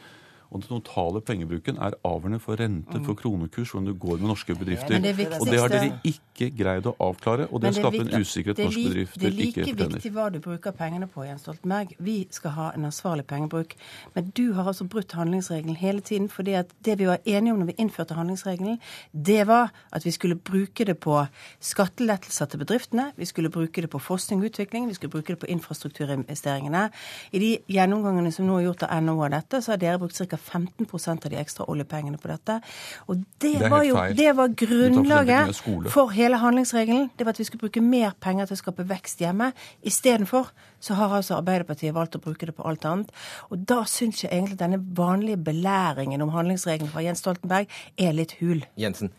[0.54, 4.56] Og den totale pengebruken er avgjørende for rente, for kronekurs, hvordan det går med norske
[4.56, 5.00] bedrifter.
[5.02, 8.62] Det og det har dere ikke greid å avklare, og det, det skaper en usikkerhet
[8.62, 9.64] norske bedrifter ikke fortjener.
[9.64, 11.96] Det er like viktig hva du bruker pengene på, Jens Stoltenberg.
[12.06, 13.74] Vi skal ha en ansvarlig pengebruk.
[14.14, 17.64] Men du har altså brutt handlingsregelen hele tiden, fordi at det vi var enige om
[17.64, 18.80] når vi innførte handlingsregelen,
[19.12, 21.18] det var at vi skulle bruke det på
[21.60, 25.40] skattelettelser til bedriftene, vi skulle bruke det på forskning og utvikling, vi skulle bruke det
[25.42, 26.86] på infrastrukturinvesteringene.
[27.32, 30.18] I de gjennomgangene som nå er gjort av NHO av dette, så har dere brukt
[30.18, 30.43] ca.
[30.44, 32.60] 15% av de ekstra oljepengene på dette.
[33.08, 35.64] Og det, det var jo det var grunnlaget
[35.94, 37.10] for hele handlingsregelen.
[37.18, 39.52] Det var at vi skulle bruke mer penger til å skape vekst hjemme.
[39.84, 40.52] Istedenfor
[40.84, 43.12] så har altså Arbeiderpartiet valgt å bruke det på alt annet.
[43.50, 48.38] Og da syns jeg egentlig denne vanlige belæringen om handlingsregelen fra Jens Stoltenberg er litt
[48.42, 48.66] hul.
[48.80, 49.14] Jensen.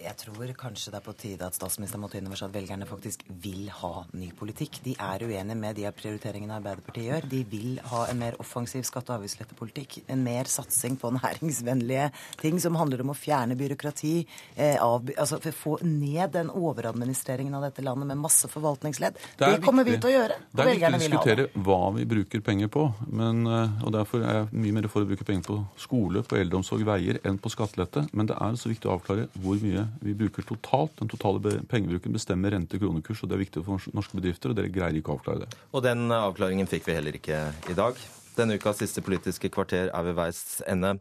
[0.00, 2.56] Jeg tror kanskje det er på tide at statsministeren må ta inn over seg at
[2.56, 4.78] velgerne faktisk vil ha ny politikk.
[4.84, 7.26] De er uenige med de prioriteringene Arbeiderpartiet gjør.
[7.28, 9.98] De vil ha en mer offensiv skatte- og avgiftslettepolitikk.
[10.12, 12.08] En mer satsing på næringsvennlige
[12.40, 14.14] ting som handler om å fjerne byråkrati.
[14.56, 19.20] Eh, av, altså få ned den overadministreringen av dette landet med masse forvaltningsledd.
[19.36, 20.40] Det, det kommer viktig, vi til å gjøre.
[20.50, 22.86] Det er viktig å diskutere hva vi bruker penger på.
[23.10, 26.40] Men, eh, og Derfor er jeg mye mer for å bruke penger på skole, på
[26.40, 28.06] eldreomsorg, veier enn på skattelette.
[28.16, 30.96] Men det er så viktig å avklare hvor mye vi bruker totalt.
[31.00, 35.00] Den totale pengebruken bestemmer rente-kronekurs, og det er viktig for norske bedrifter, og dere greier
[35.00, 35.50] ikke å avklare det.
[35.74, 37.98] Og den avklaringen fikk vi heller ikke i dag.
[38.38, 40.96] Denne ukas siste Politiske kvarter er ved veis ende.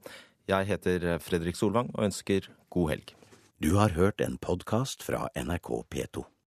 [0.50, 3.16] Jeg heter Fredrik Solvang og ønsker god helg.
[3.60, 6.30] Du har hørt en podkast fra NRK P2.